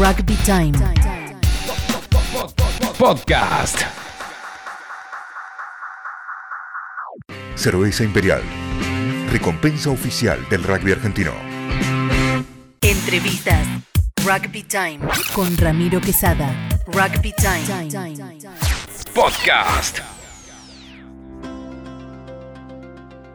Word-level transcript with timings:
Rugby 0.00 0.34
Time. 0.46 0.72
Podcast. 2.96 3.82
Cerveza 7.54 8.02
Imperial. 8.04 8.40
Recompensa 9.30 9.90
oficial 9.90 10.38
del 10.48 10.62
rugby 10.62 10.92
argentino. 10.92 11.32
Entrevistas. 12.80 13.66
Rugby 14.24 14.62
Time. 14.62 15.00
Con 15.34 15.54
Ramiro 15.58 16.00
Quesada. 16.00 16.50
Rugby 16.86 17.34
Time. 17.34 18.16
Podcast. 19.14 19.98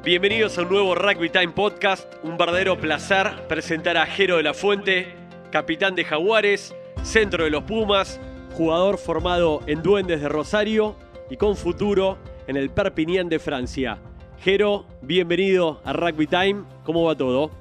Bienvenidos 0.03 0.57
a 0.57 0.63
un 0.63 0.69
nuevo 0.69 0.95
Rugby 0.95 1.29
Time 1.29 1.49
Podcast. 1.49 2.11
Un 2.23 2.39
verdadero 2.39 2.75
placer 2.79 3.45
presentar 3.47 3.97
a 3.97 4.07
Jero 4.07 4.37
de 4.37 4.43
la 4.43 4.55
Fuente, 4.55 5.24
capitán 5.55 5.95
de 5.95 6.03
Jaguares, 6.03 6.75
centro 7.01 7.45
de 7.45 7.49
los 7.49 7.63
Pumas, 7.63 8.19
jugador 8.57 8.97
formado 8.97 9.61
en 9.67 9.81
Duendes 9.81 10.19
de 10.19 10.27
Rosario 10.27 10.97
y 11.29 11.37
con 11.37 11.55
futuro 11.55 12.17
en 12.47 12.57
el 12.57 12.69
Perpignan 12.69 13.29
de 13.29 13.39
Francia. 13.39 13.97
Jero, 14.39 14.83
bienvenido 15.01 15.79
a 15.85 15.93
Rugby 15.93 16.27
Time. 16.27 16.65
¿Cómo 16.83 17.05
va 17.05 17.15
todo? 17.15 17.51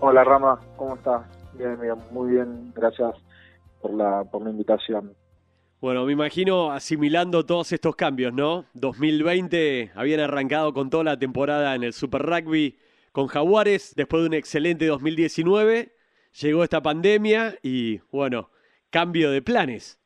Hola 0.00 0.22
Rama, 0.22 0.60
¿cómo 0.76 0.96
estás? 0.96 1.22
Bien, 1.54 1.80
bien, 1.80 1.94
muy 2.10 2.32
bien, 2.32 2.70
gracias 2.74 3.14
por 3.80 3.94
la, 3.94 4.24
por 4.24 4.44
la 4.44 4.50
invitación. 4.50 5.14
Bueno, 5.80 6.04
me 6.04 6.12
imagino 6.12 6.72
asimilando 6.72 7.46
todos 7.46 7.72
estos 7.72 7.96
cambios, 7.96 8.34
¿no? 8.34 8.66
2020 8.74 9.92
habían 9.94 10.20
arrancado 10.20 10.74
con 10.74 10.90
toda 10.90 11.04
la 11.04 11.18
temporada 11.18 11.74
en 11.74 11.84
el 11.84 11.94
Super 11.94 12.20
Rugby 12.20 12.78
con 13.12 13.28
Jaguares, 13.28 13.94
después 13.96 14.24
de 14.24 14.26
un 14.26 14.34
excelente 14.34 14.84
2019, 14.84 15.93
llegó 16.40 16.62
esta 16.62 16.82
pandemia 16.82 17.54
y, 17.62 17.98
bueno, 18.10 18.50
cambio 18.90 19.30
de 19.30 19.42
planes. 19.42 20.00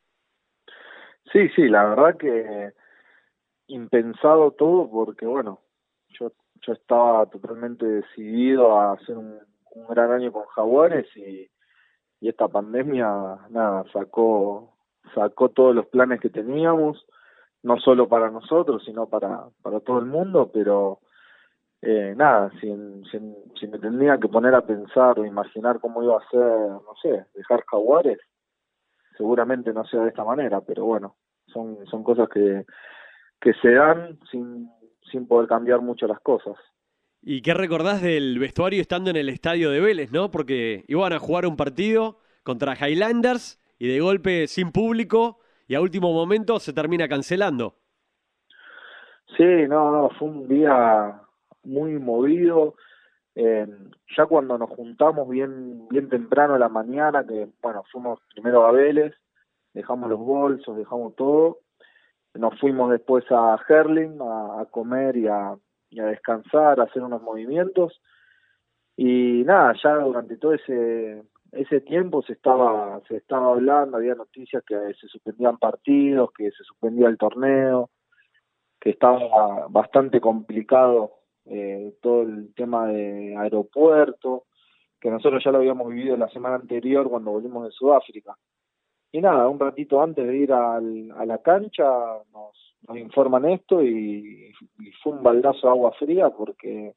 Sí, 1.33 1.49
sí, 1.55 1.69
la 1.69 1.85
verdad 1.85 2.17
que 2.17 2.73
impensado 3.67 4.53
todo 4.53 4.91
porque, 4.91 5.27
bueno, 5.27 5.61
yo, 6.09 6.33
yo 6.62 6.73
estaba 6.73 7.27
totalmente 7.27 7.85
decidido 7.85 8.79
a 8.79 8.93
hacer 8.93 9.17
un, 9.17 9.39
gran 9.89 10.11
año 10.11 10.33
con 10.33 10.45
Jaguares 10.47 11.07
y, 11.17 11.48
y 12.20 12.29
esta 12.29 12.48
pandemia, 12.48 13.07
nada, 13.51 13.85
sacó 13.92 14.79
sacó 15.15 15.48
todos 15.51 15.75
los 15.75 15.87
planes 15.87 16.20
que 16.20 16.31
teníamos, 16.31 17.07
no 17.63 17.79
solo 17.79 18.09
para 18.09 18.31
nosotros, 18.31 18.83
sino 18.85 19.09
para, 19.09 19.47
para 19.63 19.81
todo 19.81 19.98
el 19.98 20.07
mundo, 20.07 20.51
pero 20.53 21.01
eh, 21.83 22.15
nada, 22.17 22.51
si, 22.61 22.67
si, 23.11 23.19
si, 23.59 23.67
me 23.69 23.79
tendría 23.79 24.19
que 24.19 24.29
poner 24.29 24.55
a 24.55 24.67
pensar 24.67 25.19
o 25.19 25.25
imaginar 25.25 25.79
cómo 25.81 26.03
iba 26.03 26.19
a 26.19 26.29
ser, 26.29 26.41
no 26.41 26.95
sé, 27.01 27.27
dejar 27.35 27.65
jaguares, 27.67 28.19
seguramente 29.17 29.73
no 29.73 29.85
sea 29.85 30.03
de 30.03 30.09
esta 30.09 30.25
manera, 30.25 30.61
pero 30.61 30.85
bueno, 30.85 31.17
son, 31.47 31.87
son 31.87 32.03
cosas 32.03 32.29
que, 32.29 32.65
que 33.41 33.53
se 33.55 33.73
dan 33.73 34.19
sin, 34.31 34.69
sin 35.11 35.29
poder 35.29 35.48
cambiar 35.48 35.81
mucho 35.81 36.07
las 36.07 36.20
cosas. 36.20 36.57
¿Y 37.23 37.43
qué 37.43 37.55
recordás 37.55 38.03
del 38.03 38.39
vestuario 38.39 38.81
estando 38.81 39.11
en 39.11 39.17
el 39.17 39.29
estadio 39.29 39.70
de 39.70 39.81
Vélez, 39.81 40.13
no? 40.13 40.31
Porque 40.31 40.85
iban 40.89 41.13
a 41.13 41.19
jugar 41.19 41.47
un 41.47 41.57
partido 41.57 42.19
contra 42.42 42.75
Highlanders 42.75 43.61
y 43.79 43.89
de 43.89 44.01
golpe 44.01 44.47
sin 44.47 44.73
público 44.73 45.39
y 45.67 45.75
a 45.75 45.81
último 45.81 46.13
momento 46.13 46.59
se 46.59 46.73
termina 46.73 47.09
cancelando. 47.09 47.75
Sí, 49.37 49.45
no, 49.69 49.92
no, 49.92 50.11
fue 50.19 50.29
un 50.29 50.48
día 50.48 51.20
muy 51.64 51.98
movido. 51.98 52.75
Eh, 53.34 53.67
ya 54.17 54.27
cuando 54.27 54.59
nos 54.59 54.70
juntamos 54.70 55.28
bien 55.28 55.87
bien 55.89 56.09
temprano 56.09 56.55
a 56.55 56.59
la 56.59 56.69
mañana, 56.69 57.25
que 57.25 57.48
bueno, 57.62 57.84
fuimos 57.92 58.20
primero 58.34 58.67
a 58.67 58.73
Vélez, 58.73 59.14
dejamos 59.75 60.11
los 60.11 60.19
bolsos, 60.19 60.77
dejamos 60.77 61.14
todo, 61.14 61.59
nos 62.34 62.59
fuimos 62.59 62.91
después 62.91 63.25
a 63.31 63.56
Herling 63.69 64.20
a, 64.20 64.62
a 64.62 64.64
comer 64.67 65.17
y 65.17 65.29
a, 65.29 65.56
y 65.91 66.01
a 66.01 66.07
descansar, 66.07 66.80
a 66.80 66.85
hacer 66.85 67.02
unos 67.02 67.23
movimientos. 67.23 68.01
Y 68.96 69.45
nada, 69.45 69.75
ya 69.83 69.95
durante 69.95 70.36
todo 70.36 70.55
ese 70.55 71.23
ese 71.52 71.80
tiempo 71.80 72.23
se 72.23 72.35
estaba 72.35 73.01
se 73.08 73.17
estaba 73.17 73.52
hablando, 73.52 73.96
había 73.96 74.14
noticias 74.14 74.63
que 74.64 74.75
se 75.01 75.08
suspendían 75.08 75.58
partidos, 75.58 76.30
que 76.36 76.51
se 76.51 76.64
suspendía 76.64 77.08
el 77.08 77.17
torneo, 77.17 77.90
que 78.80 78.90
estaba 78.90 79.67
bastante 79.69 80.20
complicado 80.20 81.17
eh, 81.51 81.95
todo 82.01 82.23
el 82.23 82.55
tema 82.55 82.86
de 82.89 83.36
aeropuerto, 83.36 84.45
que 85.01 85.11
nosotros 85.11 85.42
ya 85.45 85.51
lo 85.51 85.59
habíamos 85.59 85.89
vivido 85.89 86.17
la 86.17 86.29
semana 86.29 86.57
anterior 86.57 87.09
cuando 87.09 87.31
volvimos 87.31 87.64
de 87.64 87.70
Sudáfrica. 87.70 88.36
Y 89.13 89.20
nada, 89.20 89.48
un 89.48 89.58
ratito 89.58 90.03
antes 90.03 90.27
de 90.27 90.37
ir 90.37 90.53
al, 90.53 91.11
a 91.13 91.25
la 91.25 91.39
cancha 91.39 91.85
nos, 92.33 92.77
nos 92.87 92.98
informan 92.98 93.47
esto 93.47 93.83
y, 93.83 94.53
y 94.79 94.92
fue 95.03 95.13
un 95.13 95.23
baldazo 95.23 95.67
de 95.67 95.69
agua 95.69 95.92
fría 95.92 96.31
porque 96.31 96.95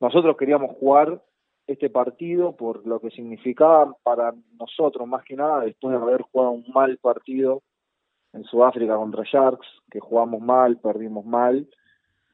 nosotros 0.00 0.36
queríamos 0.36 0.76
jugar 0.76 1.22
este 1.66 1.90
partido 1.90 2.54
por 2.54 2.86
lo 2.86 3.00
que 3.00 3.10
significaba 3.10 3.96
para 4.02 4.34
nosotros 4.58 5.08
más 5.08 5.24
que 5.24 5.36
nada 5.36 5.60
después 5.60 5.92
de 5.92 6.02
haber 6.02 6.22
jugado 6.22 6.52
un 6.52 6.64
mal 6.74 6.98
partido 6.98 7.62
en 8.32 8.44
Sudáfrica 8.44 8.96
contra 8.96 9.24
Sharks, 9.24 9.66
que 9.90 9.98
jugamos 9.98 10.40
mal, 10.42 10.78
perdimos 10.78 11.24
mal, 11.24 11.66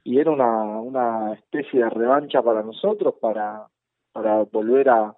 y 0.04 0.18
era 0.18 0.30
una, 0.30 0.80
una 0.80 1.32
especie 1.34 1.80
de 1.80 1.90
revancha 1.90 2.42
para 2.42 2.62
nosotros 2.62 3.14
para, 3.20 3.66
para 4.12 4.42
volver 4.44 4.88
a, 4.88 5.14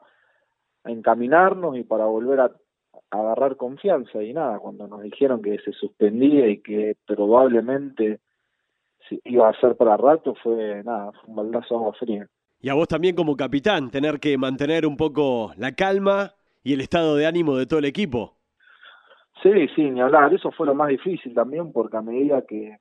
a 0.85 0.91
encaminarnos 0.91 1.77
y 1.77 1.85
para 1.85 2.05
volver 2.05 2.41
a, 2.41 2.45
a 3.11 3.19
agarrar 3.19 3.57
confianza 3.57 4.23
y 4.23 4.33
nada, 4.33 4.59
cuando 4.59 4.87
nos 4.87 5.03
dijeron 5.03 5.43
que 5.43 5.59
se 5.59 5.73
suspendía 5.73 6.49
y 6.49 6.61
que 6.61 6.97
probablemente 7.07 8.21
iba 9.25 9.49
a 9.49 9.61
ser 9.61 9.77
para 9.77 9.97
rato 9.97 10.35
fue 10.43 10.83
nada, 10.85 11.13
fue 11.13 11.29
un 11.29 11.37
baldazo 11.37 11.77
agua 11.77 11.93
fría. 11.95 12.27
Y 12.61 12.69
a 12.71 12.75
vos 12.75 12.89
también 12.89 13.15
como 13.15 13.37
capitán, 13.37 13.91
tener 13.91 14.19
que 14.19 14.39
mantener 14.39 14.87
un 14.87 14.97
poco 14.97 15.53
la 15.59 15.73
calma 15.73 16.33
y 16.63 16.73
el 16.73 16.81
estado 16.81 17.17
de 17.17 17.27
ánimo 17.27 17.57
de 17.57 17.67
todo 17.67 17.79
el 17.79 17.85
equipo. 17.85 18.37
Sí, 19.43 19.69
sí, 19.75 19.91
ni 19.91 20.01
hablar. 20.01 20.33
Eso 20.33 20.51
fue 20.51 20.67
lo 20.67 20.75
más 20.75 20.89
difícil 20.89 21.35
también 21.35 21.73
porque 21.73 21.99
a 21.99 22.03
medida 22.03 22.43
que, 22.43 22.79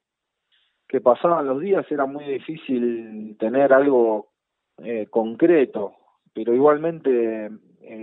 que 0.88 1.02
pasaban 1.02 1.48
los 1.48 1.60
días 1.60 1.86
era 1.92 2.06
muy 2.06 2.26
difícil 2.26 3.36
tener 3.40 3.74
algo 3.74 4.30
eh, 4.78 5.08
concreto. 5.10 5.94
Pero 6.34 6.54
igualmente, 6.54 7.46
eh, 7.46 7.52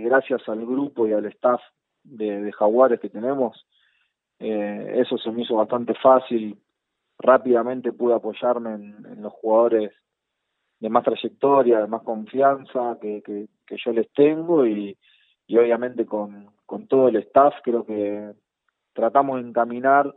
gracias 0.03 0.47
al 0.47 0.65
grupo 0.65 1.07
y 1.07 1.13
al 1.13 1.25
staff 1.25 1.61
de, 2.03 2.41
de 2.41 2.51
Jaguares 2.51 2.99
que 2.99 3.09
tenemos, 3.09 3.65
eh, 4.39 4.93
eso 4.95 5.17
se 5.17 5.31
me 5.31 5.43
hizo 5.43 5.55
bastante 5.55 5.93
fácil. 5.95 6.57
Rápidamente 7.19 7.91
pude 7.91 8.15
apoyarme 8.15 8.73
en, 8.73 9.21
los 9.21 9.33
jugadores 9.33 9.91
de 10.79 10.89
más 10.89 11.03
trayectoria, 11.03 11.81
de 11.81 11.87
más 11.87 12.01
confianza 12.01 12.97
que, 12.99 13.21
que, 13.21 13.47
que 13.67 13.77
yo 13.77 13.91
les 13.91 14.11
tengo 14.13 14.65
y, 14.65 14.97
y 15.45 15.57
obviamente 15.57 16.05
con, 16.05 16.49
con 16.65 16.87
todo 16.87 17.09
el 17.09 17.17
staff 17.17 17.53
creo 17.63 17.85
que 17.85 18.31
tratamos 18.93 19.41
de 19.41 19.49
encaminar 19.49 20.15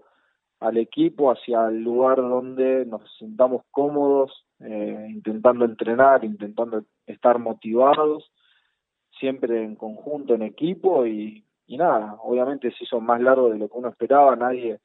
al 0.61 0.77
equipo 0.77 1.31
hacia 1.31 1.67
el 1.69 1.83
lugar 1.83 2.17
donde 2.17 2.87
nos 2.87 3.03
sintamos 3.19 3.63
cómodos, 3.71 4.45
eh, 4.61 5.09
intentando 5.11 5.65
entrenar, 5.65 6.25
intentando 6.25 6.85
estar 7.07 7.39
motivados, 7.39 8.31
siempre 9.19 9.63
en 9.63 9.77
conjunto, 9.77 10.35
en 10.35 10.43
equipo 10.43 11.07
y, 11.07 11.45
y 11.67 11.77
nada, 11.77 12.17
obviamente 12.23 12.71
se 12.73 12.85
hizo 12.85 13.01
más 13.01 13.21
largo 13.21 13.51
de 13.51 13.59
lo 13.59 13.69
que 13.69 13.79
uno 13.79 13.89
esperaba, 13.89 14.37
nadie 14.37 14.81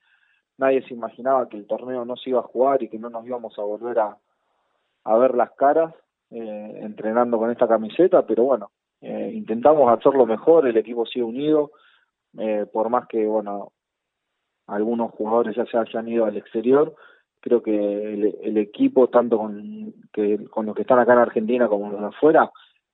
nadie 0.59 0.81
se 0.83 0.93
imaginaba 0.93 1.47
que 1.47 1.57
el 1.57 1.65
torneo 1.65 2.03
no 2.05 2.17
se 2.17 2.31
iba 2.31 2.39
a 2.39 2.43
jugar 2.43 2.83
y 2.83 2.89
que 2.89 2.99
no 2.99 3.09
nos 3.09 3.25
íbamos 3.25 3.57
a 3.57 3.63
volver 3.63 3.97
a, 3.99 4.17
a 5.05 5.17
ver 5.17 5.33
las 5.33 5.51
caras 5.51 5.93
eh, 6.31 6.79
entrenando 6.83 7.37
con 7.37 7.49
esta 7.49 7.67
camiseta, 7.67 8.25
pero 8.27 8.43
bueno, 8.43 8.71
eh, 9.01 9.31
intentamos 9.33 9.91
hacerlo 9.91 10.25
mejor, 10.25 10.67
el 10.67 10.77
equipo 10.77 11.05
sigue 11.05 11.23
unido, 11.23 11.71
eh, 12.37 12.65
por 12.71 12.89
más 12.89 13.07
que, 13.07 13.25
bueno, 13.25 13.71
algunos 14.69 15.11
jugadores 15.11 15.55
ya 15.55 15.65
se 15.65 15.77
hayan 15.77 16.07
ido 16.07 16.25
al 16.25 16.37
exterior, 16.37 16.95
creo 17.39 17.61
que 17.61 17.73
el, 17.73 18.35
el 18.41 18.57
equipo, 18.57 19.07
tanto 19.07 19.37
con, 19.37 19.93
que, 20.11 20.45
con 20.49 20.65
los 20.65 20.75
que 20.75 20.81
están 20.81 20.99
acá 20.99 21.13
en 21.13 21.19
Argentina 21.19 21.67
como 21.67 21.91
los 21.91 22.01
de 22.01 22.07
afuera, 22.07 22.51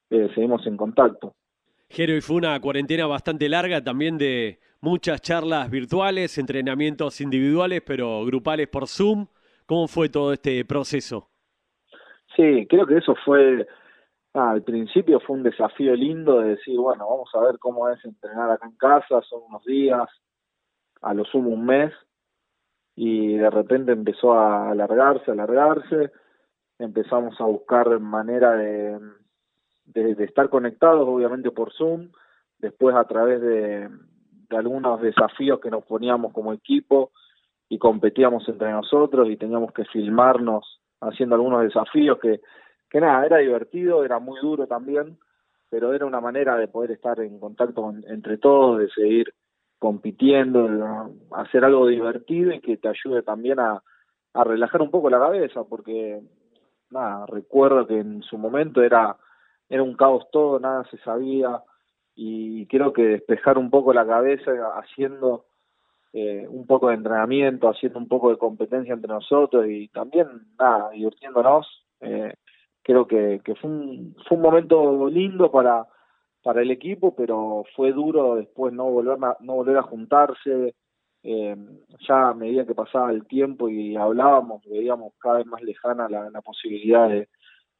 eh, 0.09 0.29
seguimos 0.35 0.65
en 0.67 0.77
contacto. 0.77 1.35
Jero, 1.89 2.15
y 2.15 2.21
fue 2.21 2.37
una 2.37 2.59
cuarentena 2.59 3.07
bastante 3.07 3.47
larga 3.47 3.83
también 3.83 4.17
de 4.17 4.59
muchas 4.81 5.21
charlas 5.21 5.69
virtuales, 5.69 6.37
entrenamientos 6.37 7.21
individuales, 7.21 7.81
pero 7.85 8.25
grupales 8.25 8.67
por 8.67 8.87
Zoom. 8.87 9.27
¿Cómo 9.65 9.87
fue 9.87 10.09
todo 10.09 10.33
este 10.33 10.63
proceso? 10.65 11.29
Sí, 12.35 12.67
creo 12.67 12.85
que 12.85 12.97
eso 12.97 13.15
fue, 13.23 13.65
ah, 14.33 14.51
al 14.51 14.63
principio 14.63 15.19
fue 15.21 15.37
un 15.37 15.43
desafío 15.43 15.95
lindo 15.95 16.39
de 16.39 16.49
decir, 16.49 16.77
bueno, 16.77 17.07
vamos 17.09 17.29
a 17.33 17.39
ver 17.39 17.57
cómo 17.59 17.89
es 17.89 18.03
entrenar 18.05 18.51
acá 18.51 18.67
en 18.67 18.75
casa, 18.75 19.21
son 19.21 19.43
unos 19.47 19.63
días, 19.63 20.07
a 21.01 21.13
lo 21.13 21.25
sumo 21.25 21.49
un 21.49 21.65
mes, 21.65 21.93
y 22.95 23.35
de 23.37 23.49
repente 23.49 23.91
empezó 23.91 24.33
a 24.33 24.71
alargarse, 24.71 25.31
alargarse, 25.31 26.11
empezamos 26.79 27.39
a 27.39 27.45
buscar 27.45 27.99
manera 27.99 28.53
de, 28.53 28.99
de, 29.85 30.15
de 30.15 30.23
estar 30.23 30.49
conectados, 30.49 31.07
obviamente 31.07 31.51
por 31.51 31.73
Zoom, 31.73 32.09
después 32.59 32.95
a 32.95 33.03
través 33.03 33.41
de, 33.41 33.89
de 34.49 34.57
algunos 34.57 35.01
desafíos 35.01 35.59
que 35.59 35.69
nos 35.69 35.83
poníamos 35.83 36.33
como 36.33 36.53
equipo 36.53 37.11
y 37.67 37.77
competíamos 37.77 38.47
entre 38.47 38.71
nosotros 38.71 39.29
y 39.29 39.37
teníamos 39.37 39.71
que 39.73 39.85
filmarnos 39.85 40.81
haciendo 41.01 41.35
algunos 41.35 41.63
desafíos 41.63 42.19
que, 42.19 42.41
que 42.89 43.01
nada, 43.01 43.25
era 43.25 43.37
divertido, 43.37 44.05
era 44.05 44.19
muy 44.19 44.39
duro 44.39 44.67
también, 44.67 45.17
pero 45.69 45.93
era 45.93 46.05
una 46.05 46.21
manera 46.21 46.55
de 46.57 46.67
poder 46.67 46.91
estar 46.91 47.19
en 47.19 47.39
contacto 47.39 47.93
entre 48.07 48.37
todos, 48.37 48.79
de 48.79 48.89
seguir 48.89 49.33
compitiendo, 49.79 51.11
hacer 51.31 51.65
algo 51.65 51.87
divertido 51.87 52.53
y 52.53 52.61
que 52.61 52.77
te 52.77 52.87
ayude 52.87 53.21
también 53.23 53.59
a, 53.59 53.81
relajar 54.33 54.81
un 54.81 54.91
poco 54.91 55.09
la 55.09 55.19
cabeza, 55.19 55.63
porque 55.63 56.21
nada, 56.89 57.25
recuerdo 57.25 57.87
que 57.87 57.99
en 57.99 58.21
su 58.21 58.37
momento 58.37 58.83
era, 58.83 59.15
era 59.69 59.81
un 59.81 59.95
caos 59.95 60.27
todo, 60.29 60.59
nada 60.59 60.83
se 60.91 60.97
sabía, 60.97 61.63
y 62.15 62.65
creo 62.67 62.91
que 62.91 63.03
despejar 63.03 63.57
un 63.57 63.69
poco 63.69 63.93
la 63.93 64.05
cabeza 64.05 64.51
haciendo 64.75 65.45
eh, 66.11 66.45
un 66.49 66.65
poco 66.65 66.89
de 66.89 66.95
entrenamiento, 66.95 67.69
haciendo 67.69 67.97
un 67.97 68.09
poco 68.09 68.29
de 68.29 68.37
competencia 68.37 68.93
entre 68.93 69.13
nosotros 69.13 69.65
y 69.69 69.87
también, 69.87 70.27
nada, 70.59 70.89
divirtiéndonos, 70.89 71.85
eh, 72.01 72.33
creo 72.81 73.07
que, 73.07 73.41
que 73.43 73.55
fue, 73.55 73.69
un, 73.69 74.15
fue 74.27 74.37
un 74.37 74.43
momento 74.43 75.09
lindo 75.09 75.49
para, 75.49 75.87
para 76.45 76.61
el 76.61 76.69
equipo, 76.69 77.15
pero 77.15 77.63
fue 77.75 77.91
duro 77.91 78.35
después 78.35 78.71
no 78.71 78.83
volver 78.83 79.17
a, 79.19 79.35
no 79.39 79.55
volver 79.55 79.77
a 79.77 79.81
juntarse, 79.81 80.75
eh, 81.23 81.55
ya 82.07 82.29
a 82.29 82.33
medida 82.35 82.67
que 82.67 82.75
pasaba 82.75 83.09
el 83.09 83.25
tiempo 83.25 83.67
y 83.67 83.95
hablábamos, 83.95 84.63
veíamos 84.69 85.13
cada 85.19 85.39
vez 85.39 85.47
más 85.47 85.63
lejana 85.63 86.07
la, 86.07 86.29
la 86.29 86.41
posibilidad 86.43 87.09
de, 87.09 87.29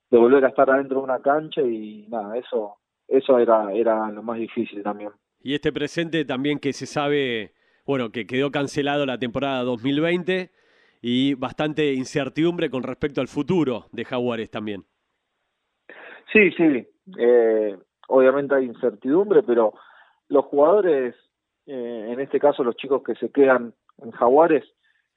de 0.10 0.18
volver 0.18 0.44
a 0.44 0.48
estar 0.48 0.68
adentro 0.68 0.98
de 0.98 1.04
una 1.04 1.22
cancha 1.22 1.62
y 1.62 2.08
nada, 2.10 2.36
eso, 2.40 2.78
eso 3.08 3.38
era, 3.38 3.72
era 3.72 4.10
lo 4.10 4.24
más 4.24 4.40
difícil 4.40 4.82
también. 4.82 5.12
Y 5.44 5.54
este 5.54 5.72
presente 5.72 6.26
también 6.26 6.58
que 6.58 6.74
se 6.74 6.88
sabe, 6.88 7.54
bueno, 7.86 8.12
que 8.12 8.26
quedó 8.26 8.50
cancelado 8.50 9.06
la 9.06 9.20
temporada 9.20 9.62
2020 9.62 10.50
y 11.04 11.36
bastante 11.36 11.94
incertidumbre 11.94 12.72
con 12.72 12.82
respecto 12.82 13.22
al 13.22 13.28
futuro 13.28 13.86
de 13.92 14.06
Jaguares 14.06 14.50
también. 14.50 14.86
Sí, 16.34 16.50
sí, 16.58 16.88
eh, 17.20 17.78
obviamente 18.08 18.56
hay 18.56 18.66
incertidumbre, 18.66 19.44
pero 19.44 19.74
los 20.28 20.46
jugadores 20.46 21.16
eh, 21.66 22.10
en 22.12 22.20
este 22.20 22.40
caso 22.40 22.64
los 22.64 22.76
chicos 22.76 23.02
que 23.04 23.16
se 23.16 23.32
quedan 23.32 23.74
en 23.98 24.12
Jaguares, 24.12 24.64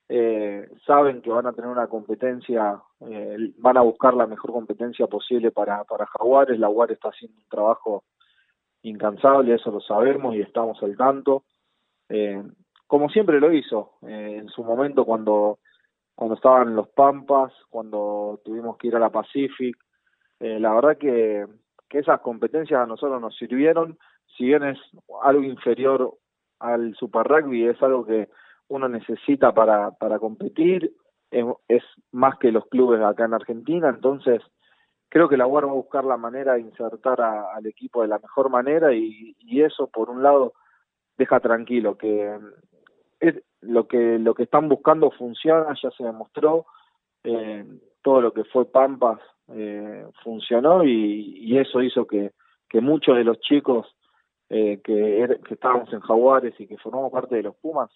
eh, 0.08 0.66
saben 0.86 1.20
que 1.20 1.30
van 1.30 1.46
a 1.46 1.52
tener 1.52 1.70
una 1.70 1.88
competencia, 1.88 2.80
eh, 3.00 3.52
van 3.58 3.76
a 3.76 3.82
buscar 3.82 4.14
la 4.14 4.26
mejor 4.26 4.52
competencia 4.52 5.06
posible 5.06 5.50
para, 5.50 5.84
para 5.84 6.06
Jaguares, 6.06 6.58
la 6.58 6.70
UAR 6.70 6.90
está 6.92 7.10
haciendo 7.10 7.36
un 7.38 7.48
trabajo 7.48 8.04
incansable, 8.82 9.54
eso 9.54 9.70
lo 9.70 9.80
sabemos 9.80 10.34
y 10.34 10.40
estamos 10.40 10.82
al 10.82 10.96
tanto, 10.96 11.44
como 12.86 13.10
siempre 13.10 13.38
lo 13.38 13.52
hizo, 13.52 13.98
en 14.00 14.48
su 14.48 14.64
momento 14.64 15.04
cuando, 15.04 15.58
cuando 16.14 16.36
estaban 16.36 16.74
los 16.74 16.88
Pampas, 16.88 17.52
cuando 17.68 18.40
tuvimos 18.42 18.78
que 18.78 18.86
ir 18.86 18.96
a 18.96 19.00
la 19.00 19.10
Pacific, 19.10 19.76
la 20.38 20.72
verdad 20.72 20.96
que, 20.96 21.44
que 21.88 21.98
esas 21.98 22.20
competencias 22.20 22.80
a 22.80 22.86
nosotros 22.86 23.20
nos 23.20 23.36
sirvieron, 23.36 23.98
si 24.36 24.44
bien 24.44 24.64
es 24.64 24.78
algo 25.22 25.42
inferior 25.42 26.14
al 26.60 26.94
Super 26.94 27.26
Rugby, 27.26 27.66
es 27.66 27.82
algo 27.82 28.04
que 28.04 28.28
uno 28.68 28.88
necesita 28.88 29.52
para, 29.52 29.92
para 29.92 30.18
competir, 30.18 30.92
es, 31.30 31.82
más 32.12 32.38
que 32.38 32.52
los 32.52 32.66
clubes 32.66 33.00
acá 33.02 33.24
en 33.24 33.34
Argentina, 33.34 33.88
entonces 33.88 34.42
creo 35.08 35.28
que 35.28 35.36
la 35.36 35.46
UAR 35.46 35.66
va 35.66 35.70
a 35.70 35.74
buscar 35.74 36.04
la 36.04 36.16
manera 36.16 36.54
de 36.54 36.60
insertar 36.60 37.20
al 37.20 37.66
equipo 37.66 38.02
de 38.02 38.08
la 38.08 38.18
mejor 38.18 38.50
manera 38.50 38.92
y, 38.94 39.34
y, 39.38 39.62
eso 39.62 39.88
por 39.88 40.10
un 40.10 40.22
lado 40.22 40.54
deja 41.16 41.40
tranquilo 41.40 41.96
que 41.96 42.38
es 43.20 43.34
lo 43.60 43.88
que 43.88 44.18
lo 44.18 44.34
que 44.34 44.44
están 44.44 44.68
buscando 44.68 45.10
funciona 45.10 45.74
ya 45.82 45.90
se 45.90 46.04
demostró 46.04 46.66
eh, 47.24 47.64
todo 48.02 48.20
lo 48.20 48.32
que 48.32 48.44
fue 48.44 48.66
Pampas 48.66 49.18
eh, 49.54 50.04
funcionó 50.22 50.84
y, 50.84 51.38
y, 51.40 51.58
eso 51.58 51.82
hizo 51.82 52.06
que, 52.06 52.32
que 52.68 52.80
muchos 52.80 53.16
de 53.16 53.24
los 53.24 53.40
chicos 53.40 53.86
eh, 54.50 54.80
que, 54.82 55.38
que 55.46 55.54
estábamos 55.54 55.92
en 55.92 56.00
Jaguares 56.00 56.54
y 56.58 56.66
que 56.66 56.76
formamos 56.78 57.12
parte 57.12 57.36
de 57.36 57.42
los 57.42 57.56
Pumas, 57.56 57.90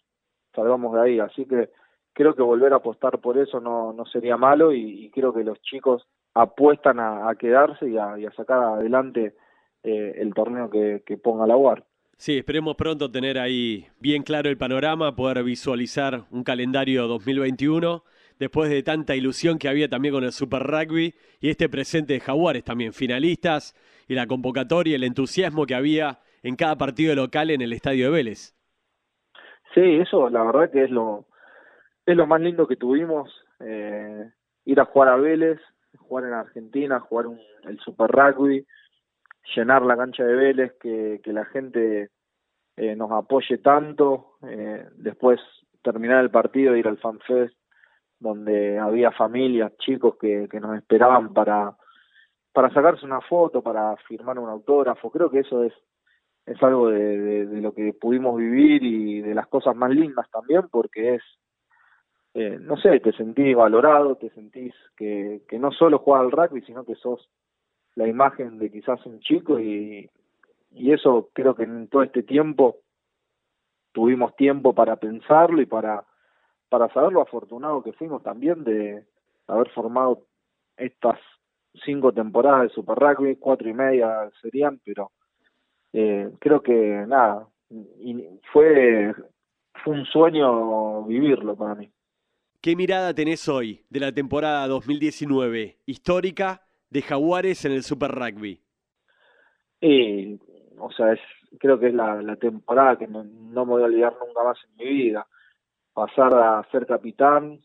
salgamos 0.54 0.94
de 0.94 1.00
ahí. 1.00 1.20
Así 1.20 1.46
que 1.46 1.70
creo 2.12 2.34
que 2.34 2.42
volver 2.42 2.72
a 2.72 2.76
apostar 2.76 3.18
por 3.20 3.38
eso 3.38 3.60
no, 3.60 3.92
no 3.92 4.04
sería 4.06 4.36
malo 4.36 4.72
y, 4.72 5.10
creo 5.14 5.32
que 5.32 5.44
los 5.44 5.60
chicos 5.62 6.06
apuestan 6.34 7.00
a, 7.00 7.34
quedarse 7.38 7.88
y 7.88 7.96
a, 7.96 8.16
sacar 8.36 8.62
adelante 8.62 9.34
eh, 9.82 10.14
el 10.16 10.32
torneo 10.34 10.70
que, 10.70 11.02
que 11.06 11.16
ponga 11.18 11.46
la 11.46 11.56
UAR. 11.56 11.84
Sí, 12.16 12.38
esperemos 12.38 12.76
pronto 12.76 13.10
tener 13.10 13.38
ahí 13.38 13.86
bien 13.98 14.22
claro 14.22 14.48
el 14.48 14.56
panorama, 14.56 15.16
poder 15.16 15.42
visualizar 15.42 16.24
un 16.30 16.44
calendario 16.44 17.08
2021 17.08 18.04
después 18.42 18.68
de 18.68 18.82
tanta 18.82 19.14
ilusión 19.14 19.56
que 19.56 19.68
había 19.68 19.88
también 19.88 20.12
con 20.12 20.24
el 20.24 20.32
Super 20.32 20.64
Rugby 20.64 21.14
y 21.40 21.48
este 21.48 21.68
presente 21.68 22.14
de 22.14 22.20
Jaguares 22.20 22.64
también, 22.64 22.92
finalistas 22.92 23.72
y 24.08 24.16
la 24.16 24.26
convocatoria, 24.26 24.96
el 24.96 25.04
entusiasmo 25.04 25.64
que 25.64 25.76
había 25.76 26.18
en 26.42 26.56
cada 26.56 26.76
partido 26.76 27.14
local 27.14 27.50
en 27.50 27.60
el 27.60 27.72
estadio 27.72 28.06
de 28.06 28.10
Vélez. 28.10 28.56
Sí, 29.72 29.80
eso 29.80 30.28
la 30.28 30.42
verdad 30.42 30.72
que 30.72 30.82
es 30.82 30.90
lo, 30.90 31.26
es 32.04 32.16
lo 32.16 32.26
más 32.26 32.40
lindo 32.40 32.66
que 32.66 32.74
tuvimos, 32.74 33.30
eh, 33.60 34.28
ir 34.64 34.80
a 34.80 34.86
jugar 34.86 35.10
a 35.10 35.16
Vélez, 35.16 35.60
jugar 35.96 36.24
en 36.24 36.32
Argentina, 36.32 36.98
jugar 36.98 37.28
un, 37.28 37.38
el 37.62 37.78
Super 37.78 38.10
Rugby, 38.10 38.66
llenar 39.54 39.82
la 39.82 39.96
cancha 39.96 40.24
de 40.24 40.34
Vélez, 40.34 40.72
que, 40.80 41.20
que 41.22 41.32
la 41.32 41.44
gente 41.44 42.10
eh, 42.76 42.96
nos 42.96 43.12
apoye 43.12 43.58
tanto, 43.58 44.32
eh, 44.42 44.84
después 44.96 45.38
terminar 45.82 46.24
el 46.24 46.30
partido, 46.32 46.76
ir 46.76 46.88
al 46.88 46.98
FanFest, 46.98 47.54
donde 48.22 48.78
había 48.78 49.10
familias, 49.10 49.76
chicos 49.78 50.16
que, 50.20 50.48
que 50.50 50.60
nos 50.60 50.76
esperaban 50.76 51.32
para, 51.34 51.76
para 52.52 52.72
sacarse 52.72 53.04
una 53.04 53.20
foto, 53.20 53.62
para 53.62 53.96
firmar 54.08 54.38
un 54.38 54.48
autógrafo, 54.48 55.10
creo 55.10 55.30
que 55.30 55.40
eso 55.40 55.64
es 55.64 55.72
es 56.46 56.62
algo 56.62 56.88
de, 56.90 57.46
lo 57.60 57.72
que 57.72 57.92
pudimos 57.92 58.36
vivir 58.36 58.82
y 58.82 59.20
de 59.20 59.34
las 59.34 59.46
cosas 59.46 59.76
más 59.76 59.90
lindas 59.90 60.28
también, 60.30 60.68
porque 60.70 61.14
es, 61.14 61.22
eh, 62.34 62.58
no 62.60 62.76
sé, 62.76 62.98
te 63.00 63.12
sentís 63.12 63.54
valorado, 63.54 64.16
te 64.16 64.30
sentís 64.30 64.74
que, 64.96 65.42
que 65.48 65.58
no 65.58 65.70
solo 65.70 65.98
juegas 65.98 66.24
al 66.24 66.32
rugby, 66.32 66.62
sino 66.62 66.84
que 66.84 66.96
sos 66.96 67.28
la 67.94 68.08
imagen 68.08 68.58
de 68.58 68.70
quizás 68.70 69.04
un 69.06 69.20
chico 69.20 69.60
y, 69.60 70.10
y 70.72 70.92
eso 70.92 71.28
creo 71.32 71.54
que 71.54 71.64
en 71.64 71.88
todo 71.88 72.02
este 72.02 72.22
tiempo 72.22 72.78
tuvimos 73.92 74.34
tiempo 74.34 74.74
para 74.74 74.96
pensarlo 74.96 75.60
y 75.60 75.66
para, 75.66 76.04
para 76.72 76.90
saber 76.94 77.12
lo 77.12 77.20
afortunado 77.20 77.82
que 77.82 77.92
fuimos 77.92 78.22
también 78.22 78.64
de 78.64 79.04
haber 79.46 79.68
formado 79.72 80.22
estas 80.78 81.18
cinco 81.84 82.12
temporadas 82.12 82.62
de 82.62 82.68
Super 82.70 82.96
Rugby, 82.96 83.36
cuatro 83.36 83.68
y 83.68 83.74
media 83.74 84.30
serían, 84.40 84.80
pero 84.82 85.10
eh, 85.92 86.30
creo 86.38 86.62
que 86.62 87.04
nada, 87.06 87.46
y 87.68 88.26
fue, 88.50 89.14
fue 89.84 89.92
un 89.92 90.06
sueño 90.06 91.04
vivirlo 91.04 91.54
para 91.56 91.74
mí. 91.74 91.92
¿Qué 92.62 92.74
mirada 92.74 93.12
tenés 93.12 93.46
hoy 93.50 93.84
de 93.90 94.00
la 94.00 94.10
temporada 94.10 94.66
2019 94.66 95.76
histórica 95.84 96.62
de 96.88 97.02
Jaguares 97.02 97.66
en 97.66 97.72
el 97.72 97.82
Super 97.82 98.12
Rugby? 98.12 98.62
Eh, 99.82 100.38
o 100.78 100.90
sea, 100.90 101.12
es, 101.12 101.20
creo 101.58 101.78
que 101.78 101.88
es 101.88 101.94
la, 101.94 102.22
la 102.22 102.36
temporada 102.36 102.96
que 102.96 103.08
no, 103.08 103.24
no, 103.24 103.66
me 103.66 103.72
voy 103.72 103.82
a 103.82 103.86
olvidar 103.86 104.16
nunca 104.26 104.42
más 104.42 104.56
en 104.64 104.76
mi 104.76 104.90
vida. 104.90 105.26
Pasar 105.94 106.34
a 106.34 106.66
ser 106.70 106.86
capitán, 106.86 107.60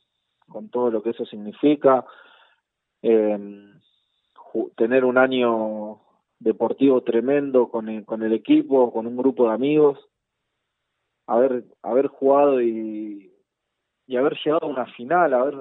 con 0.48 0.69
todo 0.69 0.91
lo 0.91 1.01
que 1.01 1.12
eso 1.12 1.25
significa, 1.25 2.05
eh, 3.01 3.38
tener 4.75 5.05
un 5.05 5.17
año 5.17 6.01
deportivo 6.39 7.01
tremendo 7.03 7.69
con 7.69 7.89
el, 7.89 8.05
con 8.05 8.24
el 8.24 8.34
equipo, 8.34 8.91
con 8.91 9.07
un 9.07 9.17
grupo 9.17 9.48
de 9.48 9.53
amigos, 9.53 10.00
haber, 11.25 11.65
haber 11.81 12.07
jugado 12.07 12.62
y, 12.62 13.31
y 14.07 14.15
haber 14.17 14.38
llegado 14.43 14.67
a 14.67 14.69
una 14.69 14.86
final, 14.88 15.34
haber 15.34 15.55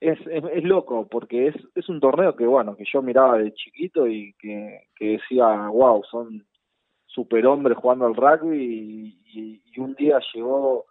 es, 0.00 0.18
es, 0.28 0.44
es, 0.52 0.64
loco 0.64 1.08
porque 1.08 1.48
es, 1.48 1.56
es 1.74 1.88
un 1.88 2.00
torneo 2.00 2.36
que 2.36 2.46
bueno 2.46 2.76
que 2.76 2.84
yo 2.90 3.02
miraba 3.02 3.38
de 3.38 3.52
chiquito 3.52 4.06
y 4.06 4.32
que, 4.34 4.84
que 4.94 5.18
decía 5.18 5.68
wow 5.68 6.04
son 6.04 6.46
superhombres 7.06 7.76
jugando 7.76 8.06
al 8.06 8.14
rugby 8.14 9.18
y, 9.34 9.80
un 9.80 9.94
día 9.94 10.18
llegó 10.34 10.86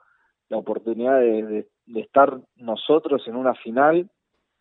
la 0.49 0.57
oportunidad 0.57 1.19
de, 1.19 1.67
de, 1.85 1.99
estar 1.99 2.39
nosotros 2.55 3.27
en 3.27 3.35
una 3.35 3.53
final 3.55 4.09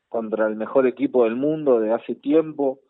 contra 0.08 0.46
el 0.46 0.56
mejor 0.56 0.86
equipo 0.86 1.24
del 1.24 1.36
mundo 1.36 1.80
de 1.80 1.92
hace 1.92 2.14
tiempo 2.14 2.80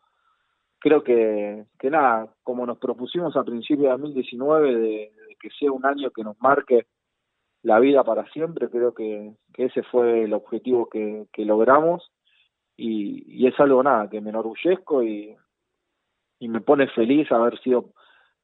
creo 0.79 1.03
que, 1.03 1.65
que 1.79 1.89
nada, 1.89 2.33
como 2.43 2.65
nos 2.65 2.77
propusimos 2.77 3.35
a 3.35 3.43
principios 3.43 3.83
de 3.83 3.89
2019 3.89 4.75
de, 4.75 4.79
de, 4.79 5.35
que 5.39 5.49
sea 5.59 5.71
un 5.71 5.85
año 5.85 6.11
que 6.11 6.23
nos 6.23 6.39
marque 6.39 6.87
la 7.63 7.79
vida 7.79 8.03
para 8.03 8.29
siempre, 8.31 8.69
creo 8.69 8.93
que, 8.93 9.33
ese 9.57 9.83
fue 9.83 10.23
el 10.23 10.33
objetivo 10.33 10.87
que, 10.87 11.27
logramos 11.37 12.11
y, 12.75 13.45
es 13.47 13.59
algo 13.59 13.81
nada, 13.81 14.09
que 14.09 14.21
me 14.21 14.29
enorgullezco 14.29 15.03
y, 15.03 15.35
y 16.39 16.47
me 16.47 16.61
pone 16.61 16.87
feliz 16.89 17.31
haber 17.31 17.59
sido 17.59 17.89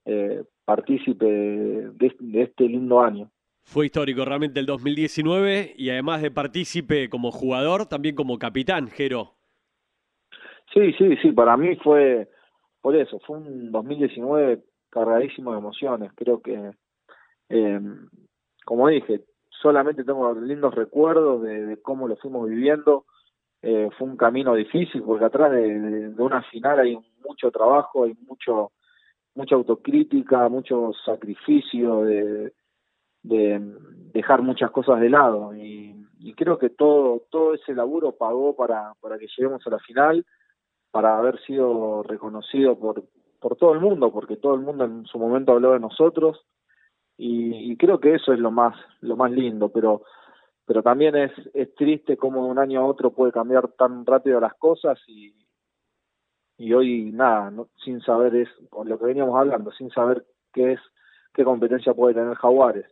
eh, 0.06 0.44
partícipe 0.66 1.26
de, 1.26 2.42
este 2.42 2.64
lindo 2.68 3.02
año. 3.02 3.30
Fue 3.64 3.86
histórico 3.86 4.26
realmente 4.26 4.60
el 4.60 4.66
2019 4.66 5.74
y 5.78 5.90
además 5.90 6.22
de 6.22 6.32
partícipe 6.32 7.10
como 7.10 7.32
jugador, 7.32 7.88
también 7.88 8.16
como 8.16 8.38
capitán, 8.38 8.90
Jero. 8.90 9.34
Sí, 10.74 10.94
sí, 10.94 11.16
sí, 11.22 11.32
para 11.32 11.56
mí 11.58 11.76
fue 11.78 12.28
por 12.84 12.98
eso, 12.98 13.18
fue 13.26 13.38
un 13.38 13.72
2019 13.72 14.62
cargadísimo 14.90 15.54
de 15.54 15.58
emociones. 15.58 16.12
Creo 16.16 16.42
que, 16.42 16.72
eh, 17.48 17.80
como 18.66 18.90
dije, 18.90 19.22
solamente 19.62 20.04
tengo 20.04 20.34
lindos 20.34 20.76
recuerdos 20.76 21.44
de, 21.44 21.80
cómo 21.82 22.10
lo 22.10 22.18
fuimos 22.18 22.50
viviendo. 22.50 23.06
Eh, 23.62 23.90
fue 23.98 24.10
un 24.10 24.18
camino 24.18 24.54
difícil 24.54 25.02
porque 25.02 25.24
atrás 25.24 25.54
de, 25.54 26.14
una 26.18 26.44
final 26.44 26.80
hay 26.80 26.98
mucho 27.26 27.50
trabajo, 27.52 28.04
hay 28.04 28.16
mucho 28.28 28.74
mucha 29.36 29.56
autocrítica, 29.56 30.50
mucho 30.50 30.92
sacrificio 31.06 32.04
de, 32.04 32.52
de 33.24 33.60
dejar 34.14 34.42
muchas 34.42 34.72
cosas 34.72 35.00
de 35.00 35.10
lado. 35.10 35.56
Y, 35.56 35.92
creo 36.36 36.58
que 36.58 36.70
todo 36.70 37.24
todo 37.30 37.54
ese 37.54 37.76
laburo 37.76 38.14
pagó 38.14 38.56
para 38.56 38.94
para 39.02 39.20
que 39.20 39.28
lleguemos 39.28 39.66
a 39.68 39.70
la 39.70 39.80
final, 39.80 40.26
para 40.90 41.18
haber 41.18 41.40
sido 41.42 42.02
reconocido 42.04 42.78
por 42.80 43.04
por 43.40 43.56
todo 43.58 43.74
el 43.74 43.82
mundo, 43.82 44.12
porque 44.12 44.38
todo 44.38 44.56
el 44.56 44.62
mundo 44.62 44.86
en 44.86 45.06
su 45.06 45.20
momento 45.20 45.52
habló 45.52 45.74
de 45.74 45.80
nosotros. 45.80 46.46
Y, 47.18 47.78
creo 47.78 48.00
que 48.00 48.16
eso 48.16 48.34
es 48.34 48.40
lo 48.40 48.52
más 48.52 48.76
lo 49.02 49.16
más 49.16 49.32
lindo, 49.32 49.70
pero 49.70 50.04
pero 50.66 50.82
también 50.82 51.16
es, 51.16 51.32
es 51.54 51.76
triste 51.76 52.18
cómo 52.18 52.46
de 52.46 52.52
un 52.52 52.60
año 52.60 52.82
a 52.82 52.86
otro 52.86 53.12
puede 53.12 53.32
cambiar 53.34 53.68
tan 53.74 54.06
rápido 54.06 54.40
las 54.40 54.54
cosas 54.56 54.98
y, 55.08 55.36
y 56.58 56.74
hoy 56.74 57.12
nada, 57.12 57.52
sin 57.84 58.02
saber 58.02 58.36
es 58.36 58.50
con 58.70 58.88
lo 58.88 58.98
que 58.98 59.06
veníamos 59.06 59.38
hablando, 59.38 59.72
sin 59.72 59.90
saber 59.92 60.26
qué 60.54 60.74
es 60.74 60.80
qué 61.34 61.44
competencia 61.44 61.94
puede 61.94 62.16
tener 62.16 62.36
Jaguares. 62.36 62.86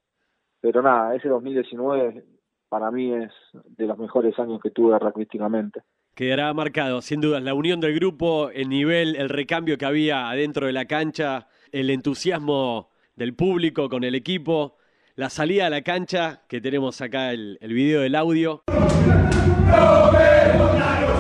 Pero 0.62 0.82
nada, 0.82 1.16
ese 1.16 1.28
2019 1.28 2.24
para 2.70 2.90
mí 2.92 3.14
es 3.14 3.32
de 3.78 3.86
los 3.86 3.98
mejores 3.98 4.38
años 4.40 4.62
que 4.62 4.72
tuve 4.72 4.98
rugbyísticamente. 4.98 5.82
Quedará 6.16 6.54
marcado, 6.54 7.02
sin 7.02 7.20
dudas, 7.20 7.44
la 7.44 7.54
unión 7.54 7.80
del 7.80 7.96
grupo, 7.96 8.50
el 8.50 8.70
nivel, 8.70 9.16
el 9.16 9.28
recambio 9.28 9.78
que 9.78 9.86
había 9.86 10.30
adentro 10.30 10.68
de 10.68 10.74
la 10.74 10.86
cancha, 10.86 11.48
el 11.72 11.90
entusiasmo 11.90 12.90
del 13.16 13.34
público 13.34 13.90
con 13.90 14.04
el 14.04 14.16
equipo, 14.16 14.78
la 15.16 15.30
salida 15.30 15.68
a 15.68 15.70
la 15.70 15.82
cancha, 15.82 16.44
que 16.48 16.62
tenemos 16.62 17.02
acá 17.02 17.32
el, 17.32 17.58
el 17.62 17.74
video 17.74 18.02
del 18.02 18.16
audio. 18.16 18.64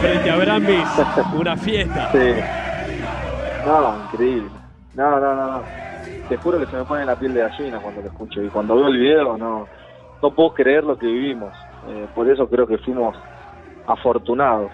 Frente 0.02 0.30
a 0.30 0.38
Brambis, 0.38 0.88
una 1.38 1.58
fiesta. 1.58 2.12
Sí. 2.14 2.34
No, 3.66 4.04
increíble. 4.06 4.50
No, 4.96 5.20
no, 5.20 5.36
no, 5.36 5.64
Te 6.30 6.38
juro 6.38 6.60
que 6.60 6.66
se 6.66 6.78
me 6.78 6.84
pone 6.84 7.06
la 7.06 7.16
piel 7.16 7.34
de 7.34 7.42
gallina 7.42 7.80
cuando 7.80 8.02
lo 8.02 8.08
escucho. 8.08 8.42
Y 8.42 8.48
cuando 8.50 8.76
veo 8.76 8.88
el 8.88 8.98
video, 8.98 9.38
no, 9.38 9.68
no 10.22 10.32
puedo 10.32 10.54
creer 10.54 10.84
lo 10.84 10.98
que 10.98 11.06
vivimos. 11.06 11.54
Eh, 11.88 12.08
por 12.14 12.30
eso 12.30 12.48
creo 12.48 12.68
que 12.68 12.78
fuimos 12.78 13.16
afortunados. 13.88 14.72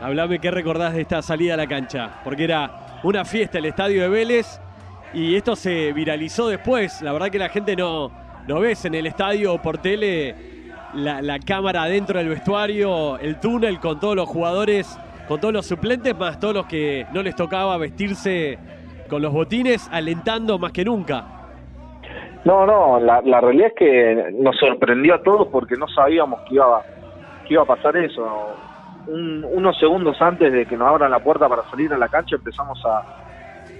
Hablame 0.00 0.38
qué 0.38 0.50
recordás 0.50 0.94
de 0.94 1.02
esta 1.02 1.22
salida 1.22 1.54
a 1.54 1.56
la 1.56 1.66
cancha, 1.66 2.20
porque 2.24 2.44
era 2.44 2.98
una 3.02 3.24
fiesta 3.24 3.58
el 3.58 3.66
estadio 3.66 4.02
de 4.02 4.08
Vélez 4.08 4.60
y 5.12 5.36
esto 5.36 5.56
se 5.56 5.92
viralizó 5.92 6.48
después. 6.48 7.00
La 7.00 7.12
verdad 7.12 7.30
que 7.30 7.38
la 7.38 7.48
gente 7.48 7.76
no, 7.76 8.10
no 8.46 8.60
ves 8.60 8.84
en 8.84 8.94
el 8.94 9.06
estadio 9.06 9.60
por 9.62 9.78
tele 9.78 10.34
la, 10.94 11.22
la 11.22 11.38
cámara 11.38 11.84
dentro 11.84 12.18
del 12.18 12.28
vestuario, 12.28 13.18
el 13.18 13.40
túnel 13.40 13.78
con 13.80 14.00
todos 14.00 14.16
los 14.16 14.28
jugadores, 14.28 14.98
con 15.28 15.40
todos 15.40 15.54
los 15.54 15.66
suplentes, 15.66 16.16
más 16.16 16.38
todos 16.38 16.54
los 16.54 16.66
que 16.66 17.06
no 17.12 17.22
les 17.22 17.34
tocaba 17.36 17.76
vestirse 17.78 18.58
con 19.08 19.22
los 19.22 19.32
botines, 19.32 19.88
alentando 19.92 20.58
más 20.58 20.72
que 20.72 20.84
nunca. 20.84 21.24
No, 22.44 22.66
no, 22.66 23.00
la, 23.00 23.40
realidad 23.40 23.68
es 23.68 23.74
que 23.74 24.32
nos 24.38 24.56
sorprendió 24.56 25.14
a 25.14 25.22
todos 25.22 25.48
porque 25.48 25.76
no 25.76 25.88
sabíamos 25.88 26.40
que 26.42 26.56
iba, 26.56 27.62
a 27.62 27.64
pasar 27.64 27.96
eso 27.96 28.56
unos 29.06 29.78
segundos 29.78 30.20
antes 30.20 30.50
de 30.50 30.64
que 30.64 30.76
nos 30.78 30.88
abran 30.88 31.10
la 31.10 31.18
puerta 31.18 31.46
para 31.46 31.62
salir 31.70 31.92
a 31.92 31.98
la 31.98 32.08
cancha 32.08 32.36
empezamos 32.36 32.82
a, 32.86 33.02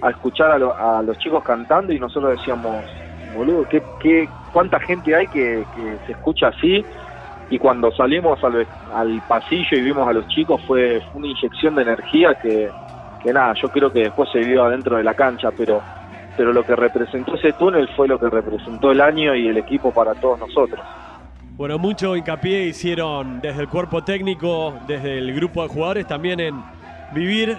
a 0.01 0.09
escuchar 0.09 0.51
a, 0.51 1.01
los 1.01 1.17
chicos 1.17 1.43
cantando 1.43 1.93
y 1.93 1.99
nosotros 1.99 2.37
decíamos, 2.37 2.75
boludo, 3.35 3.67
¿qué, 3.69 3.81
qué, 3.99 4.29
cuánta 4.53 4.79
gente 4.79 5.15
hay 5.15 5.27
que, 5.27 5.63
se 6.05 6.11
escucha 6.11 6.47
así? 6.49 6.85
Y 7.49 7.59
cuando 7.59 7.91
salimos 7.91 8.43
al, 8.43 8.67
al, 8.93 9.21
pasillo 9.27 9.77
y 9.77 9.81
vimos 9.81 10.07
a 10.07 10.13
los 10.13 10.27
chicos 10.27 10.61
fue, 10.65 11.01
una 11.13 11.27
inyección 11.27 11.75
de 11.75 11.81
energía 11.83 12.35
que, 12.35 12.69
que 13.25 13.33
nada, 13.33 13.53
yo 13.61 13.67
creo 13.69 13.91
que 13.91 13.99
después 13.99 14.29
se 14.31 14.39
vio 14.39 14.63
adentro 14.63 14.97
de 14.97 15.03
la 15.03 15.15
cancha, 15.15 15.49
pero 15.51 15.81
pero 16.37 16.51
lo 16.51 16.63
que 16.63 16.75
representó 16.75 17.35
ese 17.35 17.53
túnel 17.53 17.87
fue 17.95 18.07
lo 18.07 18.19
que 18.19 18.29
representó 18.29 18.91
el 18.91 19.01
año 19.01 19.33
y 19.35 19.47
el 19.47 19.57
equipo 19.57 19.93
para 19.93 20.13
todos 20.15 20.39
nosotros. 20.39 20.79
Bueno, 21.55 21.79
mucho 21.79 22.15
hincapié 22.15 22.65
hicieron 22.65 23.39
desde 23.39 23.61
el 23.61 23.69
cuerpo 23.69 24.03
técnico, 24.03 24.77
desde 24.85 25.17
el 25.17 25.33
grupo 25.33 25.63
de 25.63 25.69
jugadores, 25.69 26.07
también 26.07 26.41
en 26.41 26.61
vivir 27.13 27.57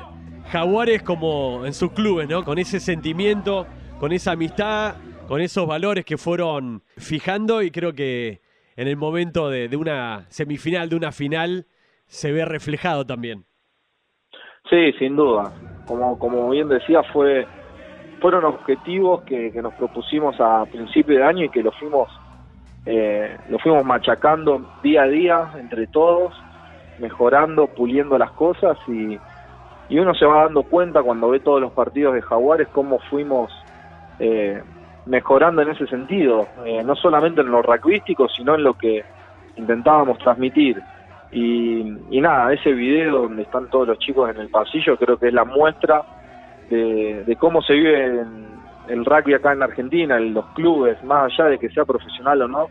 Jaguares 0.51 1.03
como 1.03 1.65
en 1.65 1.73
sus 1.73 1.93
clubes, 1.93 2.29
¿no? 2.29 2.45
Con 2.45 2.59
ese 2.59 2.79
sentimiento, 2.79 3.67
con 3.99 4.13
esa 4.13 4.33
amistad, 4.33 4.97
con 5.27 5.41
esos 5.41 5.67
valores 5.67 6.05
que 6.05 6.19
fueron 6.19 6.83
fijando 6.99 7.63
y 7.63 7.71
creo 7.71 7.95
que 7.95 8.43
en 8.77 8.89
el 8.89 8.97
momento 8.97 9.49
de, 9.49 9.75
una 9.75 10.27
semifinal, 10.29 10.91
de 10.91 10.97
una 10.97 11.11
final, 11.11 11.67
se 12.07 12.31
ve 12.31 12.45
reflejado 12.45 13.07
también. 13.07 13.46
Sí, 14.71 14.93
sin 14.99 15.17
duda. 15.17 15.53
Como, 15.87 16.19
como 16.19 16.51
bien 16.51 16.69
decía, 16.69 17.03
fue 17.13 17.47
fueron 18.21 18.45
objetivos 18.45 19.23
que, 19.23 19.53
que 19.53 19.61
nos 19.61 19.75
propusimos 19.75 20.41
a 20.41 20.65
principio 20.65 21.19
de 21.19 21.25
año 21.25 21.45
y 21.45 21.49
que 21.51 21.63
los 21.63 21.77
fuimos 21.79 22.09
eh, 22.87 23.37
lo 23.49 23.59
fuimos 23.59 23.85
machacando 23.85 24.65
día 24.81 25.03
a 25.03 25.09
día 25.09 25.51
entre 25.59 25.89
todos, 25.89 26.33
mejorando, 27.01 27.67
puliendo 27.67 28.17
las 28.17 28.31
cosas 28.31 28.79
y, 28.87 29.19
uno 29.91 30.15
se 30.15 30.25
va 30.25 30.45
dando 30.45 30.65
cuenta 30.65 31.03
cuando 31.03 31.31
ve 31.31 31.39
todos 31.41 31.61
los 31.61 31.73
partidos 31.73 32.15
de 32.15 32.23
Jaguares 32.23 32.67
cómo 32.73 32.99
fuimos 33.09 33.53
eh, 34.19 34.61
mejorando 35.05 35.63
en 35.63 35.71
ese 35.71 35.87
sentido, 35.87 36.49
eh, 36.65 36.83
no 36.83 36.97
solamente 36.97 37.41
en 37.41 37.51
lo 37.53 37.63
rugbyístico, 37.63 38.29
sino 38.29 38.57
en 38.57 38.65
lo 38.65 38.75
que 38.75 39.05
intentábamos 39.57 40.19
transmitir. 40.19 40.83
Y, 41.39 42.19
nada, 42.23 42.51
ese 42.55 42.73
video 42.73 43.25
donde 43.25 43.43
están 43.43 43.69
todos 43.69 43.87
los 43.87 43.99
chicos 43.99 44.31
en 44.31 44.41
el 44.41 44.49
pasillo 44.49 44.97
creo 44.97 45.19
que 45.19 45.29
es 45.29 45.35
la 45.35 45.45
muestra 45.45 46.03
de, 46.71 47.37
cómo 47.39 47.61
se 47.61 47.75
vive 47.75 48.07
en, 48.07 48.47
el 48.89 49.05
rugby 49.05 49.35
acá 49.35 49.53
en 49.53 49.63
Argentina, 49.63 50.17
en 50.17 50.33
los 50.33 50.47
clubes, 50.55 51.03
más 51.05 51.31
allá 51.31 51.51
de 51.51 51.59
que 51.59 51.69
sea 51.69 51.85
profesional 51.85 52.41
o 52.41 52.49
no, 52.49 52.69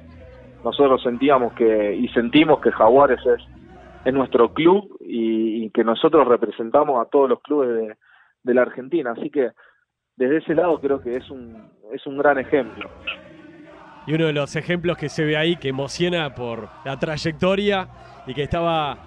nosotros 0.64 1.04
sentíamos 1.04 1.54
que 1.54 1.94
y 1.94 2.08
sentimos 2.08 2.60
que 2.60 2.72
Jaguares 2.72 3.20
es, 3.28 3.44
es 4.04 4.14
nuestro 4.14 4.52
club 4.52 4.98
y, 5.00 5.70
que 5.70 5.84
nosotros 5.84 6.28
representamos 6.28 7.06
a 7.06 7.10
todos 7.10 7.30
los 7.30 7.42
clubes 7.42 7.96
de, 8.44 8.54
la 8.54 8.64
Argentina. 8.64 9.12
Así 9.12 9.30
que 9.30 9.50
desde 10.16 10.38
ese 10.38 10.56
lado 10.56 10.80
creo 10.80 11.02
que 11.02 11.18
es 11.18 11.30
un, 11.30 11.70
es 11.92 12.06
un 12.08 12.18
gran 12.18 12.40
ejemplo. 12.40 12.90
Y 14.08 14.14
uno 14.14 14.28
de 14.28 14.34
los 14.34 14.56
ejemplos 14.56 14.98
que 14.98 15.10
se 15.10 15.26
ve 15.26 15.36
ahí, 15.36 15.56
que 15.56 15.70
emociona 15.70 16.34
por 16.36 16.70
la 16.84 16.98
trayectoria 16.98 17.88
y 18.28 18.34
que 18.34 18.44
estaba 18.44 18.98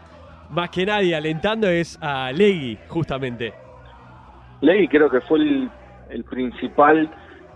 más 0.50 0.70
que 0.70 0.84
nadie 0.84 1.14
alentando, 1.14 1.68
es 1.68 1.98
a 2.02 2.32
Legui, 2.32 2.78
justamente. 2.88 3.52
Legui 4.60 4.88
creo 4.88 5.08
que 5.08 5.20
fue 5.20 5.38
el 5.38 6.24
principal 6.24 7.08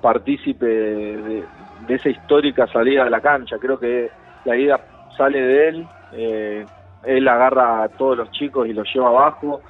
partícipe 0.03 0.67
de, 0.67 1.45
esa 1.89 2.11
histórica 2.11 2.67
salida 2.67 3.05
a 3.05 3.11
la 3.11 3.21
cancha. 3.21 3.57
Creo 3.59 3.79
que 3.79 4.11
la 4.45 4.57
idea 4.57 4.81
sale 5.17 5.41
de 5.41 5.69
él, 5.69 5.87
eh, 6.13 6.67
él 7.05 7.29
agarra 7.29 7.85
a 7.85 7.89
todos 7.89 8.19
los 8.19 8.31
chicos 8.33 8.69
y 8.69 8.75
los 8.75 8.87
lleva 8.93 9.09
abajo. 9.09 9.63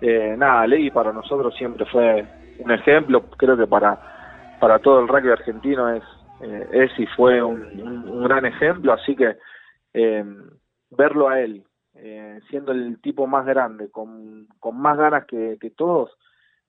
Eh, 0.00 0.34
nada, 0.38 0.66
Legui 0.66 0.90
para 0.90 1.12
nosotros 1.12 1.54
siempre 1.56 1.84
fue 1.86 2.24
un 2.58 2.70
ejemplo, 2.70 3.22
creo 3.36 3.56
que 3.56 3.66
para, 3.66 3.98
para 4.60 4.78
todo 4.78 5.00
el 5.00 5.08
rugby 5.08 5.30
argentino 5.30 5.88
es, 5.90 6.02
eh, 6.42 6.68
es 6.72 6.98
y 6.98 7.06
fue 7.06 7.42
un, 7.42 8.22
gran 8.24 8.46
ejemplo, 8.46 8.92
así 8.92 9.14
que 9.16 9.36
eh, 9.94 10.24
verlo 10.90 11.28
a 11.28 11.40
él, 11.40 11.64
siendo 12.48 12.72
el 12.72 13.00
tipo 13.00 13.26
más 13.26 13.44
grande, 13.44 13.90
con, 13.90 14.48
más 14.72 14.96
ganas 14.96 15.26
que, 15.26 15.58
que 15.60 15.70
todos, 15.70 16.10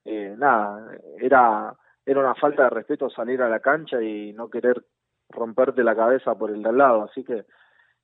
eh, 0.03 0.35
nada, 0.37 0.97
era, 1.19 1.75
era 2.05 2.19
una 2.19 2.35
falta 2.35 2.63
de 2.63 2.69
respeto 2.69 3.09
salir 3.09 3.41
a 3.41 3.49
la 3.49 3.59
cancha 3.59 4.01
y 4.01 4.33
no 4.33 4.49
querer 4.49 4.83
romperte 5.29 5.83
la 5.83 5.95
cabeza 5.95 6.35
por 6.35 6.51
el 6.51 6.63
de 6.63 6.69
al 6.69 6.77
lado. 6.77 7.03
Así 7.03 7.23
que, 7.23 7.45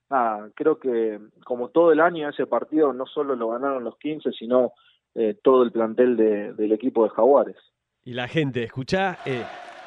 nada, 0.10 0.50
creo 0.56 0.80
que 0.80 1.20
como 1.44 1.70
todo 1.70 1.92
el 1.92 2.00
año 2.00 2.30
ese 2.30 2.46
partido 2.46 2.94
no 2.94 3.06
solo 3.06 3.36
lo 3.36 3.50
ganaron 3.50 3.84
los 3.84 3.98
15, 3.98 4.32
sino 4.32 4.74
eh, 5.16 5.38
todo 5.44 5.64
el 5.64 5.72
plantel 5.72 6.16
del 6.16 6.72
equipo 6.72 7.04
de 7.04 7.10
Jaguares. 7.10 7.58
Y 8.04 8.14
la 8.14 8.28
gente, 8.28 8.64
escuchá, 8.64 9.18
eh, 9.26 9.44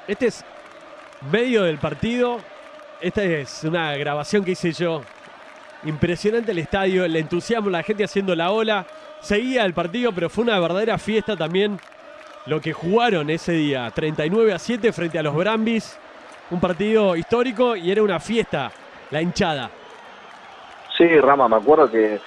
este 0.09 0.27
es 0.27 0.45
medio 1.31 1.65
del 1.65 1.79
partido, 1.79 2.39
esta 3.00 3.23
es 3.23 3.65
una 3.65 3.97
grabación 3.97 4.45
que 4.45 4.53
hice 4.53 4.73
yo. 4.73 5.03
Impresionante 5.85 6.53
el 6.53 6.59
estadio, 6.59 7.05
el 7.05 7.17
entusiasmo, 7.17 7.71
la 7.71 7.83
gente 7.83 8.05
haciendo 8.05 8.35
la 8.35 8.50
ola. 8.50 8.87
Seguía 9.21 9.65
el 9.65 9.75
partido, 9.75 10.12
pero 10.12 10.29
fue 10.29 10.45
una 10.45 10.59
verdadera 10.59 10.99
fiesta 10.99 11.37
también 11.37 11.79
lo 12.47 12.61
que 12.61 12.73
jugaron 12.73 13.31
ese 13.31 13.53
día, 13.53 13.91
39 13.91 14.53
a 14.53 14.59
7 14.59 14.93
frente 14.93 15.19
a 15.19 15.23
los 15.23 15.35
Brambis, 15.35 15.99
un 16.50 16.61
partido 16.61 17.15
histórico 17.17 17.77
y 17.77 17.91
era 17.91 18.03
una 18.03 18.19
fiesta, 18.19 18.71
la 19.11 19.21
hinchada. 19.21 19.71
Sí, 20.97 21.07
Rama, 21.21 21.49
me 21.49 21.57
acuerdo 21.57 21.91
que 21.91 22.19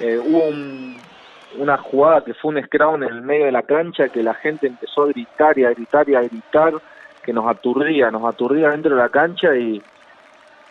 eh, 0.00 0.18
hubo 0.18 1.62
una 1.62 1.78
jugada 1.78 2.24
que 2.24 2.34
fue 2.34 2.54
un 2.54 2.62
scrum 2.64 3.02
en 3.02 3.08
el 3.10 3.22
medio 3.22 3.46
de 3.46 3.52
la 3.52 3.62
cancha 3.62 4.08
que 4.08 4.22
la 4.22 4.34
gente 4.34 4.66
empezó 4.66 5.04
a 5.04 5.06
gritar 5.08 5.58
y 5.58 5.64
a 5.64 5.70
gritar 5.70 6.08
y 6.08 6.14
a 6.14 6.20
gritar 6.20 6.74
que 7.26 7.32
nos 7.32 7.46
aturdía, 7.48 8.10
nos 8.12 8.24
aturdía 8.24 8.70
dentro 8.70 8.94
de 8.94 9.02
la 9.02 9.08
cancha 9.08 9.54
y, 9.56 9.82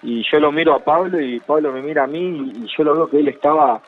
y 0.01 0.23
yo 0.31 0.39
lo 0.39 0.53
miro 0.53 0.73
a 0.73 0.79
Pablo 0.79 1.19
y 1.19 1.41
Pablo 1.41 1.73
me 1.73 1.81
mira 1.81 2.05
a 2.05 2.07
mí 2.07 2.53
y, 2.55 2.65
yo 2.75 2.85
lo 2.85 2.95
veo 2.95 3.09
que 3.09 3.19
él 3.19 3.27
estaba 3.27 3.81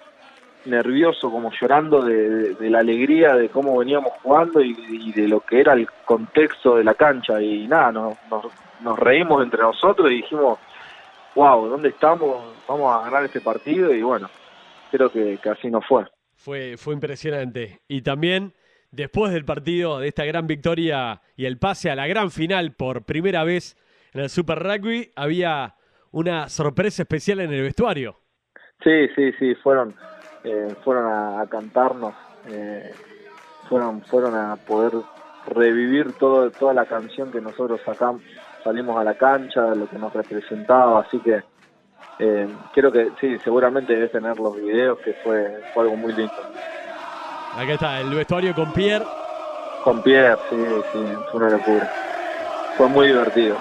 nervioso, 0.65 1.31
como 1.31 1.49
llorando 1.49 2.01
de, 2.01 2.57
la 2.69 2.79
alegría 2.79 3.35
de 3.35 3.47
cómo 3.47 3.77
veníamos 3.77 4.11
jugando 4.21 4.59
y, 4.61 5.13
de 5.13 5.29
lo 5.29 5.39
que 5.39 5.61
era 5.61 5.73
el 5.73 5.87
contexto 6.03 6.75
de 6.75 6.83
la 6.83 6.93
cancha 6.93 7.41
y 7.41 7.67
nada, 7.69 7.93
nos, 7.93 8.17
nos, 8.81 8.99
reímos 8.99 9.41
entre 9.41 9.61
nosotros 9.61 10.11
y 10.11 10.15
dijimos, 10.15 10.59
wow, 11.35 11.69
¿dónde 11.69 11.89
estamos? 11.89 12.43
Vamos 12.67 12.93
a 12.93 13.05
ganar 13.05 13.23
este 13.23 13.39
partido 13.39 13.93
y 13.93 14.01
bueno, 14.01 14.29
creo 14.91 15.09
que, 15.09 15.37
que 15.41 15.49
así 15.49 15.71
no 15.71 15.79
fue. 15.79 16.03
Fue, 16.35 16.75
fue 16.75 16.93
impresionante. 16.93 17.79
Y 17.87 18.01
también 18.01 18.53
después 18.91 19.31
del 19.33 19.45
partido, 19.45 19.99
de 19.99 20.07
esta 20.07 20.25
gran 20.25 20.47
victoria 20.47 21.21
y 21.35 21.45
el 21.45 21.57
pase 21.57 21.89
a 21.89 21.95
la 21.95 22.07
gran 22.07 22.31
final 22.31 22.73
por 22.73 23.03
primera 23.03 23.43
vez 23.43 23.77
en 24.13 24.21
el 24.21 24.29
Super 24.29 24.59
Rugby, 24.59 25.11
había 25.15 25.75
una 26.11 26.49
sorpresa 26.49 27.03
especial 27.03 27.39
en 27.41 27.53
el 27.53 27.63
vestuario. 27.63 28.19
Sí, 28.83 29.07
sí, 29.15 29.31
sí, 29.39 29.55
fueron, 29.55 29.95
eh, 30.43 30.75
fueron 30.83 31.11
a, 31.11 31.45
cantarnos, 31.49 32.13
eh, 32.49 32.91
fueron, 33.67 34.01
fueron 34.03 34.35
a 34.35 34.55
poder 34.55 34.93
revivir 35.47 36.13
todo, 36.13 36.51
toda 36.51 36.73
la 36.73 36.85
canción 36.85 37.31
que 37.31 37.41
nosotros 37.41 37.81
sacamos, 37.85 38.21
salimos 38.63 38.97
a 38.97 39.03
la 39.03 39.15
cancha, 39.15 39.73
lo 39.75 39.89
que 39.89 39.97
nos 39.97 40.13
representaba, 40.13 41.01
así 41.01 41.19
que 41.19 41.41
eh, 42.19 42.47
creo 42.73 42.91
que 42.91 43.11
sí, 43.19 43.37
seguramente 43.43 43.93
debes 43.93 44.11
tener 44.11 44.39
los 44.39 44.55
videos, 44.55 44.99
que 44.99 45.13
fue, 45.23 45.61
fue 45.73 45.83
algo 45.83 45.95
muy 45.95 46.13
lindo. 46.13 46.33
Aquí 47.57 47.71
está, 47.71 47.99
el 47.99 48.13
vestuario 48.13 48.53
con 48.53 48.71
Pierre. 48.71 49.03
Con 49.83 50.03
Pierre, 50.03 50.37
sí, 50.47 50.55
sí, 50.93 50.99
fue 51.31 51.39
una 51.39 51.49
locura. 51.49 51.91
Fue 52.77 52.87
muy 52.87 53.07
divertido. 53.07 53.57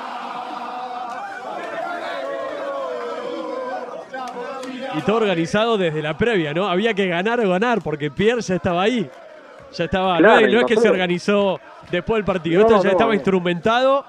Y 4.95 5.01
todo 5.01 5.17
organizado 5.17 5.79
desde 5.79 6.03
la 6.03 6.17
previa, 6.19 6.53
¿no? 6.53 6.69
Había 6.69 6.93
que 6.93 7.07
ganar 7.07 7.41
o 7.41 7.49
ganar, 7.49 7.81
porque 7.81 8.11
Pierre 8.11 8.43
ya 8.43 8.57
estaba 8.57 8.83
ahí. 8.83 9.11
Ya 9.73 9.85
estaba. 9.85 10.21
no, 10.21 10.39
es 10.39 10.65
que 10.67 10.77
se 10.77 10.91
organizó 10.91 11.59
después 11.91 12.19
del 12.19 12.25
partido. 12.27 12.61
Esto 12.63 12.83
ya 12.83 12.91
estaba 12.91 13.15
instrumentado. 13.15 14.05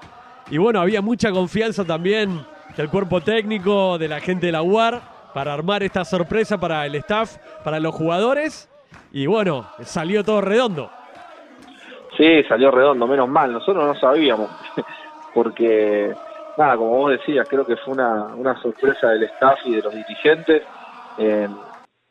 Y 0.50 0.58
bueno, 0.58 0.82
había 0.82 1.00
mucha 1.00 1.30
confianza 1.30 1.84
también 1.84 2.44
del 2.76 2.90
cuerpo 2.90 3.22
técnico, 3.22 3.96
de 3.96 4.08
la 4.08 4.20
gente 4.20 4.46
de 4.46 4.52
la 4.52 4.60
UAR, 4.62 5.00
para 5.32 5.54
armar 5.54 5.82
esta 5.82 6.04
sorpresa 6.04 6.58
para 6.58 6.84
el 6.84 6.94
staff, 6.96 7.36
para 7.64 7.80
los 7.80 7.94
jugadores. 7.94 8.68
Y 9.12 9.26
bueno, 9.26 9.66
salió 9.82 10.24
todo 10.24 10.40
redondo. 10.40 10.90
Sí, 12.16 12.42
salió 12.48 12.70
redondo, 12.70 13.06
menos 13.06 13.28
mal. 13.28 13.52
Nosotros 13.52 13.84
no 13.84 13.94
sabíamos, 13.98 14.50
porque, 15.34 16.12
nada, 16.56 16.76
como 16.76 16.90
vos 16.90 17.12
decías, 17.12 17.48
creo 17.48 17.64
que 17.64 17.76
fue 17.76 17.94
una, 17.94 18.34
una 18.34 18.60
sorpresa 18.60 19.08
del 19.10 19.22
staff 19.24 19.60
y 19.64 19.76
de 19.76 19.82
los 19.82 19.94
dirigentes. 19.94 20.62
Eh, 21.18 21.48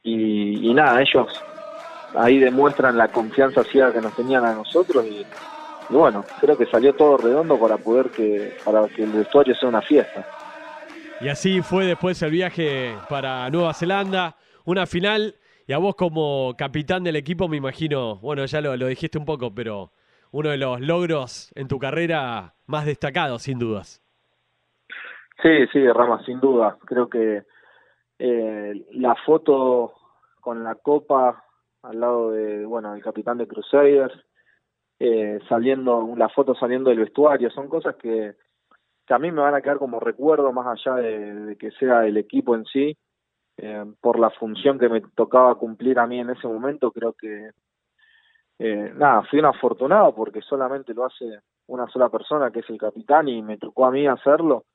y, 0.04 0.74
nada, 0.74 1.02
ellos 1.02 1.28
ahí 2.16 2.40
demuestran 2.40 2.98
la 2.98 3.10
confianza 3.10 3.64
ciega 3.66 3.92
que 3.92 4.00
nos 4.00 4.16
tenían 4.16 4.46
a 4.46 4.54
nosotros 4.54 5.06
y, 5.06 5.26
bueno, 5.90 6.24
creo 6.40 6.58
que 6.58 6.66
salió 6.66 6.94
todo 6.94 7.18
redondo 7.18 7.60
para 7.60 7.78
poder 7.78 8.10
que, 8.10 8.58
para 8.64 8.88
que 8.88 9.04
el 9.04 9.12
vestuario 9.12 9.54
sea 9.56 9.68
una 9.68 9.82
fiesta. 9.82 10.26
Y 11.20 11.28
así 11.28 11.62
fue 11.62 11.86
después 11.86 12.22
el 12.22 12.32
viaje 12.32 12.96
para 13.10 13.50
Nueva 13.50 13.74
Zelanda, 13.74 14.36
una 14.66 14.86
final, 14.86 15.36
y 15.67 15.73
a 15.73 15.77
vos 15.77 15.95
como 15.95 16.56
capitán 16.58 17.03
del 17.03 17.17
equipo 17.17 17.47
me 17.47 17.58
imagino, 17.58 18.15
bueno, 18.17 18.45
ya 18.45 18.62
lo, 18.62 18.75
lo 18.75 18.88
dijiste 18.88 19.17
un 19.17 19.25
poco, 19.25 19.53
pero 19.53 19.91
uno 20.32 20.49
de 20.49 20.58
los 20.58 20.82
logros 20.82 21.51
en 21.56 21.67
tu 21.67 21.77
carrera 21.77 22.53
más 22.65 22.86
destacados, 22.86 23.43
sin 23.43 23.60
dudas. 23.60 24.01
Sí, 25.41 25.67
sí, 25.71 25.88
Rama, 25.88 26.23
sin 26.25 26.39
duda. 26.39 26.77
Creo 26.86 27.10
que 27.10 27.43
eh, 28.19 28.86
la 28.93 29.15
foto 29.25 29.93
con 30.39 30.63
la 30.63 30.75
copa 30.75 31.43
al 31.84 31.99
lado 31.99 32.32
de, 32.32 32.65
bueno, 32.65 32.93
el 32.95 33.03
capitán 33.03 33.38
de 33.38 33.47
Crusaders, 33.47 34.13
eh, 34.99 35.39
saliendo, 35.47 36.13
la 36.17 36.30
foto 36.30 36.56
saliendo 36.56 36.89
del 36.89 36.99
vestuario, 36.99 37.49
son 37.51 37.67
cosas 37.67 37.95
que, 37.97 38.36
que 39.06 39.13
a 39.13 39.19
mí 39.19 39.32
me 39.32 39.41
van 39.41 39.53
a 39.53 39.62
quedar 39.62 39.77
como 39.77 39.99
recuerdo 39.99 40.51
más 40.51 40.67
allá 40.67 40.95
de, 40.97 41.56
que 41.58 41.71
sea 41.71 42.06
el 42.06 42.17
equipo 42.17 42.56
en 42.56 42.65
sí, 42.65 42.97
eh, 43.58 43.86
por 44.00 44.20
la 44.20 44.30
función 44.30 44.78
que 44.78 44.89
me 44.89 45.02
tocaba 45.02 45.56
cumplir 45.56 45.98
a 46.00 46.08
mí 46.08 46.20
en 46.20 46.30
ese 46.30 46.48
momento, 46.48 46.91
creo 46.91 47.13
que, 47.13 47.50
eh, 48.60 48.93
nada, 48.96 49.24
fui 49.24 49.39
un 49.39 49.46
afortunado 49.46 50.13
porque 50.15 50.41
solamente 50.41 50.93
lo 50.93 51.06
hace 51.06 51.39
una 51.67 51.88
sola 51.88 52.10
persona, 52.10 52.52
que 52.52 52.60
es 52.60 52.70
el 52.70 52.78
capitán, 52.78 53.28
y 53.28 53.41
me 53.41 53.58
tocó 53.58 53.86
a 53.86 53.91
mí 53.91 54.08
hacerlo. 54.08 54.65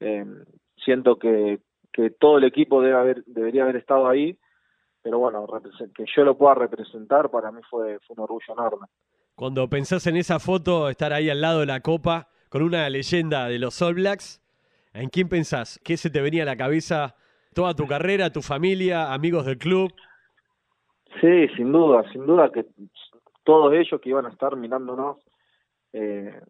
Eh, 0.00 0.24
siento 0.76 1.16
que, 1.16 1.60
que 1.92 2.10
todo 2.10 2.38
el 2.38 2.44
equipo 2.44 2.82
debe 2.82 2.96
haber, 2.96 3.24
debería 3.24 3.62
haber 3.62 3.76
estado 3.76 4.08
ahí, 4.08 4.36
pero 5.02 5.18
bueno, 5.18 5.46
que 5.94 6.04
yo 6.14 6.24
lo 6.24 6.36
pueda 6.36 6.54
representar 6.54 7.30
para 7.30 7.50
mí 7.50 7.60
fue, 7.70 7.98
fue 8.00 8.14
un 8.16 8.22
orgullo 8.24 8.52
enorme. 8.52 8.86
Cuando 9.34 9.68
pensás 9.68 10.06
en 10.08 10.16
esa 10.16 10.40
foto, 10.40 10.88
estar 10.88 11.12
ahí 11.12 11.30
al 11.30 11.40
lado 11.40 11.60
de 11.60 11.66
la 11.66 11.80
copa, 11.80 12.28
con 12.48 12.62
una 12.62 12.88
leyenda 12.90 13.48
de 13.48 13.58
los 13.58 13.80
All 13.80 13.94
Blacks, 13.94 14.42
¿en 14.92 15.08
quién 15.08 15.28
pensás? 15.28 15.80
¿Qué 15.84 15.96
se 15.96 16.10
te 16.10 16.20
venía 16.20 16.42
a 16.42 16.46
la 16.46 16.56
cabeza? 16.56 17.14
¿Toda 17.58 17.74
tu 17.74 17.88
carrera, 17.88 18.30
tu 18.30 18.40
familia, 18.40 19.12
amigos 19.12 19.44
del 19.44 19.58
club? 19.58 19.92
Sí, 21.20 21.48
sin 21.56 21.72
duda, 21.72 22.08
sin 22.12 22.24
duda 22.24 22.52
que 22.52 22.64
todos 23.42 23.74
ellos 23.74 24.00
que 24.00 24.10
iban 24.10 24.26
a 24.26 24.28
estar 24.28 24.54
mirándonos 24.54 25.16
eh, 25.92 26.40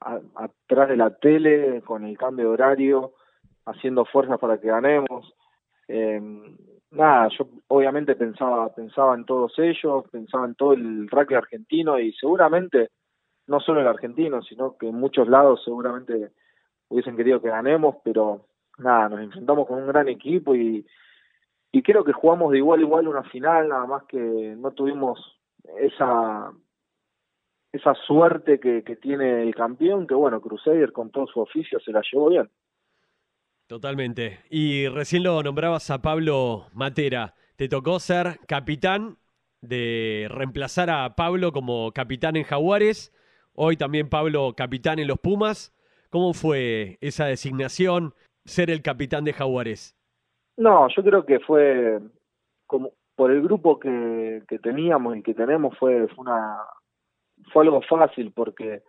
atrás 0.00 0.88
de 0.88 0.96
la 0.96 1.10
tele, 1.18 1.82
con 1.82 2.04
el 2.04 2.18
cambio 2.18 2.46
de 2.46 2.50
horario, 2.50 3.12
haciendo 3.64 4.04
fuerzas 4.06 4.40
para 4.40 4.58
que 4.58 4.66
ganemos. 4.66 5.32
Eh, 5.86 6.20
nada, 6.90 7.28
yo 7.38 7.46
obviamente 7.68 8.16
pensaba, 8.16 8.74
pensaba 8.74 9.14
en 9.14 9.24
todos 9.24 9.56
ellos, 9.60 10.04
pensaba 10.10 10.46
en 10.46 10.56
todo 10.56 10.72
el 10.72 11.06
rugby 11.08 11.36
argentino 11.36 11.96
y 12.00 12.12
seguramente, 12.14 12.90
no 13.46 13.60
solo 13.60 13.82
el 13.82 13.86
argentino, 13.86 14.42
sino 14.42 14.76
que 14.76 14.88
en 14.88 14.96
muchos 14.96 15.28
lados 15.28 15.62
seguramente 15.64 16.32
hubiesen 16.88 17.16
querido 17.16 17.40
que 17.40 17.50
ganemos, 17.50 17.98
pero 18.02 18.46
nada, 18.78 19.08
nos 19.08 19.20
enfrentamos 19.20 19.66
con 19.66 19.78
un 19.78 19.88
gran 19.88 20.08
equipo 20.08 20.54
y, 20.54 20.84
creo 21.84 22.04
que 22.04 22.12
jugamos 22.12 22.52
de 22.52 22.58
igual 22.58 22.80
a 22.80 22.82
igual 22.82 23.06
una 23.06 23.22
final, 23.24 23.68
nada 23.68 23.86
más 23.86 24.04
que 24.04 24.18
no 24.18 24.70
tuvimos 24.70 25.20
esa 25.78 26.50
suerte 28.06 28.58
que, 28.58 28.82
que 28.82 28.96
tiene 28.96 29.42
el 29.42 29.54
campeón, 29.54 30.06
que 30.06 30.14
bueno, 30.14 30.40
Crusader 30.40 30.92
con 30.92 31.10
todo 31.10 31.26
su 31.26 31.38
oficio 31.38 31.78
se 31.80 31.92
la 31.92 32.00
llevó 32.10 32.30
bien. 32.30 32.48
Totalmente. 33.66 34.38
Y 34.48 34.86
recién 34.88 35.24
lo 35.24 35.42
nombrabas 35.42 35.90
a 35.90 36.00
Pablo 36.00 36.66
Matera. 36.72 37.34
Te 37.56 37.68
tocó 37.68 37.98
ser 37.98 38.38
capitán 38.46 39.18
de 39.60 40.28
reemplazar 40.30 40.88
a 40.88 41.16
Pablo 41.16 41.52
como 41.52 41.90
capitán 41.92 42.36
en 42.36 42.44
Jaguares. 42.44 43.12
Hoy 43.54 43.76
también 43.76 44.08
Pablo 44.08 44.54
capitán 44.56 45.00
en 45.00 45.08
los 45.08 45.18
Pumas. 45.18 45.74
¿Cómo 46.10 46.32
fue 46.32 46.98
esa 47.00 47.26
designación, 47.26 48.14
ser 48.46 48.70
el 48.70 48.82
capitán 48.82 49.24
de 49.24 49.32
Jaguares? 49.32 49.94
No, 50.56 50.88
yo 50.88 51.02
creo 51.02 51.26
que 51.26 51.40
fue 51.40 52.00
como 52.66 52.92
por 53.14 53.30
el 53.30 53.42
grupo 53.42 53.78
que, 53.78 54.42
que 54.48 54.58
teníamos 54.58 55.16
y 55.16 55.22
que 55.22 55.34
tenemos 55.34 55.76
fue, 55.78 56.08
fue 56.08 56.24
una 56.24 56.58
fue 57.52 57.64
algo 57.64 57.82
fácil 57.82 58.32
porque 58.32 58.82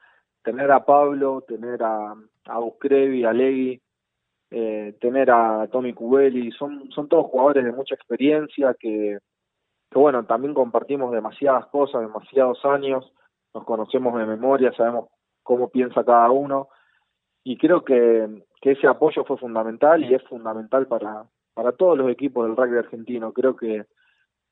tener 0.43 0.71
a 0.71 0.85
Pablo, 0.85 1.43
tener 1.47 1.83
a, 1.83 2.15
a 2.45 2.59
Buscrevi, 2.59 3.25
a 3.25 3.33
Legui, 3.33 3.81
eh, 4.49 4.95
tener 5.01 5.29
a 5.29 5.67
Tommy 5.67 5.93
Cubelli, 5.93 6.51
son, 6.51 6.89
son 6.91 7.09
todos 7.09 7.27
jugadores 7.27 7.65
de 7.65 7.73
mucha 7.73 7.95
experiencia 7.95 8.73
que, 8.79 9.17
que, 9.91 9.99
bueno, 9.99 10.25
también 10.25 10.53
compartimos 10.53 11.11
demasiadas 11.11 11.65
cosas, 11.67 12.01
demasiados 12.01 12.63
años, 12.63 13.11
nos 13.53 13.65
conocemos 13.65 14.17
de 14.17 14.25
memoria, 14.25 14.71
sabemos 14.71 15.09
cómo 15.43 15.69
piensa 15.69 16.05
cada 16.05 16.31
uno 16.31 16.69
y 17.49 17.55
creo 17.55 17.85
que, 17.85 18.27
que 18.61 18.71
ese 18.71 18.87
apoyo 18.87 19.23
fue 19.23 19.37
fundamental 19.37 20.03
y 20.03 20.13
es 20.13 20.21
fundamental 20.23 20.85
para, 20.85 21.23
para 21.53 21.71
todos 21.71 21.97
los 21.97 22.11
equipos 22.11 22.45
del 22.45 22.57
rugby 22.57 22.77
argentino. 22.77 23.31
Creo 23.31 23.55
que 23.55 23.85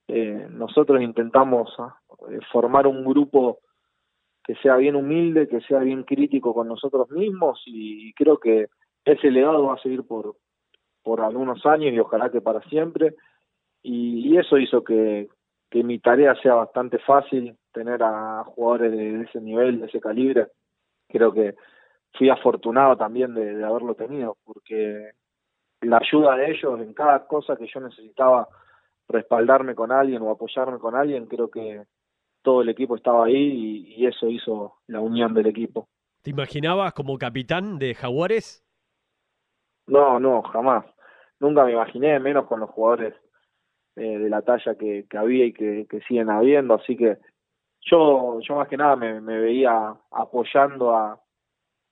eh, 0.07 0.47
nosotros 0.49 1.01
intentamos 1.01 1.75
ah, 1.77 1.99
eh, 2.31 2.39
formar 2.53 2.87
un 2.87 3.03
grupo 3.03 3.59
que 4.45 4.55
sea 4.55 4.77
bien 4.77 4.95
humilde, 4.95 5.49
que 5.49 5.59
sea 5.59 5.79
bien 5.79 6.03
crítico 6.03 6.53
con 6.53 6.69
nosotros 6.69 7.11
mismos 7.11 7.61
y 7.65 8.13
creo 8.13 8.37
que 8.37 8.67
ese 9.03 9.29
legado 9.29 9.65
va 9.65 9.73
a 9.73 9.81
seguir 9.81 10.07
por, 10.07 10.37
por 11.03 11.19
algunos 11.19 11.65
años 11.65 11.91
y 11.91 11.99
ojalá 11.99 12.29
que 12.29 12.39
para 12.39 12.61
siempre. 12.69 13.15
Y, 13.83 14.37
eso 14.37 14.57
hizo 14.57 14.85
que, 14.85 15.27
que 15.69 15.83
mi 15.83 15.99
tarea 15.99 16.33
sea 16.41 16.53
bastante 16.53 16.99
fácil, 16.99 17.57
tener 17.73 18.01
a 18.03 18.45
jugadores 18.45 18.93
de, 18.93 19.21
ese 19.23 19.41
nivel, 19.41 19.81
de 19.81 19.87
ese 19.87 19.99
calibre. 19.99 20.47
Creo 21.09 21.33
que 21.33 21.55
fui 22.17 22.29
afortunado 22.29 22.97
también 22.97 23.33
de, 23.33 23.63
haberlo 23.63 23.95
tenido, 23.95 24.37
porque 24.43 25.11
la 25.81 25.97
ayuda 25.97 26.35
de 26.35 26.51
ellos 26.51 26.79
en 26.79 26.93
cada 26.93 27.27
cosa 27.27 27.55
que 27.55 27.67
yo 27.67 27.79
necesitaba 27.79 28.47
respaldarme 29.07 29.75
con 29.75 29.91
alguien 29.91 30.21
o 30.21 30.31
apoyarme 30.31 30.79
con 30.79 30.95
alguien, 30.95 31.27
creo 31.27 31.49
que 31.49 31.83
todo 32.41 32.61
el 32.61 32.69
equipo 32.69 32.95
estaba 32.95 33.25
ahí 33.25 33.95
y, 33.97 34.05
eso 34.05 34.27
hizo 34.27 34.75
la 34.87 34.99
unión 34.99 35.33
del 35.33 35.47
equipo. 35.47 35.87
¿Te 36.21 36.29
imaginabas 36.31 36.93
como 36.93 37.17
capitán 37.17 37.77
de 37.79 37.93
Jaguares? 37.93 38.63
No, 39.87 40.19
no, 40.19 40.41
jamás. 40.43 40.85
Nunca 41.39 41.65
me 41.65 41.73
imaginé, 41.73 42.19
menos 42.19 42.45
con 42.45 42.59
los 42.59 42.69
jugadores 42.69 43.13
eh, 43.95 44.17
de 44.17 44.29
la 44.29 44.41
talla 44.41 44.75
que, 44.75 45.05
había 45.15 45.45
y 45.45 45.53
que, 45.53 46.01
siguen 46.07 46.29
habiendo, 46.29 46.75
así 46.75 46.95
que 46.95 47.17
yo, 47.81 48.39
yo 48.41 48.55
más 48.55 48.67
que 48.67 48.77
nada 48.77 48.95
me, 48.95 49.19
veía 49.21 49.95
apoyando 50.11 50.95
a 50.95 51.19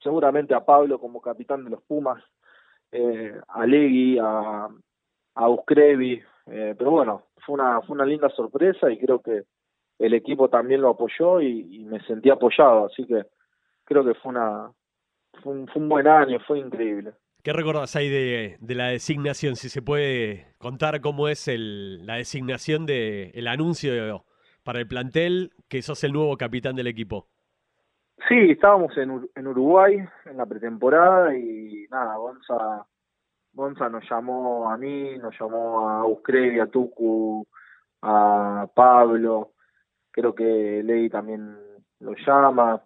seguramente 0.03 0.53
a 0.53 0.65
Pablo 0.65 0.99
como 0.99 1.21
capitán 1.21 1.63
de 1.63 1.71
los 1.71 1.81
Pumas, 1.83 2.21
eh, 2.91 3.33
a 3.47 3.65
Legui, 3.65 4.19
a, 4.19 4.67
a 5.35 5.47
eh, 6.45 6.75
pero 6.77 6.91
bueno, 6.91 7.23
fue 7.45 7.55
una, 7.55 7.81
fue 7.81 7.95
una 7.95 8.05
linda 8.05 8.29
sorpresa 8.29 8.91
y 8.91 8.99
creo 8.99 9.21
que 9.21 9.43
el 9.99 10.13
equipo 10.13 10.49
también 10.49 10.81
lo 10.81 10.89
apoyó 10.89 11.41
y, 11.41 11.85
me 11.85 11.99
sentí 12.05 12.29
apoyado, 12.29 12.85
así 12.85 13.05
que 13.05 13.23
creo 13.85 14.03
que 14.03 14.13
fue 14.15 14.31
una 14.31 14.71
fue 15.41 15.53
un, 15.53 15.89
buen 15.89 16.07
año, 16.07 16.39
fue 16.45 16.59
increíble. 16.59 17.13
¿Qué 17.41 17.51
recordás 17.53 17.95
ahí 17.95 18.09
de, 18.09 18.57
la 18.75 18.89
designación? 18.89 19.55
Si 19.55 19.69
se 19.69 19.81
puede 19.81 20.53
contar 20.59 21.01
cómo 21.01 21.27
es 21.27 21.47
el, 21.47 22.05
la 22.05 22.15
designación 22.15 22.85
del 22.85 23.31
el 23.33 23.47
anuncio 23.47 24.25
para 24.63 24.79
el 24.79 24.87
plantel 24.87 25.51
que 25.67 25.81
sos 25.81 26.03
el 26.03 26.13
nuevo 26.13 26.37
capitán 26.37 26.75
del 26.75 26.87
equipo. 26.87 27.27
Sí, 28.29 28.51
estábamos 28.51 28.95
en, 28.97 29.29
en 29.35 29.47
Uruguay 29.47 29.97
en 30.25 30.37
la 30.37 30.45
pretemporada 30.45 31.35
y 31.35 31.87
nada, 31.89 32.15
Gonza, 32.15 32.85
Gonza 33.51 33.89
nos 33.89 34.07
llamó 34.09 34.69
a 34.71 34.77
mí, 34.77 35.17
nos 35.17 35.37
llamó 35.39 35.89
a 35.89 36.05
Uscrevi, 36.05 36.59
a 36.59 36.67
Tucu, 36.67 37.45
a 38.01 38.67
Pablo, 38.73 39.53
creo 40.11 40.33
que 40.33 40.81
Ley 40.83 41.09
también 41.09 41.57
lo 41.99 42.13
llama. 42.25 42.81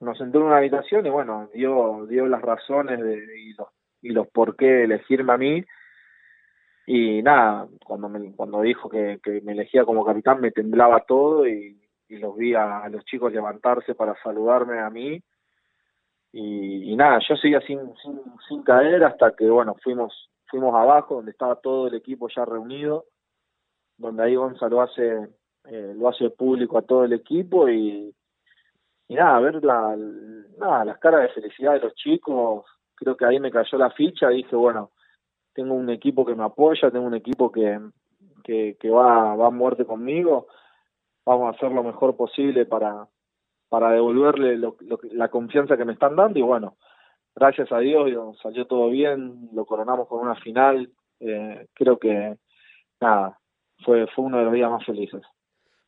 Nos 0.00 0.18
sentó 0.18 0.38
en 0.38 0.44
una 0.44 0.58
habitación 0.58 1.06
y 1.06 1.10
bueno, 1.10 1.48
dio, 1.52 2.06
dio 2.06 2.26
las 2.26 2.42
razones 2.42 3.00
de, 3.00 3.40
y, 3.40 3.52
los, 3.54 3.68
y 4.02 4.10
los 4.10 4.28
por 4.28 4.56
qué 4.56 4.84
elegirme 4.84 5.32
a 5.32 5.38
mí. 5.38 5.64
Y 6.86 7.22
nada, 7.22 7.68
cuando 7.84 8.08
me, 8.08 8.34
cuando 8.34 8.60
dijo 8.62 8.88
que, 8.88 9.18
que 9.22 9.40
me 9.42 9.52
elegía 9.52 9.84
como 9.84 10.04
capitán 10.04 10.40
me 10.40 10.50
temblaba 10.50 11.00
todo 11.00 11.46
y, 11.46 11.80
y 12.08 12.18
los 12.18 12.36
vi 12.36 12.54
a, 12.54 12.88
los 12.88 13.04
chicos 13.04 13.32
levantarse 13.32 13.94
para 13.94 14.14
saludarme 14.22 14.80
a 14.80 14.90
mí. 14.90 15.22
Y, 16.32 16.96
nada, 16.96 17.20
yo 17.28 17.36
seguía 17.36 17.60
sin, 17.60 17.80
sin, 18.02 18.20
sin 18.48 18.62
caer 18.64 19.04
hasta 19.04 19.34
que, 19.36 19.48
bueno, 19.48 19.76
fuimos, 19.82 20.30
fuimos 20.46 20.74
abajo, 20.74 21.16
donde 21.16 21.30
estaba 21.30 21.56
todo 21.56 21.86
el 21.86 21.94
equipo 21.94 22.28
ya 22.28 22.44
reunido, 22.44 23.04
donde 23.96 24.24
ahí 24.24 24.34
Gonzalo 24.34 24.80
hace 24.80 25.28
eh, 25.66 25.94
lo 25.96 26.08
hace 26.08 26.28
público 26.28 26.76
a 26.76 26.82
todo 26.82 27.04
el 27.04 27.14
equipo 27.14 27.68
y, 27.70 28.14
y 29.08 29.14
nada, 29.14 29.40
ver 29.40 29.64
la, 29.64 29.96
nada, 30.58 30.84
las 30.84 30.98
caras 30.98 31.22
de 31.22 31.28
felicidad 31.40 31.72
de 31.72 31.80
los 31.80 31.94
chicos, 31.94 32.66
creo 32.94 33.16
que 33.16 33.24
ahí 33.24 33.40
me 33.40 33.50
cayó 33.50 33.78
la 33.78 33.90
ficha, 33.90 34.28
dije, 34.28 34.54
bueno, 34.56 34.90
tengo 35.54 35.72
un 35.72 35.88
equipo 35.88 36.26
que 36.26 36.34
me 36.34 36.44
apoya, 36.44 36.90
tengo 36.90 37.06
un 37.06 37.14
equipo 37.14 37.50
que, 37.50 37.80
que, 38.44 38.90
va, 38.90 39.34
va 39.36 39.46
a 39.46 39.50
muerte 39.50 39.86
conmigo, 39.86 40.48
vamos 41.24 41.46
a 41.46 41.56
hacer 41.56 41.72
lo 41.72 41.82
mejor 41.82 42.16
posible 42.16 42.66
para, 42.66 43.08
para 43.68 43.90
devolverle 43.90 44.56
lo, 44.56 44.76
la 45.12 45.28
confianza 45.28 45.76
que 45.76 45.84
me 45.84 45.94
están 45.94 46.16
dando 46.16 46.38
y 46.38 46.42
bueno, 46.42 46.76
gracias 47.34 47.70
a 47.72 47.78
Dios 47.78 48.38
salió 48.42 48.66
todo 48.66 48.90
bien, 48.90 49.48
lo 49.52 49.64
coronamos 49.64 50.08
con 50.08 50.20
una 50.20 50.36
final, 50.36 50.90
eh, 51.20 51.66
creo 51.74 51.98
que 51.98 52.36
nada, 53.00 53.38
fue, 53.84 54.06
fue 54.08 54.24
uno 54.24 54.38
de 54.38 54.44
los 54.44 54.52
días 54.52 54.70
más 54.70 54.84
felices. 54.84 55.22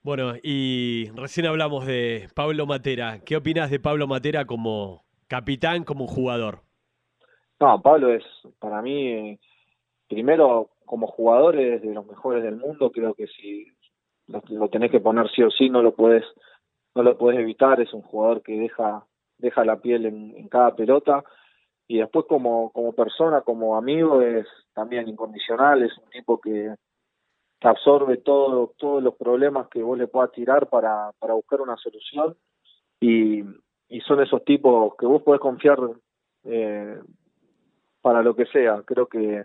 Bueno, 0.03 0.35
y 0.40 1.11
recién 1.16 1.46
hablamos 1.46 1.85
de 1.85 2.29
Pablo 2.33 2.64
Matera. 2.64 3.18
¿Qué 3.25 3.37
opinas 3.37 3.72
de 3.72 3.81
Pablo 3.81 4.07
Matera 4.07 4.44
como 4.44 5.05
capitán, 5.27 5.83
como 5.83 6.07
jugador? 6.07 6.61
No, 7.59 7.83
Pablo 7.83 8.12
es 8.12 8.22
para 8.61 8.83
mí, 8.83 9.37
primero 10.09 10.70
como 10.85 11.09
jugador 11.09 11.59
es 11.59 11.83
de 11.83 11.92
los 11.92 12.07
mejores 12.07 12.44
del 12.44 12.55
mundo. 12.55 12.92
Creo 12.92 13.14
que 13.14 13.27
si 13.27 13.66
lo, 14.29 14.69
tenés 14.69 14.91
que 14.91 15.01
poner 15.01 15.31
sí 15.31 15.43
o 15.43 15.51
sí, 15.51 15.69
no 15.71 15.83
lo 15.83 15.95
puedes, 15.95 16.25
no 16.95 17.03
lo 17.03 17.17
puedes 17.17 17.41
evitar. 17.41 17.81
Es 17.81 17.93
un 17.93 18.03
jugador 18.03 18.43
que 18.43 18.59
deja, 18.59 19.07
deja 19.39 19.65
la 19.65 19.81
piel 19.81 20.07
en, 20.07 20.49
cada 20.49 20.75
pelota. 20.75 21.25
Y 21.89 21.99
después 21.99 22.27
como, 22.29 22.71
como 22.73 22.93
persona, 22.93 23.43
como 23.43 23.77
amigo, 23.77 24.21
es 24.21 24.47
también 24.75 25.09
incondicional. 25.09 25.83
Es 25.83 25.97
un 25.99 26.11
tipo 26.11 26.41
que, 26.41 26.75
que 27.61 27.69
absorbe 27.69 28.19
todo, 28.19 28.75
todos 28.77 29.03
los 29.03 29.15
problemas 29.15 29.69
que 29.69 29.83
vos 29.83 29.97
le 29.97 30.09
puedas 30.09 30.33
tirar 30.33 30.69
para, 30.69 31.12
para 31.19 31.35
buscar 31.35 31.61
una 31.61 31.77
solución 31.77 32.37
y, 33.01 33.43
y 33.89 34.01
son 34.01 34.21
esos 34.23 34.45
tipos 34.45 34.95
que 34.99 35.07
vos 35.07 35.23
podés 35.23 35.41
confiar 35.41 35.79
eh, 36.45 37.01
para 38.01 38.23
lo 38.23 38.35
que 38.35 38.47
sea. 38.47 38.83
Creo 38.85 39.07
que, 39.07 39.45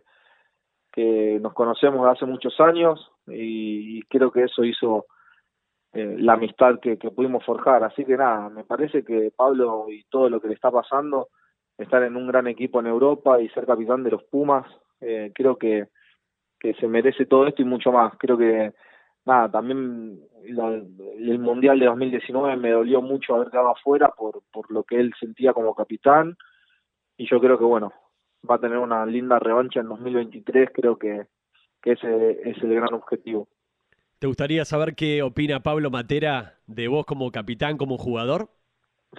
que 0.92 1.40
nos 1.42 1.54
conocemos 1.54 2.08
hace 2.08 2.26
muchos 2.26 2.60
años 2.60 3.12
y, 3.28 4.02
creo 4.04 4.32
que 4.32 4.44
eso 4.44 4.64
hizo 4.64 5.06
eh, 5.94 6.16
la 6.20 6.34
amistad 6.34 6.80
que, 6.82 6.98
que 6.98 7.12
pudimos 7.12 7.46
forjar. 7.46 7.84
Así 7.84 8.04
que 8.06 8.18
nada, 8.18 8.50
me 8.50 8.64
parece 8.64 9.04
que 9.04 9.32
Pablo 9.36 9.86
y 9.90 10.04
todo 10.10 10.30
lo 10.30 10.42
que 10.42 10.50
le 10.50 10.56
está 10.56 10.72
pasando, 10.72 11.30
estar 11.78 12.04
en 12.04 12.16
un 12.16 12.28
gran 12.28 12.48
equipo 12.48 12.80
en 12.80 12.88
Europa 12.88 13.42
y 13.42 13.50
ser 13.50 13.66
capitán 13.66 14.04
de 14.04 14.12
los 14.12 14.24
Pumas, 14.24 14.66
eh, 15.00 15.32
creo 15.34 15.58
que 15.58 15.88
que 16.62 16.76
se 16.76 16.88
merece 16.88 17.26
todo 17.26 17.48
esto 17.48 17.64
y 17.64 17.66
mucho 17.66 17.92
más. 17.92 18.14
Creo 18.20 18.38
que, 18.38 18.72
nada, 19.26 19.52
también 19.52 20.20
el 20.46 21.40
Mundial 21.40 21.80
de 21.80 21.88
2019 21.88 22.56
me 22.58 22.70
dolió 22.70 23.02
mucho 23.02 23.36
haber 23.36 23.50
quedado 23.50 23.72
afuera 23.72 24.14
por, 24.16 24.44
por 24.54 24.72
lo 24.72 24.84
que 24.84 25.00
él 25.00 25.12
sentía 25.20 25.54
como 25.54 25.74
capitán 25.74 26.38
y 27.18 27.28
yo 27.28 27.40
creo 27.40 27.58
que, 27.58 27.66
bueno, 27.66 27.92
va 28.50 28.56
a 28.56 28.60
tener 28.60 28.78
una 28.78 29.06
linda 29.06 29.40
revancha 29.40 29.80
en 29.80 29.90
2023, 29.90 30.70
creo 30.74 30.98
que, 30.98 31.26
que 31.82 31.92
ese 31.94 32.50
es 32.50 32.58
el 32.62 32.76
gran 32.76 32.94
objetivo. 32.94 33.48
¿Te 34.20 34.28
gustaría 34.28 34.66
saber 34.66 34.94
qué 34.94 35.24
opina 35.24 35.62
Pablo 35.62 35.90
Matera 35.90 36.60
de 36.68 36.88
vos 36.88 37.06
como 37.06 37.32
capitán, 37.32 37.78
como 37.78 37.98
jugador? 37.98 38.50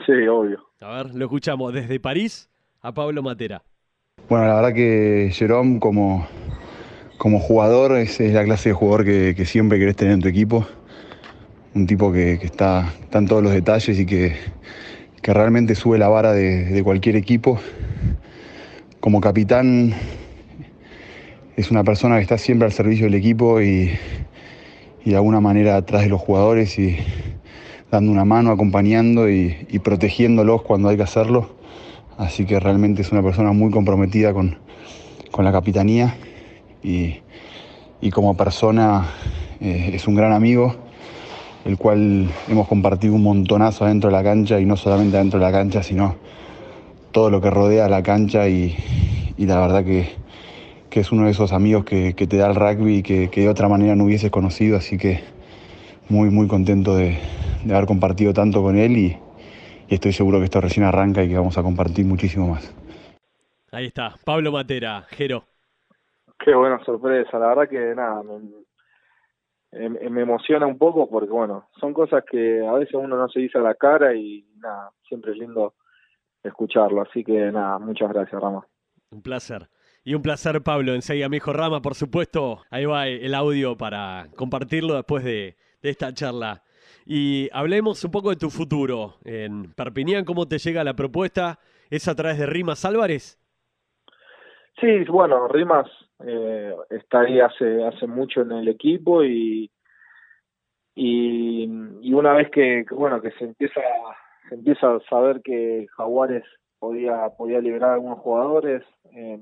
Sí, 0.07 0.13
obvio. 0.29 0.65
A 0.81 1.03
ver, 1.03 1.15
lo 1.15 1.25
escuchamos 1.25 1.73
desde 1.73 1.99
París 2.01 2.49
a 2.81 2.93
Pablo 2.93 3.23
Matera. 3.23 3.63
Bueno, 4.29 4.47
la 4.47 4.55
verdad 4.55 4.73
que 4.73 5.31
Jerome 5.33 5.81
como, 5.81 6.27
como 7.19 7.39
jugador 7.39 7.97
es, 7.97 8.21
la 8.21 8.45
clase 8.45 8.71
de 8.71 8.75
jugador 8.75 9.05
que, 9.05 9.45
siempre 9.45 9.79
querés 9.79 9.97
tener 9.97 10.15
en 10.15 10.21
tu 10.21 10.29
equipo. 10.29 10.67
Un 11.75 11.87
tipo 11.87 12.13
que, 12.13 12.35
está, 12.35 12.93
en 13.13 13.27
todos 13.27 13.43
los 13.43 13.53
detalles 13.53 13.99
y 13.99 14.07
que, 14.07 14.37
realmente 15.23 15.75
sube 15.75 15.99
la 15.99 16.09
vara 16.09 16.33
de, 16.33 16.81
cualquier 16.85 17.17
equipo. 17.17 17.61
Como 19.03 19.21
capitán 19.21 19.95
es 21.57 21.73
una 21.73 21.83
persona 21.83 22.15
que 22.19 22.23
está 22.23 22.39
siempre 22.39 22.67
al 22.67 22.73
servicio 22.73 23.07
del 23.07 23.15
equipo 23.15 23.61
y, 23.61 23.91
de 25.05 25.17
alguna 25.17 25.41
manera 25.41 25.75
atrás 25.75 26.03
de 26.03 26.09
los 26.09 26.21
jugadores 26.21 26.79
y 26.79 26.99
dando 27.91 28.13
una 28.13 28.25
mano, 28.25 28.53
acompañando 28.53 29.29
y, 29.29 29.67
y, 29.69 29.81
protegiéndolos 29.81 30.63
cuando 30.63 30.89
hay 30.89 30.97
que 30.97 31.03
hacerlo. 31.03 31.57
Así 32.17 32.45
que 32.45 32.61
realmente 32.61 33.03
es 33.03 33.11
una 33.11 33.25
persona 33.25 33.51
muy 33.51 33.73
comprometida 33.73 34.33
con, 34.33 34.59
con 35.33 35.45
la 35.45 35.51
capitanía 35.51 36.15
y, 36.81 37.23
como 38.13 38.37
persona 38.37 39.09
eh, 39.61 39.91
es 39.95 40.07
un 40.07 40.15
gran 40.15 40.33
amigo, 40.33 40.77
el 41.65 41.77
cual 41.77 42.31
hemos 42.49 42.69
compartido 42.69 43.15
un 43.15 43.25
montonazo 43.25 43.85
adentro 43.85 44.11
de 44.11 44.17
la 44.17 44.23
cancha 44.23 44.61
y 44.61 44.65
no 44.65 44.77
solamente 44.77 45.17
adentro 45.17 45.41
de 45.41 45.47
la 45.47 45.51
cancha, 45.51 45.83
sino 45.83 46.15
todo 47.13 47.31
lo 47.31 47.41
que 47.41 47.51
rodea 47.51 47.89
la 47.89 48.03
cancha 48.03 48.49
y, 48.49 48.75
la 49.39 49.61
verdad 49.61 49.85
que, 49.85 50.21
es 50.91 51.13
uno 51.13 51.25
de 51.25 51.31
esos 51.31 51.53
amigos 51.53 51.85
que, 51.85 52.13
te 52.15 52.37
da 52.37 52.49
el 52.49 52.55
rugby 52.55 52.99
y 52.99 53.03
que, 53.03 53.29
de 53.29 53.49
otra 53.49 53.69
manera 53.69 53.95
no 53.95 54.05
hubieses 54.05 54.31
conocido, 54.31 54.77
así 54.77 54.99
que 54.99 55.21
muy 56.09 56.31
muy 56.31 56.49
contento 56.49 56.97
de, 56.97 57.19
haber 57.71 57.87
compartido 57.87 58.33
tanto 58.33 58.63
con 58.63 58.77
él 58.77 58.97
y, 58.97 59.17
y 59.89 59.95
estoy 59.95 60.13
seguro 60.13 60.39
que 60.39 60.45
esto 60.47 60.61
recién 60.61 60.85
arranca 60.85 61.23
y 61.23 61.29
que 61.29 61.37
vamos 61.37 61.57
a 61.59 61.63
compartir 61.63 62.05
muchísimo 62.05 62.49
más. 62.49 62.75
Ahí 63.71 63.87
está, 63.87 64.15
Pablo 64.25 64.53
Matera, 64.53 65.03
Jero. 65.11 65.45
Qué 66.39 66.55
buena 66.55 66.83
sorpresa, 66.85 67.39
la 67.39 67.49
verdad 67.49 67.69
que 67.69 67.95
nada, 67.95 68.23
me, 69.73 70.23
emociona 70.23 70.67
un 70.67 70.77
poco 70.77 71.09
porque 71.09 71.31
bueno, 71.31 71.69
son 71.81 71.95
cosas 71.95 72.25
que 72.31 72.67
a 72.67 72.73
veces 72.73 72.95
uno 72.95 73.17
no 73.17 73.29
se 73.29 73.41
dice 73.41 73.59
a 73.59 73.63
la 73.63 73.75
cara 73.75 74.15
y 74.15 74.45
nada, 74.57 74.91
siempre 75.09 75.33
es 75.33 75.39
lindo 75.39 75.75
escucharlo, 76.43 77.03
así 77.03 77.25
que 77.25 77.51
nada, 77.53 77.79
muchas 77.79 78.09
gracias 78.13 78.41
Rama. 78.41 78.67
Un 79.11 79.23
placer. 79.23 79.69
Y 80.05 80.15
un 80.15 80.23
placer, 80.23 80.63
Pablo. 80.63 80.95
Enseguida, 80.95 81.29
mi 81.29 81.37
hijo 81.37 81.53
Rama, 81.53 81.81
por 81.81 81.95
supuesto. 81.95 82.63
Ahí 82.71 82.87
va 82.87 83.07
el 83.07 83.35
audio 83.35 83.77
para 83.77 84.27
compartirlo 84.37 84.95
después 84.95 85.23
de, 85.23 85.57
de 85.81 85.91
esta 85.91 86.13
charla. 86.13 86.63
Y 87.07 87.49
hablemos 87.53 88.03
un 88.05 88.11
poco 88.11 88.31
de 88.31 88.37
tu 88.37 88.51
futuro 88.51 89.17
en 89.25 89.73
Perpiñán, 89.75 90.25
cómo 90.25 90.47
te 90.47 90.59
llega 90.59 90.83
la 90.85 90.95
propuesta. 90.95 91.59
¿Es 91.91 92.09
a 92.09 92.15
través 92.15 92.39
de 92.39 92.47
Rimas 92.47 92.85
Álvarez? 92.85 93.39
Sí, 94.81 95.05
bueno, 95.05 95.47
Rimas 95.49 95.87
eh, 96.25 96.75
está 96.91 97.21
ahí 97.21 97.41
hace, 97.41 97.85
hace 97.85 98.07
mucho 98.07 98.43
en 98.43 98.53
el 98.53 98.69
equipo 98.69 99.23
y, 99.23 99.71
y, 100.95 101.67
una 102.13 102.33
vez 102.33 102.51
que, 102.51 102.85
bueno, 102.91 103.21
que 103.21 103.31
se 103.33 103.45
empieza, 103.45 103.81
se 104.49 104.55
empieza 104.55 104.95
a 104.95 105.01
saber 105.09 105.43
que 105.43 105.87
Jaguares 105.97 106.45
podía, 106.79 107.29
podía 107.37 107.61
liberar 107.61 107.91
a 107.91 107.95
algunos 107.95 108.19
jugadores, 108.19 108.83
eh, 109.13 109.41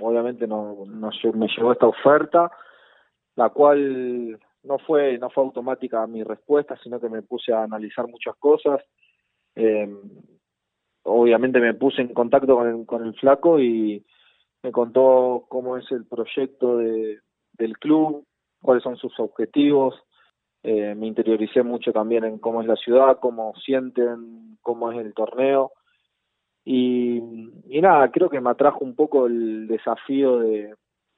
obviamente 0.00 0.46
no, 0.46 0.84
no, 0.86 1.10
me 1.34 1.48
llegó 1.48 1.72
esta 1.72 1.86
oferta, 1.86 2.50
la 3.36 3.50
cual 3.50 4.38
no 4.62 4.78
fue, 4.78 5.18
no 5.18 5.30
fue 5.30 5.44
automática 5.44 6.06
mi 6.06 6.22
respuesta, 6.22 6.78
sino 6.82 7.00
que 7.00 7.08
me 7.08 7.22
puse 7.22 7.52
a 7.52 7.62
analizar 7.62 8.06
muchas 8.08 8.36
cosas. 8.36 8.80
Eh, 9.54 9.88
obviamente 11.04 11.60
me 11.60 11.74
puse 11.74 12.02
en 12.02 12.14
contacto 12.14 12.56
con 12.56 12.68
el, 12.68 12.86
con 12.86 13.04
el 13.04 13.14
flaco 13.14 13.58
y 13.58 14.04
me 14.62 14.72
contó 14.72 15.46
cómo 15.48 15.76
es 15.76 15.90
el 15.90 16.06
proyecto 16.06 16.78
de, 16.78 17.20
del 17.54 17.76
club, 17.78 18.24
cuáles 18.60 18.82
son 18.82 18.96
sus 18.96 19.18
objetivos. 19.18 19.94
Eh, 20.64 20.94
me 20.94 21.06
interioricé 21.06 21.62
mucho 21.62 21.92
también 21.92 22.24
en 22.24 22.38
cómo 22.38 22.60
es 22.60 22.68
la 22.68 22.76
ciudad, 22.76 23.18
cómo 23.20 23.52
sienten, 23.64 24.58
cómo 24.62 24.92
es 24.92 24.98
el 24.98 25.12
torneo. 25.14 25.72
Y, 26.64 27.20
nada, 27.80 28.10
creo 28.12 28.30
que 28.30 28.40
me 28.40 28.50
atrajo 28.50 28.84
un 28.84 28.94
poco 28.94 29.26
el 29.26 29.66
desafío 29.66 30.38
de, 30.38 30.74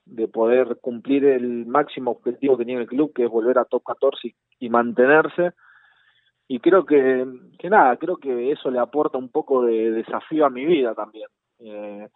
de 0.07 0.29
poder 0.29 0.79
cumplir 0.81 1.27
el 1.27 1.67
máximo 1.67 2.13
objetivo 2.13 2.57
que 2.57 2.65
tiene 2.65 2.83
el 2.83 2.87
club, 2.87 3.13
que 3.13 3.25
es 3.25 3.31
volver 3.31 3.59
a 3.59 3.67
top 3.67 3.83
14 3.85 4.35
y, 4.61 4.69
mantenerse. 4.71 5.53
Y 6.49 6.61
creo 6.61 6.87
que, 6.87 7.27
que 7.59 7.71
nada, 7.71 7.97
creo 7.97 8.17
que 8.17 8.53
eso 8.53 8.71
le 8.71 8.79
aporta 8.79 9.19
un 9.19 9.31
poco 9.31 9.65
de 9.65 9.91
desafío 9.91 10.47
a 10.47 10.51
mi 10.51 10.65
vida 10.65 10.95
también. 10.95 11.29
Eh, 11.59 12.09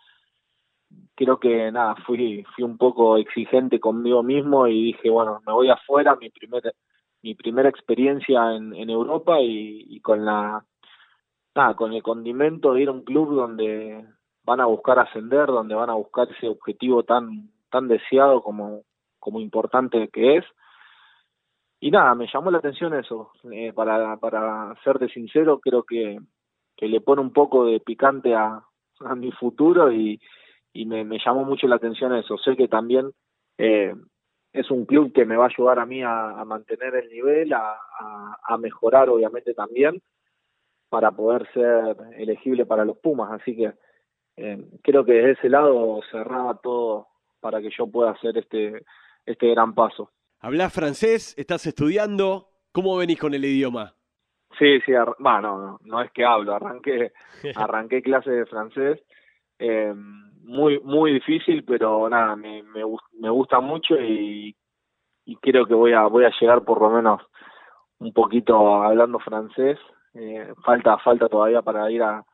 creo 1.14 1.38
que 1.38 1.70
nada, 1.70 1.96
fui, 2.06 2.44
fui 2.54 2.64
un 2.64 2.78
poco 2.78 3.18
exigente 3.18 3.80
conmigo 3.80 4.22
mismo 4.22 4.66
y 4.66 4.84
dije, 4.84 5.10
bueno, 5.10 5.40
me 5.46 5.52
voy 5.52 5.70
afuera, 5.70 6.16
mi 6.16 6.30
primer, 6.30 6.74
mi 7.22 7.34
primera 7.34 7.68
experiencia 7.68 8.54
en, 8.54 8.90
Europa 8.90 9.38
y, 9.40 10.00
con 10.00 10.24
la 10.24 10.64
nada, 11.54 11.74
con 11.74 11.92
el 11.92 12.02
condimento 12.02 12.72
de 12.72 12.82
ir 12.82 12.88
a 12.88 12.92
un 12.92 13.04
club 13.04 13.34
donde 13.34 14.04
van 14.44 14.60
a 14.60 14.66
buscar 14.66 14.98
ascender, 14.98 15.46
donde 15.46 15.74
van 15.74 15.90
a 15.90 15.94
buscar 15.94 16.28
ese 16.30 16.48
objetivo 16.48 17.02
tan 17.02 17.50
tan 17.70 17.88
deseado 17.88 18.42
como, 18.42 18.82
como 19.18 19.40
importante 19.40 20.08
que 20.08 20.36
es. 20.36 20.44
Y 21.80 21.90
nada, 21.90 22.14
me 22.14 22.26
llamó 22.32 22.50
la 22.50 22.58
atención 22.58 22.94
eso. 22.94 23.32
Eh, 23.52 23.72
para, 23.72 24.16
para 24.16 24.74
serte 24.82 25.08
sincero, 25.08 25.60
creo 25.60 25.84
que, 25.84 26.18
que 26.76 26.88
le 26.88 27.00
pone 27.00 27.20
un 27.20 27.32
poco 27.32 27.66
de 27.66 27.80
picante 27.80 28.34
a, 28.34 28.62
a 29.00 29.14
mi 29.14 29.30
futuro 29.32 29.92
y, 29.92 30.20
y 30.72 30.86
me, 30.86 31.04
me, 31.04 31.18
llamó 31.24 31.44
mucho 31.44 31.68
la 31.68 31.76
atención 31.76 32.14
eso. 32.14 32.36
Sé 32.38 32.56
que 32.56 32.68
también 32.68 33.12
eh, 33.58 33.94
es 34.52 34.70
un 34.70 34.86
club 34.86 35.12
que 35.12 35.24
me 35.24 35.36
va 35.36 35.44
a 35.44 35.48
ayudar 35.48 35.78
a 35.78 35.86
mí 35.86 36.02
a, 36.02 36.30
a 36.30 36.44
mantener 36.44 36.94
el 36.94 37.08
nivel, 37.10 37.52
a, 37.52 37.72
a, 37.72 38.38
a, 38.42 38.58
mejorar 38.58 39.08
obviamente 39.08 39.54
también 39.54 40.00
para 40.88 41.10
poder 41.10 41.46
ser 41.52 41.96
elegible 42.16 42.64
para 42.66 42.84
los 42.84 42.98
Pumas. 42.98 43.30
Así 43.40 43.56
que 43.56 43.72
eh, 44.36 44.64
creo 44.82 45.04
que 45.04 45.12
desde 45.12 45.32
ese 45.32 45.48
lado 45.48 46.00
cerraba 46.10 46.58
todo 46.62 47.08
para 47.40 47.60
que 47.60 47.70
yo 47.76 47.86
pueda 47.86 48.12
hacer 48.12 48.38
este, 48.38 48.82
este 49.26 49.50
gran 49.50 49.74
paso. 49.74 50.10
¿Hablas 50.40 50.72
francés? 50.72 51.34
¿Estás 51.36 51.66
estudiando? 51.66 52.48
¿Cómo 52.72 52.96
venís 52.96 53.18
con 53.18 53.34
el 53.34 53.44
idioma? 53.44 53.94
Sí, 54.58 54.80
sí, 54.80 54.92
bueno, 55.18 55.58
no, 55.58 55.78
no, 55.84 56.02
es 56.02 56.10
que 56.12 56.24
hablo, 56.24 56.54
arranqué, 56.54 57.12
arranqué 57.54 58.02
clases 58.02 58.32
de 58.32 58.46
francés, 58.46 59.00
eh, 59.58 59.92
muy, 60.48 60.80
muy 60.80 61.12
difícil, 61.12 61.62
pero 61.62 62.08
nada, 62.08 62.34
me, 62.34 62.62
me, 62.62 62.82
me 63.20 63.30
gusta 63.30 63.60
mucho 63.60 64.00
y, 64.00 64.56
y, 65.26 65.36
creo 65.36 65.66
que 65.66 65.74
voy 65.74 65.92
a, 65.92 66.06
voy 66.06 66.24
a 66.24 66.32
llegar 66.40 66.64
por 66.64 66.80
lo 66.80 66.88
menos 66.88 67.20
un 67.98 68.12
poquito 68.14 68.82
hablando 68.82 69.18
francés, 69.18 69.78
eh, 70.14 70.52
falta, 70.64 70.96
falta 70.98 71.28
todavía 71.28 71.60
para 71.60 71.90
ir 71.90 72.02
a, 72.02 72.24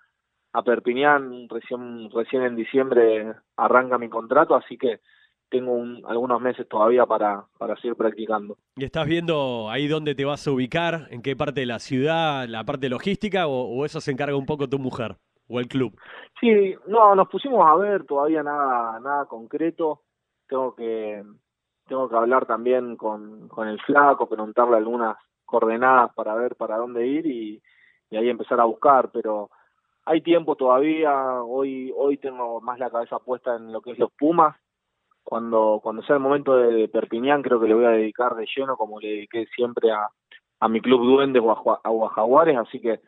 a 0.53 0.63
Perpiñán, 0.63 1.49
recién, 1.49 2.09
recién 2.11 2.43
en 2.45 2.55
diciembre 2.55 3.35
arranca 3.57 3.99
mi 3.99 4.09
contrato, 4.09 4.55
así 4.55 4.79
que 4.79 5.01
tengo 5.49 5.83
algunos 6.07 6.41
meses 6.41 6.69
todavía 6.69 7.07
para, 7.07 7.45
para 7.59 7.75
seguir 7.77 7.97
practicando. 7.97 8.57
¿Y 8.77 8.85
estás 8.85 9.07
viendo 9.07 9.69
ahí 9.71 9.89
dónde 9.89 10.15
te 10.15 10.25
vas 10.25 10.47
a 10.47 10.53
ubicar? 10.53 11.09
¿En 11.11 11.21
qué 11.21 11.35
parte 11.35 11.61
de 11.61 11.67
la 11.67 11.81
ciudad? 11.81 12.47
¿La 12.49 12.63
parte 12.65 12.89
logística? 12.89 13.49
¿O, 13.49 13.85
eso 13.85 14.01
se 14.01 14.13
encarga 14.13 14.37
un 14.37 14.47
poco 14.47 14.69
tu 14.69 14.79
mujer 14.79 15.17
o 15.49 15.61
el 15.61 15.69
club? 15.69 15.99
Sí, 16.41 16.75
no, 16.87 17.15
nos 17.15 17.29
pusimos 17.29 17.65
a 17.67 17.75
ver 17.77 18.05
todavía 18.05 18.43
nada, 18.43 18.99
nada 19.01 19.27
concreto. 19.27 20.03
Tengo 20.47 20.75
que, 20.75 21.23
tengo 21.87 22.09
que 22.09 22.17
hablar 22.17 22.47
también 22.47 22.97
con, 22.97 23.49
con 23.49 23.69
el 23.69 23.81
flaco, 23.81 24.29
preguntarle 24.29 24.77
algunas 24.77 25.17
coordenadas 25.45 26.13
para 26.15 26.35
ver 26.35 26.57
para 26.57 26.77
dónde 26.77 27.07
ir 27.07 27.27
y, 27.27 27.63
ahí 28.17 28.29
empezar 28.29 28.61
a 28.61 28.65
buscar, 28.65 29.11
pero 29.11 29.51
hay 30.05 30.21
tiempo 30.21 30.55
todavía, 30.55 31.43
hoy 31.43 31.93
hoy 31.97 32.17
tengo 32.19 32.61
más 32.61 32.79
la 32.79 32.89
cabeza 32.89 33.19
puesta 33.19 33.57
en 33.57 33.73
lo 33.73 33.81
que 33.81 33.91
es 33.91 33.99
los 33.99 34.13
Pumas, 34.13 34.55
cuando 35.25 35.81
cuando 35.83 36.01
sea 36.03 36.15
el 36.15 36.23
momento 36.23 36.55
de 36.55 36.87
Perpiñán 36.87 37.43
creo 37.43 37.61
que 37.61 37.67
le 37.67 37.75
voy 37.75 37.87
a 37.87 37.91
dedicar 37.91 38.37
de 38.37 38.47
lleno 38.55 38.77
como 38.77 39.01
le 39.01 39.09
dediqué 39.09 39.47
siempre 39.47 39.91
a, 39.91 40.09
a 40.61 40.69
mi 40.69 40.81
club 40.81 41.05
Duendes 41.05 41.43
o 41.45 41.51
a, 41.51 42.09
Jaguares, 42.11 42.57
así 42.57 42.81
que 42.81 43.01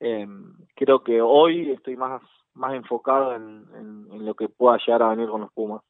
eh, 0.00 0.26
creo 0.74 1.02
que 1.02 1.20
hoy 1.20 1.70
estoy 1.70 1.96
más 1.96 2.22
más 2.54 2.72
enfocado 2.74 3.34
en, 3.34 3.64
en, 3.74 4.24
lo 4.24 4.34
que 4.34 4.48
pueda 4.48 4.78
llegar 4.78 5.02
a 5.02 5.08
venir 5.08 5.28
con 5.28 5.40
los 5.40 5.52
Pumas. 5.52 5.82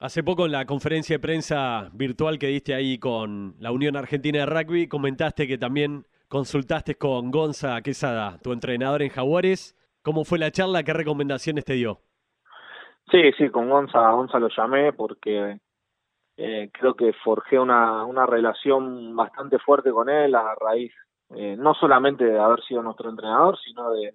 Hace 0.00 0.24
poco 0.24 0.46
en 0.46 0.52
la 0.52 0.66
conferencia 0.66 1.14
de 1.14 1.20
prensa 1.20 1.90
virtual 1.92 2.40
que 2.40 2.48
diste 2.48 2.74
ahí 2.74 2.98
con 2.98 3.54
la 3.60 3.70
Unión 3.70 3.96
Argentina 3.96 4.40
de 4.40 4.46
Rugby, 4.46 4.88
comentaste 4.88 5.46
que 5.46 5.58
también 5.58 6.06
consultaste 6.26 6.96
con 6.96 7.30
Gonza 7.30 7.80
Quesada, 7.82 8.38
tu 8.42 8.52
entrenador 8.52 9.02
en 9.02 9.10
Jaguares, 9.10 9.78
¿Cómo 10.08 10.24
fue 10.24 10.38
la 10.38 10.50
charla? 10.50 10.82
¿Qué 10.84 10.94
recomendaciones 10.94 11.66
te 11.66 11.74
dio? 11.74 12.00
Sí, 13.10 13.30
sí, 13.36 13.50
con 13.50 13.68
Gonza, 13.68 14.10
Gonza 14.12 14.38
lo 14.38 14.48
llamé 14.48 14.94
porque 14.94 15.58
eh, 16.38 16.70
creo 16.72 16.94
que 16.94 17.12
forjé 17.12 17.58
una, 17.58 18.06
una 18.06 18.24
relación 18.24 19.14
bastante 19.14 19.58
fuerte 19.58 19.90
con 19.90 20.08
él 20.08 20.34
a 20.34 20.54
raíz 20.54 20.94
eh, 21.34 21.56
no 21.58 21.74
solamente 21.74 22.24
de 22.24 22.38
haber 22.38 22.62
sido 22.64 22.82
nuestro 22.82 23.10
entrenador, 23.10 23.58
sino 23.58 23.90
de, 23.90 24.14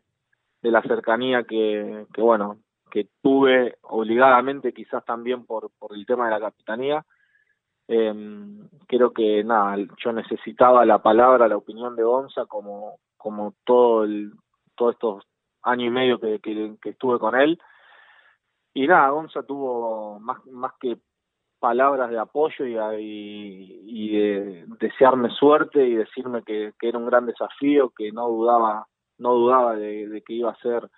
de 0.62 0.72
la 0.72 0.82
cercanía 0.82 1.44
que, 1.44 2.06
que, 2.14 2.22
bueno, 2.22 2.60
que 2.92 3.08
tuve 3.22 3.78
obligadamente 3.82 4.74
quizás 4.74 5.04
también 5.06 5.46
por, 5.46 5.72
por 5.78 5.94
el 5.94 6.06
tema 6.06 6.26
de 6.26 6.32
la 6.32 6.40
capitanía. 6.40 7.06
Eh, 7.88 8.14
creo 8.88 9.12
que 9.12 9.44
nada, 9.44 9.78
yo 10.04 10.14
necesitaba 10.14 10.86
la 10.86 11.02
palabra, 11.02 11.48
la 11.48 11.58
opinión 11.58 11.96
de 11.96 12.04
Gonza 12.04 12.46
como, 12.46 13.00
como 13.18 13.54
todo 13.66 14.06
el, 14.06 14.32
todos 14.76 14.94
estos 14.94 15.24
año 15.64 15.86
y 15.86 15.90
medio 15.90 16.20
que, 16.20 16.40
que, 16.40 16.90
estuve 16.90 17.20
con 17.20 17.36
él. 17.36 17.60
Y 18.74 18.88
nada, 18.88 19.10
Gonza 19.10 19.44
tuvo 19.44 20.20
más, 20.20 20.46
más 20.48 20.74
que 20.80 20.98
palabras 21.64 22.10
de 22.10 22.20
apoyo 22.20 22.66
y, 22.66 22.76
y, 23.00 23.84
y 23.86 24.18
de 24.18 24.66
desearme 24.82 25.30
suerte 25.30 25.82
y 25.88 25.96
decirme 25.96 26.44
que, 26.44 26.74
era 26.82 26.98
un 26.98 27.06
gran 27.06 27.26
desafío, 27.26 27.90
que 27.96 28.12
no 28.12 28.28
dudaba, 28.28 28.86
no 29.18 29.34
dudaba 29.36 29.78
de, 29.78 30.22
que 30.28 30.34
iba 30.34 30.52
a 30.52 30.58
ser 30.58 30.90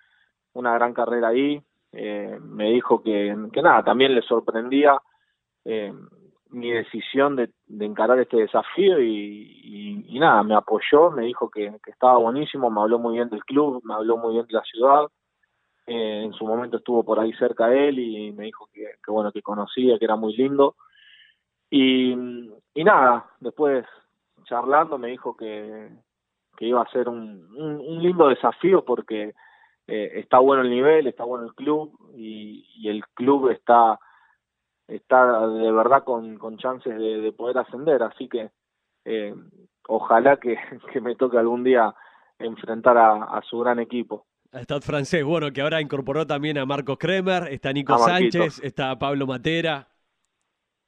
una 0.54 0.74
gran 0.74 0.92
carrera 0.92 1.28
ahí. 1.28 1.62
Eh, 1.92 2.40
me 2.42 2.72
dijo 2.72 3.00
que, 3.00 3.32
que 3.52 3.62
nada, 3.62 3.84
también 3.84 4.12
le 4.12 4.22
sorprendía 4.22 5.00
eh, 5.64 5.92
mi 6.50 6.72
decisión 6.72 7.36
de, 7.36 7.50
de, 7.68 7.84
encarar 7.84 8.18
este 8.18 8.38
desafío 8.38 9.00
y, 9.00 10.02
y, 10.08 10.18
nada, 10.18 10.42
me 10.42 10.56
apoyó, 10.56 11.12
me 11.12 11.26
dijo 11.26 11.48
que, 11.48 11.78
estaba 11.86 12.18
buenísimo, 12.18 12.70
me 12.70 12.80
habló 12.80 12.98
muy 12.98 13.14
bien 13.14 13.28
del 13.30 13.44
club, 13.44 13.82
me 13.84 13.94
habló 13.94 14.16
muy 14.16 14.32
bien 14.34 14.46
de 14.46 14.54
la 14.54 14.62
ciudad, 14.62 15.06
eh, 15.86 16.22
en 16.24 16.32
su 16.32 16.46
momento 16.46 16.78
estuvo 16.78 17.04
por 17.04 17.20
ahí 17.20 17.32
cerca 17.34 17.68
de 17.68 17.88
él 17.88 17.98
y 17.98 18.32
me 18.32 18.44
dijo 18.44 18.68
que, 18.72 18.86
bueno, 19.08 19.32
que 19.32 19.42
conocía, 19.42 19.98
que 19.98 20.04
era 20.04 20.16
muy 20.16 20.36
lindo. 20.36 20.76
Y, 21.70 22.12
y 22.74 22.84
nada, 22.84 23.26
después 23.40 23.84
charlando 24.44 24.98
me 24.98 25.08
dijo 25.08 25.36
que, 25.36 25.90
que 26.56 26.66
iba 26.66 26.82
a 26.82 26.90
ser 26.90 27.08
un, 27.08 27.48
un, 27.56 28.02
lindo 28.02 28.28
desafío 28.28 28.84
porque 28.84 29.34
eh, 29.86 30.10
está 30.14 30.38
bueno 30.38 30.62
el 30.62 30.70
nivel, 30.70 31.06
está 31.06 31.24
bueno 31.24 31.44
el 31.44 31.54
club 31.54 31.98
y, 32.14 32.64
y 32.76 32.88
el 32.88 33.04
club 33.08 33.50
está 33.50 33.98
está 34.88 35.46
de 35.48 35.72
verdad 35.72 36.04
con, 36.04 36.38
con 36.38 36.58
chances 36.58 36.96
de, 36.96 37.20
de 37.20 37.32
poder 37.32 37.58
ascender, 37.58 38.02
así 38.02 38.28
que 38.28 38.50
eh, 39.04 39.34
ojalá 39.88 40.36
que, 40.38 40.56
que, 40.92 41.00
me 41.00 41.16
toque 41.16 41.38
algún 41.38 41.64
día 41.64 41.94
enfrentar 42.38 42.96
a, 42.98 43.40
su 43.48 43.58
gran 43.60 43.78
equipo. 43.78 44.26
Stade 44.62 44.80
francés, 44.80 45.24
bueno, 45.24 45.52
que 45.52 45.60
ahora 45.60 45.80
incorporó 45.80 46.26
también 46.26 46.58
a 46.58 46.66
Marcos 46.66 46.98
Kremer, 46.98 47.48
está 47.50 47.72
Nico 47.72 47.98
Sánchez, 47.98 48.60
está 48.62 48.98
Pablo 48.98 49.26
Matera. 49.26 49.88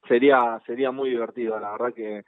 Sería, 0.07 0.61
sería 0.67 0.91
muy 0.91 1.11
divertido, 1.11 1.59
la 1.61 1.73
verdad 1.73 1.93
que, 1.95 2.25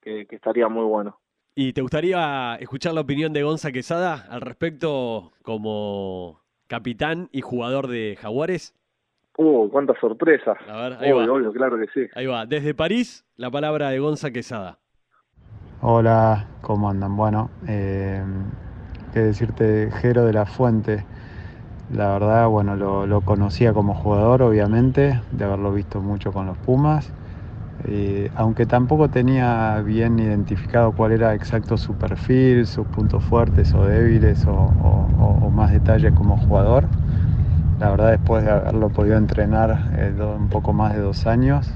que, 0.00 0.26
estaría 0.30 0.68
muy 0.68 0.84
bueno. 0.84 1.18
¿Y 1.54 1.72
te 1.72 1.80
gustaría 1.80 2.56
escuchar 2.60 2.94
la 2.94 3.00
opinión 3.02 3.32
de 3.32 3.42
Gonza 3.42 3.72
Quesada 3.72 4.26
al 4.30 4.40
respecto 4.40 5.32
como 5.42 6.40
capitán 6.66 7.28
y 7.32 7.40
jugador 7.40 7.88
de 7.88 8.16
Jaguares? 8.20 8.74
Uh, 9.38 9.68
cuántas 9.70 9.98
sorpresas. 9.98 10.58
A 10.68 10.88
ver, 10.88 10.98
ahí 11.00 11.12
va. 11.12 11.52
claro 11.52 11.78
que 11.78 11.86
sí. 11.94 12.10
Ahí 12.14 12.26
va. 12.26 12.44
Desde 12.44 12.74
París, 12.74 13.24
la 13.36 13.50
palabra 13.50 13.90
de 13.90 13.98
Gonza 13.98 14.30
Quesada. 14.30 14.78
Hola, 15.80 16.48
¿cómo 16.60 16.88
andan? 16.88 17.16
Bueno, 17.16 17.50
eh, 17.66 18.22
qué 19.12 19.20
decirte, 19.20 19.90
Jero 20.00 20.24
de 20.24 20.32
la 20.32 20.46
Fuente. 20.46 21.04
La 21.94 22.12
verdad, 22.12 22.48
bueno, 22.48 22.76
lo, 22.76 23.20
conocía 23.20 23.72
como 23.72 23.94
jugador, 23.94 24.42
obviamente, 24.42 25.20
de 25.32 25.44
haberlo 25.44 25.72
visto 25.72 26.00
mucho 26.00 26.32
con 26.32 26.46
los 26.46 26.56
Pumas. 26.58 27.08
Eh, 27.88 28.30
aunque 28.36 28.64
tampoco 28.64 29.08
tenía 29.08 29.82
bien 29.84 30.18
identificado 30.18 30.92
cuál 30.92 31.12
era 31.12 31.34
exacto 31.34 31.76
su 31.76 31.94
perfil, 31.94 32.66
sus 32.66 32.86
puntos 32.86 33.24
fuertes 33.24 33.74
o 33.74 33.84
débiles 33.84 34.46
o, 34.46 35.50
más 35.54 35.70
detalles 35.72 36.12
como 36.14 36.36
jugador. 36.38 36.84
La 37.80 37.90
verdad, 37.90 38.12
después 38.12 38.44
de 38.44 38.50
haberlo 38.50 38.88
podido 38.88 39.16
entrenar 39.16 39.90
eh, 39.96 40.14
un 40.18 40.48
poco 40.48 40.72
más 40.72 40.94
de 40.94 41.00
dos 41.00 41.26
años, 41.26 41.68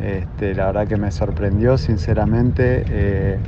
este, 0.00 0.54
la 0.54 0.66
verdad 0.66 0.88
que 0.88 0.96
me 0.96 1.10
sorprendió 1.10 1.76
sinceramente 1.76 2.84
eh, 2.88 3.38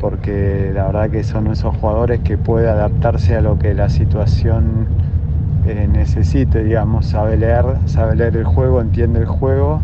porque 0.00 0.70
la 0.74 0.86
verdad 0.86 1.10
que 1.10 1.22
son 1.22 1.46
esos 1.48 1.76
jugadores 1.76 2.20
que 2.20 2.38
puede 2.38 2.68
adaptarse 2.68 3.36
a 3.36 3.40
lo 3.40 3.58
que 3.58 3.74
la 3.74 3.88
situación 3.88 4.86
eh, 5.66 5.88
necesite, 5.92 6.64
digamos, 6.64 7.06
sabe 7.06 7.36
leer, 7.36 7.64
sabe 7.86 8.16
leer 8.16 8.36
el 8.36 8.44
juego, 8.44 8.80
entiende 8.80 9.20
el 9.20 9.26
juego 9.26 9.80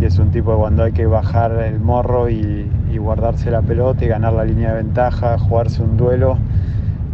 y 0.00 0.04
es 0.04 0.18
un 0.18 0.30
tipo 0.30 0.52
que 0.52 0.58
cuando 0.58 0.84
hay 0.84 0.92
que 0.92 1.06
bajar 1.06 1.52
el 1.52 1.80
morro 1.80 2.28
y, 2.28 2.70
guardarse 2.94 3.50
la 3.50 3.60
pelota 3.60 4.04
y 4.04 4.08
ganar 4.08 4.34
la 4.34 4.44
línea 4.44 4.72
de 4.72 4.76
ventaja, 4.84 5.36
jugarse 5.36 5.82
un 5.82 5.96
duelo, 5.96 6.38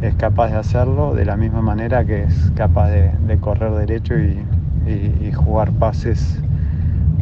es 0.02 0.14
capaz 0.14 0.50
de 0.50 0.58
hacerlo 0.58 1.14
de 1.14 1.24
la 1.24 1.38
misma 1.38 1.62
manera 1.62 2.04
que 2.04 2.24
es 2.24 2.52
capaz 2.54 2.90
de, 2.90 3.38
correr 3.40 3.72
derecho 3.72 4.14
y 4.18 5.32
jugar 5.32 5.72
pases 5.72 6.38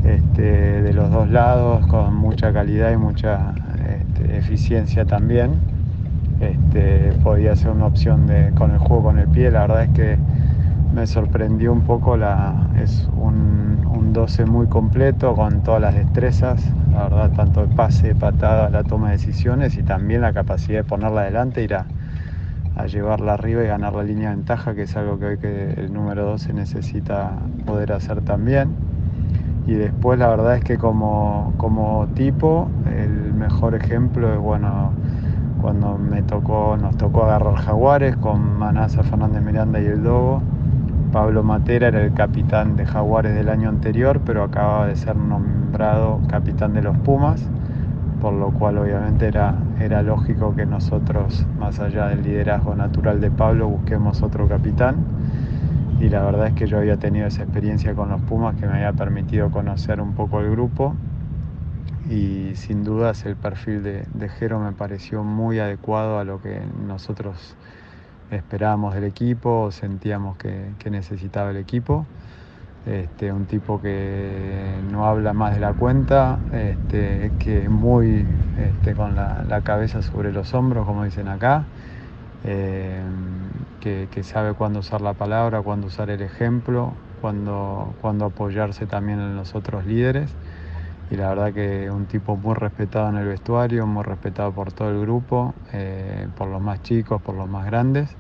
este, 0.04 0.82
de 0.82 0.92
los 0.92 1.10
dos 1.10 1.28
lados 1.28 1.86
con 1.86 2.14
mucha 2.14 2.52
calidad 2.52 2.92
y 2.92 2.96
mucha 2.96 3.52
este, 4.18 4.36
eficiencia 4.36 5.04
también. 5.04 5.52
Este, 6.40 7.12
podía 7.22 7.56
ser 7.56 7.70
una 7.70 7.86
opción 7.86 8.26
de, 8.26 8.52
con 8.54 8.70
el 8.70 8.78
juego 8.78 9.04
con 9.04 9.18
el 9.18 9.28
pie, 9.28 9.50
la 9.50 9.62
verdad 9.62 9.84
es 9.84 9.90
que 9.90 10.18
me 10.94 11.06
sorprendió 11.06 11.72
un 11.72 11.82
poco, 11.82 12.16
la, 12.16 12.68
es 12.80 13.08
un, 13.16 13.84
un 13.92 14.12
12 14.12 14.46
muy 14.46 14.68
completo 14.68 15.34
con 15.34 15.62
todas 15.62 15.80
las 15.80 15.94
destrezas, 15.94 16.64
la 16.92 17.04
verdad 17.04 17.32
tanto 17.32 17.62
el 17.62 17.70
pase, 17.70 18.14
patada, 18.14 18.70
la 18.70 18.84
toma 18.84 19.10
de 19.10 19.16
decisiones 19.16 19.76
y 19.76 19.82
también 19.82 20.20
la 20.20 20.32
capacidad 20.32 20.78
de 20.78 20.84
ponerla 20.84 21.22
adelante, 21.22 21.62
ir 21.62 21.74
a, 21.74 21.86
a 22.76 22.86
llevarla 22.86 23.34
arriba 23.34 23.64
y 23.64 23.66
ganar 23.66 23.94
la 23.94 24.04
línea 24.04 24.30
de 24.30 24.36
ventaja, 24.36 24.74
que 24.74 24.82
es 24.82 24.96
algo 24.96 25.18
que 25.18 25.26
hoy 25.26 25.38
que 25.38 25.72
el 25.72 25.92
número 25.92 26.24
12 26.24 26.52
necesita 26.52 27.32
poder 27.66 27.92
hacer 27.92 28.20
también 28.22 28.87
y 29.68 29.74
después 29.74 30.18
la 30.18 30.28
verdad 30.28 30.56
es 30.56 30.64
que 30.64 30.78
como, 30.78 31.52
tipo 32.14 32.70
el 32.90 33.34
mejor 33.34 33.74
ejemplo 33.74 34.32
es 34.32 34.40
bueno 34.40 34.92
cuando 35.60 35.98
me 35.98 36.22
tocó, 36.22 36.78
nos 36.80 36.96
tocó 36.96 37.24
agarrar 37.24 37.56
Jaguares 37.56 38.16
con 38.16 38.58
Manasa 38.58 39.02
Fernández 39.02 39.42
Miranda 39.42 39.78
y 39.78 39.84
el 39.84 40.02
Dogo. 40.02 40.40
Pablo 41.12 41.42
Matera 41.42 41.88
era 41.88 42.00
el 42.00 42.14
capitán 42.14 42.76
de 42.76 42.86
Jaguares 42.86 43.34
del 43.34 43.50
año 43.50 43.68
anterior, 43.68 44.22
pero 44.24 44.44
acababa 44.44 44.86
de 44.86 44.96
ser 44.96 45.16
nombrado 45.16 46.20
capitán 46.28 46.72
de 46.72 46.80
los 46.80 46.96
Pumas, 46.98 47.46
por 48.22 48.32
lo 48.32 48.50
cual 48.52 48.78
obviamente 48.78 49.26
era, 49.26 49.54
era 49.80 50.00
lógico 50.02 50.54
que 50.54 50.64
nosotros, 50.64 51.46
más 51.58 51.78
allá 51.78 52.06
del 52.06 52.22
liderazgo 52.22 52.74
natural 52.74 53.20
de 53.20 53.30
Pablo, 53.30 53.68
busquemos 53.68 54.22
otro 54.22 54.48
capitán 54.48 54.96
y 56.00 56.08
la 56.08 56.22
verdad 56.22 56.48
es 56.48 56.54
que 56.54 56.66
yo 56.66 56.78
había 56.78 56.96
tenido 56.96 57.26
esa 57.26 57.42
experiencia 57.42 57.94
con 57.94 58.08
los 58.08 58.20
Pumas 58.22 58.56
que 58.56 58.66
me 58.66 58.74
había 58.74 58.92
permitido 58.92 59.50
conocer 59.50 60.00
un 60.00 60.14
poco 60.14 60.40
el 60.40 60.50
grupo 60.50 60.94
y 62.08 62.52
sin 62.54 62.84
dudas 62.84 63.24
el 63.26 63.36
perfil 63.36 63.82
de, 63.82 64.04
de 64.14 64.28
Jero 64.28 64.60
me 64.60 64.72
pareció 64.72 65.24
muy 65.24 65.58
adecuado 65.58 66.18
a 66.18 66.24
lo 66.24 66.40
que 66.40 66.60
nosotros 66.86 67.56
esperábamos 68.30 68.94
del 68.94 69.04
equipo, 69.04 69.70
sentíamos 69.70 70.36
que, 70.36 70.72
necesitaba 70.90 71.50
el 71.50 71.56
equipo. 71.56 72.06
Este, 72.86 73.32
un 73.32 73.44
tipo 73.44 73.82
que 73.82 74.80
no 74.90 75.04
habla 75.06 75.34
más 75.34 75.54
de 75.54 75.60
la 75.60 75.74
cuenta, 75.74 76.38
este, 76.52 77.32
que 77.38 77.68
muy 77.68 78.24
este, 78.58 78.94
con 78.94 79.14
la, 79.14 79.44
la, 79.46 79.60
cabeza 79.60 80.00
sobre 80.00 80.32
los 80.32 80.54
hombros, 80.54 80.86
como 80.86 81.04
dicen 81.04 81.28
acá. 81.28 81.64
Eh, 82.44 83.02
que, 83.80 84.22
sabe 84.22 84.54
cuándo 84.54 84.80
usar 84.80 85.00
la 85.00 85.14
palabra, 85.14 85.62
cuándo 85.62 85.86
usar 85.86 86.10
el 86.10 86.22
ejemplo, 86.22 86.92
cuándo, 87.20 87.94
cuándo 88.00 88.26
apoyarse 88.26 88.86
también 88.86 89.20
en 89.20 89.36
los 89.36 89.54
otros 89.54 89.86
líderes. 89.86 90.30
Y 91.10 91.16
la 91.16 91.30
verdad 91.30 91.52
que 91.54 91.90
un 91.90 92.06
tipo 92.06 92.36
muy 92.36 92.54
respetado 92.54 93.08
en 93.08 93.16
el 93.16 93.26
vestuario, 93.26 93.86
muy 93.86 94.04
respetado 94.04 94.52
por 94.52 94.72
todo 94.72 94.90
el 94.90 95.00
grupo, 95.00 95.54
eh, 95.72 96.28
por 96.36 96.48
los 96.48 96.60
más 96.60 96.82
chicos, 96.82 97.22
por 97.22 97.34
los 97.34 97.48
más 97.48 97.66
grandes. 97.66 98.10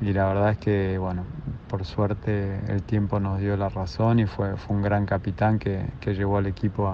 Y 0.00 0.12
la 0.12 0.26
verdad 0.26 0.50
es 0.50 0.58
que, 0.58 0.98
bueno, 0.98 1.24
por 1.68 1.84
suerte 1.84 2.60
el 2.68 2.82
tiempo 2.82 3.20
nos 3.20 3.38
dio 3.40 3.56
la 3.56 3.68
razón 3.68 4.18
y 4.18 4.26
fue, 4.26 4.56
fue 4.56 4.76
un 4.76 4.82
gran 4.82 5.06
capitán 5.06 5.58
que, 5.58 5.86
llevó 6.04 6.38
al 6.38 6.46
equipo 6.46 6.92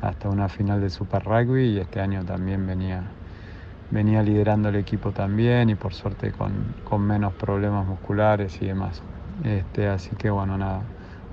hasta 0.00 0.28
una 0.28 0.48
final 0.48 0.80
de 0.80 0.90
Super 0.90 1.22
Rugby 1.24 1.74
y 1.74 1.78
este 1.78 2.00
año 2.00 2.24
también 2.24 2.66
venía 2.66 3.02
venía 3.94 4.24
liderando 4.24 4.70
el 4.70 4.76
equipo 4.76 5.12
también 5.12 5.70
y 5.70 5.76
por 5.76 5.94
suerte 5.94 6.32
con, 6.32 7.06
menos 7.06 7.32
problemas 7.34 7.86
musculares 7.86 8.60
y 8.60 8.66
demás. 8.66 9.02
Este, 9.44 9.88
así 9.88 10.10
que 10.16 10.30
bueno, 10.30 10.58
nada, 10.58 10.80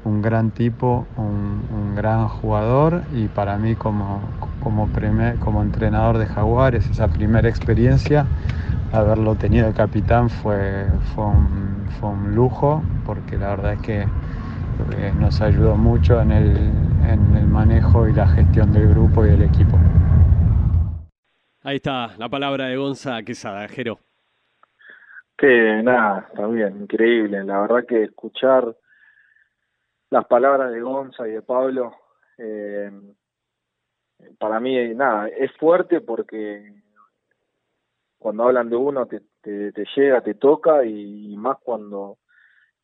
un 0.06 0.22
gran 0.22 0.52
tipo, 0.52 1.08
un, 1.18 1.96
gran 1.96 2.28
jugador 2.28 3.04
y 3.14 3.28
para 3.28 3.58
mí 3.58 3.76
como, 3.76 4.22
como, 4.64 4.88
como 5.40 5.62
entrenador 5.62 6.18
de 6.20 6.26
Jaguares, 6.26 6.88
esa 6.90 7.08
primera 7.08 7.50
experiencia, 7.50 8.26
haberlo 8.94 9.36
tenido 9.36 9.68
de 9.68 9.74
capitán 9.74 10.30
fue, 10.30 10.86
fue, 11.14 11.26
un, 11.26 11.86
fue 12.00 12.10
un 12.10 12.36
lujo 12.36 12.82
porque 13.06 13.38
la 13.38 13.50
verdad 13.50 13.74
es 13.74 13.82
que 13.82 14.02
eh, 14.02 15.14
nos 15.20 15.42
ayudó 15.42 15.76
mucho 15.76 16.22
en 16.22 16.32
el, 16.32 16.72
en 17.08 17.36
el 17.36 17.48
manejo 17.48 18.08
y 18.08 18.14
la 18.14 18.28
gestión 18.28 18.72
del 18.72 18.90
grupo 18.90 19.26
y 19.26 19.30
del 19.30 19.42
equipo. 19.44 19.78
Ahí 21.64 21.76
está 21.76 22.18
la 22.18 22.28
palabra 22.28 22.66
de 22.66 22.76
Gonza 22.76 23.22
Quesada, 23.22 23.68
Jero. 23.68 24.00
Que 25.38 25.84
nada, 25.84 26.26
está 26.28 26.48
bien, 26.48 26.82
increíble. 26.82 27.44
La 27.44 27.62
verdad 27.62 27.86
que 27.88 28.04
escuchar 28.04 28.76
las 30.10 30.26
palabras 30.26 30.72
de 30.72 30.82
Gonza 30.82 31.28
y 31.28 31.34
de 31.34 31.44
Pablo, 31.44 31.94
eh, 32.40 32.92
para 34.40 34.60
mí, 34.60 34.96
nada, 34.96 35.28
es 35.28 35.52
fuerte 35.58 36.02
porque 36.02 36.82
cuando 38.18 38.44
hablan 38.46 38.68
de 38.68 38.76
uno 38.76 39.06
te, 39.06 39.22
llega, 39.96 40.22
te 40.22 40.34
toca 40.34 40.84
y, 40.84 41.36
más 41.38 41.60
cuando, 41.60 42.18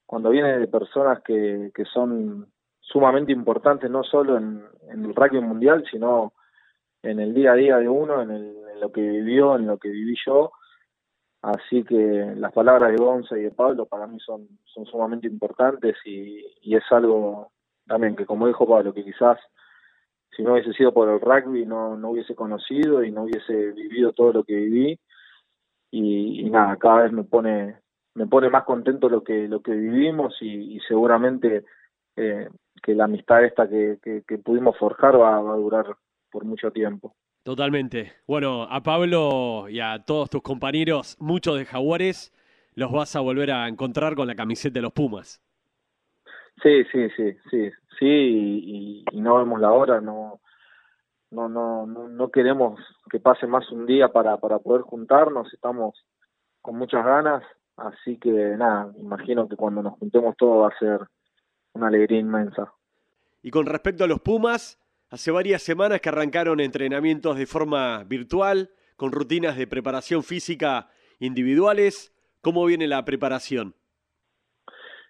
cuando 0.05 0.29
viene 0.29 0.59
de 0.59 0.67
personas 0.67 1.23
que, 1.23 1.71
que 1.73 1.85
son 1.85 2.47
sumamente 2.79 3.31
importantes, 3.31 3.89
no 3.89 4.03
solo 4.03 4.37
en, 4.37 4.63
en 4.89 5.03
el 5.03 5.15
rugby 5.15 5.41
mundial, 5.41 5.83
sino 5.89 6.33
en 7.01 7.19
el 7.19 7.33
día 7.33 7.53
a 7.53 7.55
día 7.55 7.77
de 7.77 7.89
uno, 7.89 8.21
en, 8.21 8.31
el, 8.31 8.66
lo 8.79 8.91
que 8.91 9.01
vivió, 9.01 9.55
en 9.55 9.67
lo 9.67 9.77
que 9.77 9.89
viví 9.89 10.15
yo. 10.25 10.51
Así 11.41 11.83
que 11.83 12.33
las 12.35 12.51
palabras 12.51 12.91
de 12.91 12.97
Gonza 12.97 13.37
y 13.37 13.43
de 13.43 13.51
Pablo 13.51 13.85
para 13.85 14.07
mí 14.07 14.19
son, 14.19 14.47
son 14.65 14.85
sumamente 14.85 15.27
importantes 15.27 15.95
y, 16.05 16.45
y 16.61 16.75
es 16.75 16.83
algo 16.91 17.51
también 17.85 18.15
que, 18.15 18.25
como 18.25 18.47
dijo 18.47 18.67
Pablo, 18.67 18.93
que 18.93 19.03
quizás 19.03 19.37
si 20.35 20.43
no 20.43 20.53
hubiese 20.53 20.73
sido 20.73 20.93
por 20.93 21.09
el 21.09 21.21
rugby 21.21 21.65
no, 21.65 21.95
no 21.95 22.11
hubiese 22.11 22.35
conocido 22.35 23.03
y 23.03 23.11
no 23.11 23.23
hubiese 23.23 23.71
vivido 23.71 24.13
todo 24.13 24.33
lo 24.33 24.43
que 24.43 24.55
viví. 24.55 24.99
Y, 25.89 26.41
y 26.41 26.49
nada, 26.49 26.75
cada 26.77 27.03
vez 27.03 27.11
me 27.11 27.23
pone 27.23 27.79
me 28.13 28.25
pone 28.27 28.49
más 28.49 28.63
contento 28.63 29.09
lo 29.09 29.23
que 29.23 29.47
lo 29.47 29.61
que 29.61 29.71
vivimos 29.71 30.35
y, 30.41 30.75
y 30.75 30.79
seguramente 30.81 31.63
eh, 32.15 32.49
que 32.81 32.95
la 32.95 33.05
amistad 33.05 33.43
esta 33.43 33.69
que, 33.69 33.99
que, 34.01 34.23
que 34.27 34.37
pudimos 34.39 34.77
forjar 34.77 35.19
va, 35.19 35.39
va 35.39 35.53
a 35.53 35.57
durar 35.57 35.85
por 36.31 36.43
mucho 36.43 36.71
tiempo. 36.71 37.15
Totalmente. 37.47 38.11
Bueno, 38.27 38.63
a 38.63 38.83
Pablo 38.83 39.69
y 39.69 39.79
a 39.79 40.03
todos 40.03 40.29
tus 40.29 40.41
compañeros, 40.41 41.15
muchos 41.17 41.57
de 41.57 41.63
Jaguares, 41.63 42.33
los 42.75 42.91
vas 42.91 43.15
a 43.15 43.21
volver 43.21 43.51
a 43.51 43.69
encontrar 43.69 44.15
con 44.15 44.27
la 44.27 44.35
camiseta 44.35 44.73
de 44.73 44.81
los 44.81 44.91
Pumas. 44.91 45.41
Sí, 46.61 46.83
sí, 46.91 47.07
sí, 47.15 47.37
sí, 47.49 47.71
sí, 47.97 49.05
y, 49.13 49.21
no 49.21 49.37
vemos 49.37 49.61
la 49.61 49.71
hora, 49.71 50.01
no, 50.01 50.41
no, 51.31 51.47
no, 51.47 51.85
no, 51.85 52.31
queremos 52.31 52.81
que 53.09 53.21
pase 53.21 53.47
más 53.47 53.71
un 53.71 53.85
día 53.85 54.09
para, 54.09 54.35
para 54.35 54.59
poder 54.59 54.81
juntarnos, 54.81 55.53
estamos 55.53 56.03
con 56.61 56.77
muchas 56.77 57.05
ganas, 57.05 57.43
así 57.77 58.17
que 58.17 58.29
nada, 58.29 58.91
imagino 58.97 59.47
que 59.47 59.55
cuando 59.55 59.81
nos 59.81 59.93
juntemos 59.93 60.35
todos 60.35 60.63
va 60.63 60.67
a 60.67 60.79
ser 60.79 61.07
una 61.71 61.87
alegría 61.87 62.19
inmensa. 62.19 62.73
Y 63.41 63.51
con 63.51 63.67
respecto 63.67 64.03
a 64.03 64.07
los 64.07 64.19
Pumas, 64.19 64.77
hace 65.09 65.31
varias 65.31 65.61
semanas 65.61 66.01
que 66.01 66.09
arrancaron 66.09 66.59
entrenamientos 66.59 67.37
de 67.37 67.45
forma 67.45 68.03
virtual, 68.03 68.69
con 68.95 69.11
rutinas 69.11 69.57
de 69.57 69.67
preparación 69.67 70.23
física 70.23 70.89
individuales. 71.19 72.13
¿Cómo 72.41 72.65
viene 72.65 72.87
la 72.87 73.03
preparación? 73.05 73.75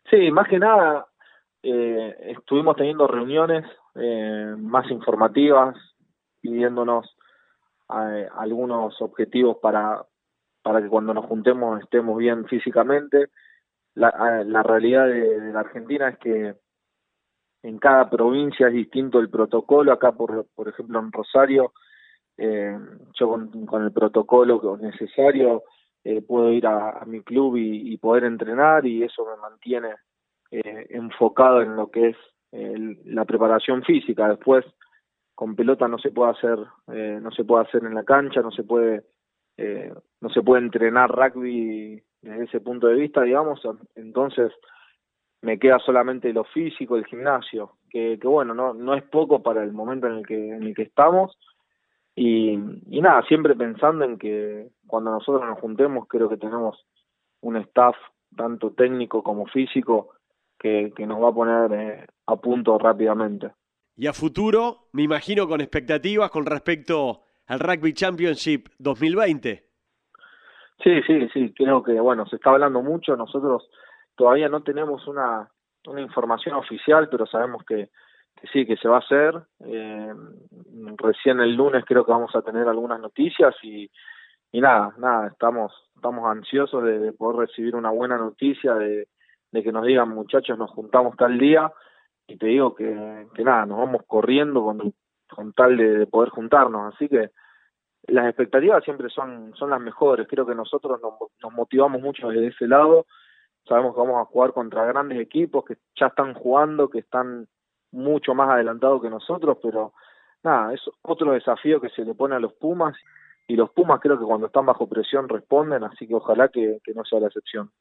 Sí, 0.09 0.31
más 0.31 0.47
que 0.47 0.59
nada 0.59 1.07
eh, 1.63 2.15
estuvimos 2.37 2.75
teniendo 2.75 3.07
reuniones 3.07 3.65
eh, 3.95 4.55
más 4.57 4.89
informativas, 4.91 5.75
pidiéndonos 6.39 7.17
eh, 7.89 8.27
algunos 8.37 9.01
objetivos 9.01 9.57
para, 9.61 10.05
para 10.61 10.81
que 10.81 10.87
cuando 10.87 11.13
nos 11.13 11.25
juntemos 11.25 11.81
estemos 11.81 12.17
bien 12.17 12.45
físicamente. 12.45 13.27
La, 13.95 14.43
la 14.45 14.63
realidad 14.63 15.07
de, 15.07 15.51
la 15.51 15.61
Argentina 15.61 16.09
es 16.09 16.17
que 16.19 16.55
en 17.63 17.79
cada 17.79 18.09
provincia 18.09 18.67
es 18.67 18.73
distinto 18.73 19.19
el 19.19 19.29
protocolo. 19.29 19.91
Acá, 19.91 20.11
por, 20.11 20.47
por 20.55 20.67
ejemplo, 20.67 20.99
en 20.99 21.11
Rosario, 21.11 21.73
eh, 22.37 22.77
yo 23.19 23.29
con, 23.29 23.83
el 23.83 23.91
protocolo 23.91 24.77
necesario 24.77 25.63
eh, 26.03 26.21
puedo 26.21 26.51
ir 26.51 26.67
a, 26.67 27.03
mi 27.05 27.21
club 27.21 27.57
y, 27.57 27.97
poder 27.97 28.25
entrenar 28.25 28.85
y 28.85 29.03
eso 29.03 29.25
me 29.25 29.41
mantiene 29.41 29.95
eh, 30.51 30.87
enfocado 30.91 31.61
en 31.61 31.75
lo 31.75 31.89
que 31.89 32.09
es 32.09 32.17
la 33.05 33.25
preparación 33.25 33.83
física. 33.83 34.29
Después, 34.29 34.65
con 35.35 35.55
pelota 35.55 35.87
no 35.87 35.97
se 35.97 36.11
puede 36.11 36.31
hacer, 36.31 36.59
eh, 36.93 37.19
no 37.21 37.31
se 37.31 37.43
puede 37.43 37.65
hacer 37.65 37.83
en 37.83 37.93
la 37.93 38.03
cancha, 38.03 38.41
no 38.41 38.51
se 38.51 38.63
puede, 38.63 39.03
no 40.21 40.29
se 40.29 40.41
puede 40.41 40.63
entrenar 40.63 41.11
rugby 41.11 42.01
desde 42.21 42.43
ese 42.45 42.61
punto 42.61 42.87
de 42.87 42.95
vista, 42.95 43.23
digamos. 43.23 43.61
Entonces, 43.95 44.53
me 45.41 45.59
queda 45.59 45.79
solamente 45.79 46.33
lo 46.33 46.43
físico, 46.45 46.97
el 46.97 47.05
gimnasio, 47.05 47.73
que, 47.89 48.17
que 48.19 48.27
bueno, 48.27 48.53
no, 48.53 48.73
no 48.73 48.95
es 48.95 49.03
poco 49.03 49.41
para 49.43 49.63
el 49.63 49.71
momento 49.71 50.07
en 50.07 50.13
el 50.13 50.27
que, 50.27 50.49
en 50.49 50.63
el 50.63 50.75
que 50.75 50.83
estamos 50.83 51.37
y, 52.19 52.53
y 52.89 52.99
nada, 52.99 53.21
siempre 53.27 53.55
pensando 53.55 54.03
en 54.03 54.17
que 54.17 54.69
cuando 54.87 55.11
nosotros 55.11 55.45
nos 55.45 55.59
juntemos, 55.59 56.07
creo 56.07 56.27
que 56.27 56.37
tenemos 56.37 56.83
un 57.41 57.57
staff, 57.57 57.95
tanto 58.35 58.71
técnico 58.71 59.21
como 59.21 59.45
físico, 59.45 60.09
que, 60.57 60.91
que 60.95 61.05
nos 61.05 61.21
va 61.21 61.29
a 61.29 61.33
poner 61.33 61.71
eh, 61.73 62.07
a 62.25 62.35
punto 62.37 62.79
rápidamente. 62.79 63.51
Y 63.95 64.07
a 64.07 64.13
futuro, 64.13 64.87
me 64.93 65.03
imagino 65.03 65.47
con 65.47 65.61
expectativas 65.61 66.31
con 66.31 66.47
respecto 66.47 67.21
al 67.45 67.59
Rugby 67.59 67.93
Championship 67.93 68.69
2020. 68.79 69.63
Sí, 70.83 71.01
sí, 71.05 71.27
sí, 71.31 71.53
creo 71.55 71.83
que, 71.83 71.99
bueno, 71.99 72.25
se 72.25 72.37
está 72.37 72.49
hablando 72.49 72.81
mucho, 72.81 73.15
nosotros 73.15 73.69
todavía 74.17 74.49
no 74.49 74.63
tenemos 74.63 75.07
una, 75.07 75.49
una 75.85 76.01
información 76.01 76.55
oficial, 76.55 77.07
pero 77.09 77.25
sabemos 77.25 77.63
que, 77.63 77.89
que 78.35 78.47
sí, 78.51 78.65
que 78.65 78.75
se 78.75 78.89
va 78.89 78.97
a 78.97 78.99
hacer. 78.99 79.41
Eh, 79.65 80.13
recién 80.97 81.39
el 81.39 81.55
lunes 81.55 81.85
creo 81.85 82.03
que 82.03 82.11
vamos 82.11 82.35
a 82.35 82.41
tener 82.41 82.67
algunas 82.67 82.99
noticias 82.99 83.55
y, 83.63 83.89
y 84.51 84.59
nada, 84.59 84.93
nada, 84.97 85.27
estamos, 85.27 85.71
estamos 85.95 86.29
ansiosos 86.29 86.83
de, 86.83 87.13
poder 87.13 87.47
recibir 87.47 87.75
una 87.75 87.91
buena 87.91 88.17
noticia, 88.17 88.73
de, 88.73 89.07
de, 89.51 89.63
que 89.63 89.71
nos 89.71 89.85
digan 89.85 90.09
muchachos, 90.09 90.57
nos 90.57 90.71
juntamos 90.71 91.15
tal 91.15 91.37
día 91.37 91.71
y 92.27 92.37
te 92.37 92.47
digo 92.47 92.75
que, 92.75 93.27
que 93.33 93.43
nada, 93.43 93.65
nos 93.65 93.77
vamos 93.77 94.01
corriendo 94.07 94.63
con, 94.63 94.93
con 95.29 95.53
tal 95.53 95.77
de, 95.77 96.07
poder 96.07 96.29
juntarnos. 96.29 96.93
Así 96.93 97.07
que 97.07 97.29
las 98.07 98.27
expectativas 98.27 98.83
siempre 98.83 99.09
son, 99.09 99.53
son 99.55 99.69
las 99.69 99.79
mejores. 99.79 100.27
Creo 100.27 100.45
que 100.45 100.55
nosotros 100.55 100.99
nos, 101.01 101.13
nos 101.41 101.53
motivamos 101.53 102.01
mucho 102.01 102.29
desde 102.29 102.47
ese 102.47 102.67
lado. 102.67 103.05
Sabemos 103.67 103.93
que 103.93 104.01
vamos 104.01 104.21
a 104.21 104.25
jugar 104.25 104.53
contra 104.53 104.85
grandes 104.85 105.19
equipos 105.19 105.65
que 105.65 105.77
ya 105.99 106.07
están 106.07 106.33
jugando, 106.33 106.89
que 106.89 106.99
están 106.99 107.47
mucho 107.91 108.33
más 108.33 108.49
adelantado 108.49 109.01
que 109.01 109.09
nosotros, 109.09 109.57
pero 109.61 109.93
nada, 110.43 110.73
es 110.73 110.81
otro 111.01 111.33
desafío 111.33 111.81
que 111.81 111.89
se 111.89 112.03
le 112.03 112.13
pone 112.13 112.35
a 112.35 112.39
los 112.39 112.53
Pumas 112.53 112.95
y 113.47 113.55
los 113.55 113.69
Pumas 113.71 113.99
creo 114.01 114.19
que 114.19 114.25
cuando 114.25 114.47
están 114.47 114.65
bajo 114.65 114.87
presión 114.87 115.29
responden, 115.29 115.83
así 115.83 116.07
que 116.07 116.15
ojalá 116.15 116.49
que, 116.49 116.79
no 116.93 117.03
sea 117.05 117.19
la 117.19 117.27
excepción. 117.27 117.71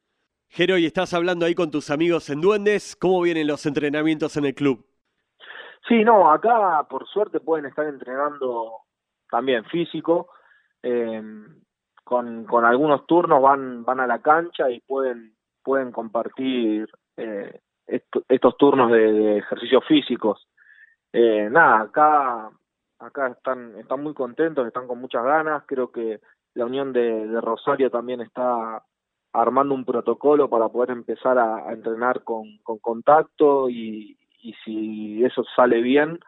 Jero, 0.48 0.78
y 0.78 0.86
estás 0.86 1.12
hablando 1.12 1.44
ahí 1.44 1.54
con 1.54 1.70
tus 1.70 1.90
amigos 1.90 2.30
en 2.30 2.40
Duendes, 2.40 2.96
¿cómo 2.96 3.20
vienen 3.20 3.48
los 3.48 3.66
entrenamientos 3.66 4.36
en 4.36 4.46
el 4.46 4.54
club? 4.54 4.86
Sí, 5.88 6.04
no, 6.04 6.30
acá 6.30 6.86
por 6.88 7.06
suerte 7.08 7.40
pueden 7.40 7.66
estar 7.66 7.86
entrenando 7.86 8.78
también 9.28 9.64
físico, 9.64 10.28
eh, 10.82 11.22
con, 12.04 12.44
con 12.44 12.64
algunos 12.64 13.06
turnos 13.06 13.42
van, 13.42 13.84
van 13.84 14.00
a 14.00 14.06
la 14.06 14.20
cancha 14.20 14.70
y 14.70 14.80
pueden, 14.80 15.35
pueden 15.66 15.90
compartir 15.90 16.88
eh, 17.16 17.58
estos 17.88 18.56
turnos 18.56 18.92
de, 18.92 19.38
ejercicios 19.38 19.84
físicos. 19.84 20.46
Eh, 21.12 21.48
nada, 21.50 21.80
acá 21.80 22.50
acá 23.00 23.26
están 23.26 23.74
están 23.76 24.00
muy 24.00 24.14
contentos, 24.14 24.64
están 24.64 24.86
con 24.86 25.00
muchas 25.00 25.24
ganas. 25.24 25.64
Creo 25.66 25.90
que 25.90 26.20
la 26.54 26.66
Unión 26.66 26.92
de, 26.92 27.40
Rosario 27.40 27.90
también 27.90 28.20
está 28.20 28.84
armando 29.32 29.74
un 29.74 29.84
protocolo 29.84 30.48
para 30.48 30.68
poder 30.68 30.90
empezar 30.90 31.36
a, 31.36 31.72
entrenar 31.72 32.22
con, 32.22 32.58
con 32.62 32.78
contacto 32.78 33.68
y, 33.68 34.16
y, 34.40 34.54
si 34.64 35.24
eso 35.24 35.42
sale 35.56 35.80
bien, 35.82 36.20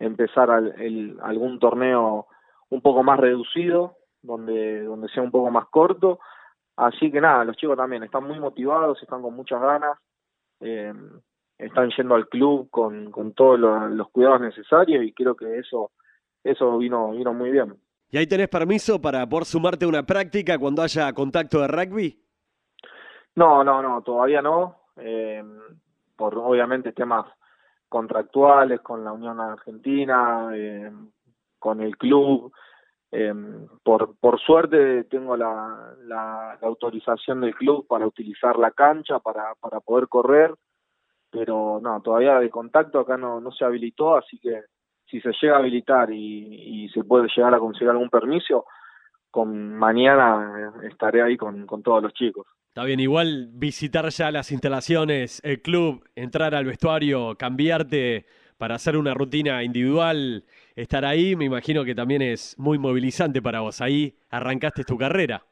empezar 0.00 0.50
el, 0.78 1.20
algún 1.22 1.60
torneo 1.60 2.26
un 2.68 2.80
poco 2.80 3.04
más 3.04 3.20
reducido, 3.20 3.96
donde, 4.22 4.82
donde 4.82 5.08
sea 5.10 5.22
un 5.22 5.30
poco 5.30 5.52
más 5.52 5.66
corto. 5.68 6.18
Así 6.76 7.10
que 7.10 7.20
nada, 7.20 7.44
los 7.44 7.56
chicos 7.56 7.76
también 7.76 8.02
están 8.02 8.24
muy 8.24 8.40
motivados, 8.40 9.02
están 9.02 9.22
con 9.22 9.34
muchas 9.34 9.60
ganas 9.60 9.98
eh, 10.62 10.92
están 11.58 11.90
yendo 11.96 12.14
al 12.14 12.28
club 12.28 12.68
con, 12.70 13.10
con 13.10 13.32
todos 13.34 13.58
los, 13.58 14.08
cuidados 14.10 14.40
necesarios 14.40 15.04
y 15.04 15.12
creo 15.12 15.34
que 15.34 15.58
eso 15.58 15.90
eso 16.42 16.78
vino 16.78 17.12
vino 17.12 17.32
muy 17.34 17.50
bien. 17.50 17.74
¿Y 18.10 18.18
ahí 18.18 18.26
tenés 18.26 18.48
permiso 18.48 19.00
para 19.00 19.26
poder 19.28 19.44
sumarte 19.44 19.84
a 19.84 19.88
una 19.88 20.02
práctica 20.04 20.58
cuando 20.58 20.82
haya 20.82 21.12
contacto 21.12 21.60
de 21.60 21.68
rugby? 21.68 22.20
No, 23.36 23.64
no, 23.64 23.80
no, 23.80 24.02
todavía 24.02 24.42
no. 24.42 24.76
Eh, 24.96 25.42
por 26.16 26.36
obviamente 26.36 26.92
temas 26.92 27.26
contractuales 27.88 28.80
con 28.80 29.04
la 29.04 29.12
Unión 29.12 29.40
Argentina, 29.40 30.50
eh, 30.54 30.90
con 31.58 31.80
el 31.80 31.96
club. 31.96 32.52
Eh, 33.14 33.34
por, 33.82 34.16
por 34.18 34.40
suerte 34.40 35.04
tengo 35.04 35.36
la, 35.36 35.94
la, 36.06 36.58
autorización 36.62 37.42
del 37.42 37.54
club 37.54 37.86
para 37.86 38.06
utilizar 38.06 38.58
la 38.58 38.70
cancha, 38.70 39.18
para, 39.18 39.54
para 39.60 39.80
poder 39.80 40.08
correr, 40.08 40.54
pero 41.30 41.78
no, 41.82 42.00
todavía 42.00 42.38
de 42.38 42.48
contacto 42.48 43.00
acá 43.00 43.18
no, 43.18 43.38
no 43.38 43.52
se 43.52 43.66
habilitó, 43.66 44.16
así 44.16 44.38
que 44.38 44.62
si 45.10 45.20
se 45.20 45.30
llega 45.42 45.56
a 45.56 45.58
habilitar 45.58 46.10
y, 46.10 46.84
y 46.84 46.88
se 46.88 47.04
puede 47.04 47.28
llegar 47.36 47.54
a 47.54 47.58
conseguir 47.58 47.90
algún 47.90 48.08
permiso, 48.08 48.64
con 49.30 49.74
mañana 49.74 50.72
estaré 50.90 51.22
ahí 51.22 51.36
con, 51.36 51.66
con 51.66 51.82
todos 51.82 52.02
los 52.02 52.14
chicos. 52.14 52.46
Está 52.68 52.84
bien, 52.84 53.00
igual 53.00 53.50
visitar 53.52 54.08
ya 54.08 54.30
las 54.30 54.50
instalaciones, 54.52 55.42
el 55.44 55.60
club, 55.60 56.08
entrar 56.14 56.54
al 56.54 56.64
vestuario, 56.64 57.36
cambiarte 57.36 58.24
para 58.56 58.76
hacer 58.76 58.96
una 58.96 59.12
rutina 59.12 59.62
individual, 59.62 60.44
estar 60.76 61.04
ahí, 61.04 61.36
me 61.36 61.44
imagino 61.44 61.84
que 61.84 61.94
también 61.94 62.22
es 62.22 62.58
muy 62.58 62.78
movilizante 62.78 63.42
para 63.42 63.60
vos. 63.60 63.80
Ahí 63.80 64.16
arrancaste 64.30 64.84
tu 64.84 64.96
carrera. 64.96 65.42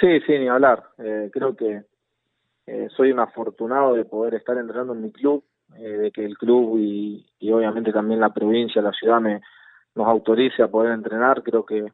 Sí, 0.00 0.20
sí, 0.26 0.38
ni 0.38 0.48
hablar. 0.48 0.90
Eh, 0.98 1.30
creo 1.32 1.56
que 1.56 1.82
eh, 2.66 2.88
soy 2.96 3.12
un 3.12 3.20
afortunado 3.20 3.94
de 3.94 4.04
poder 4.04 4.34
estar 4.34 4.56
entrenando 4.58 4.92
en 4.92 5.02
mi 5.02 5.12
club, 5.12 5.44
eh, 5.76 5.88
de 5.88 6.10
que 6.10 6.24
el 6.24 6.36
club 6.36 6.78
y, 6.78 7.24
obviamente 7.50 7.92
también 7.92 8.20
la 8.20 8.32
provincia, 8.32 8.82
la 8.82 8.92
ciudad 8.92 9.20
me 9.20 9.40
nos 9.94 10.06
autorice 10.06 10.62
a 10.62 10.68
poder 10.68 10.92
entrenar. 10.92 11.42
Creo 11.42 11.64
que, 11.64 11.86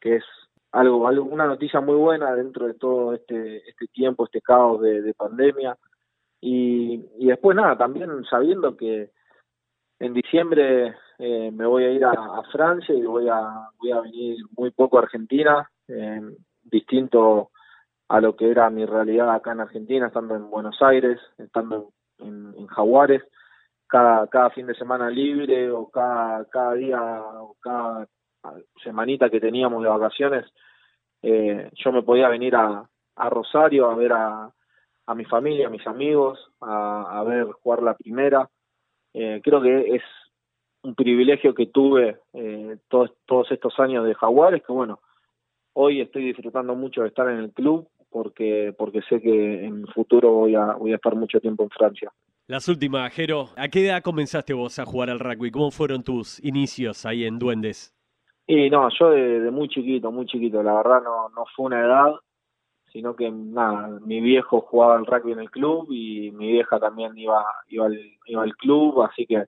que 0.00 0.16
es 0.16 0.24
algo, 0.70 1.08
algo, 1.08 1.24
una 1.24 1.46
noticia 1.46 1.80
muy 1.80 1.96
buena 1.96 2.34
dentro 2.36 2.66
de 2.66 2.74
todo 2.74 3.12
este, 3.12 3.68
este 3.68 3.88
tiempo, 3.88 4.24
este 4.24 4.40
caos 4.40 4.80
de, 4.80 5.02
de 5.02 5.14
pandemia. 5.14 5.76
Y, 6.40 7.04
y 7.18 7.26
después 7.26 7.56
nada, 7.56 7.76
también 7.76 8.10
sabiendo 8.30 8.76
que 8.76 9.10
en 9.98 10.14
diciembre 10.14 10.94
eh, 11.18 11.50
me 11.52 11.66
voy 11.66 11.84
a 11.84 11.90
ir 11.90 12.04
a, 12.04 12.42
Francia 12.50 12.94
y 12.94 13.02
voy 13.02 13.28
a, 13.28 13.68
voy 13.78 13.92
a 13.92 14.00
venir 14.00 14.38
muy 14.56 14.70
poco 14.70 14.98
a 14.98 15.02
Argentina, 15.02 15.68
eh, 15.88 16.20
distinto 16.62 17.50
a 18.08 18.20
lo 18.20 18.36
que 18.36 18.50
era 18.50 18.68
mi 18.70 18.84
realidad 18.84 19.34
acá 19.34 19.52
en 19.52 19.60
Argentina, 19.60 20.06
estando 20.06 20.34
en 20.34 20.50
Buenos 20.50 20.80
Aires, 20.82 21.20
estando 21.38 21.90
en, 22.18 22.54
en, 22.56 22.66
Jaguares, 22.66 23.22
cada, 23.86 24.26
cada 24.26 24.50
fin 24.50 24.66
de 24.66 24.74
semana 24.74 25.10
libre 25.10 25.70
o 25.70 25.88
cada, 25.90 26.44
cada 26.46 26.74
día 26.74 27.00
o 27.00 27.56
cada 27.60 28.06
semanita 28.82 29.30
que 29.30 29.40
teníamos 29.40 29.82
de 29.82 29.88
vacaciones, 29.88 30.44
eh, 31.22 31.70
yo 31.72 31.92
me 31.92 32.02
podía 32.02 32.28
venir 32.28 32.54
a, 32.54 32.86
a 33.16 33.30
Rosario 33.30 33.90
a 33.90 33.94
ver 33.94 34.12
a, 34.12 34.50
a 35.06 35.14
mi 35.14 35.24
familia, 35.24 35.68
a 35.68 35.70
mis 35.70 35.86
amigos, 35.86 36.38
a, 36.60 37.18
a 37.18 37.24
ver 37.24 37.46
jugar 37.62 37.82
la 37.82 37.94
primera. 37.94 38.48
Eh, 39.14 39.40
creo 39.42 39.62
que 39.62 39.94
es 39.94 40.02
un 40.84 40.94
privilegio 40.94 41.54
que 41.54 41.66
tuve 41.66 42.18
eh, 42.34 42.76
todos, 42.88 43.12
todos 43.26 43.50
estos 43.50 43.78
años 43.80 44.04
de 44.04 44.14
Jaguares, 44.14 44.62
que 44.64 44.72
bueno, 44.72 45.00
hoy 45.72 46.00
estoy 46.00 46.26
disfrutando 46.26 46.74
mucho 46.74 47.02
de 47.02 47.08
estar 47.08 47.28
en 47.28 47.38
el 47.38 47.52
club 47.52 47.88
porque 48.10 48.72
porque 48.78 49.00
sé 49.08 49.20
que 49.20 49.64
en 49.64 49.80
el 49.80 49.92
futuro 49.92 50.30
voy 50.32 50.54
a 50.54 50.74
voy 50.74 50.92
a 50.92 50.96
estar 50.96 51.16
mucho 51.16 51.40
tiempo 51.40 51.64
en 51.64 51.70
Francia. 51.70 52.12
Las 52.46 52.68
últimas, 52.68 53.12
Jero, 53.14 53.48
¿a 53.56 53.68
qué 53.68 53.86
edad 53.86 54.02
comenzaste 54.02 54.52
vos 54.52 54.78
a 54.78 54.84
jugar 54.84 55.08
al 55.08 55.18
rugby? 55.18 55.50
¿Cómo 55.50 55.70
fueron 55.70 56.04
tus 56.04 56.44
inicios 56.44 57.06
ahí 57.06 57.24
en 57.24 57.38
Duendes? 57.38 57.94
Y 58.46 58.68
no, 58.68 58.90
yo 58.90 59.10
de, 59.10 59.50
muy 59.50 59.68
chiquito, 59.68 60.12
muy 60.12 60.26
chiquito, 60.26 60.62
la 60.62 60.74
verdad 60.74 61.02
no, 61.02 61.30
no 61.30 61.44
fue 61.56 61.64
una 61.64 61.80
edad, 61.80 62.12
sino 62.92 63.16
que 63.16 63.30
nada, 63.30 63.98
mi 64.04 64.20
viejo 64.20 64.60
jugaba 64.60 64.96
al 64.96 65.06
rugby 65.06 65.32
en 65.32 65.38
el 65.38 65.50
club 65.50 65.86
y 65.90 66.30
mi 66.32 66.52
vieja 66.52 66.78
también 66.78 67.16
iba, 67.16 67.42
iba, 67.68 67.86
al, 67.86 67.98
iba 68.26 68.42
al 68.42 68.54
club, 68.56 69.00
así 69.02 69.24
que 69.24 69.46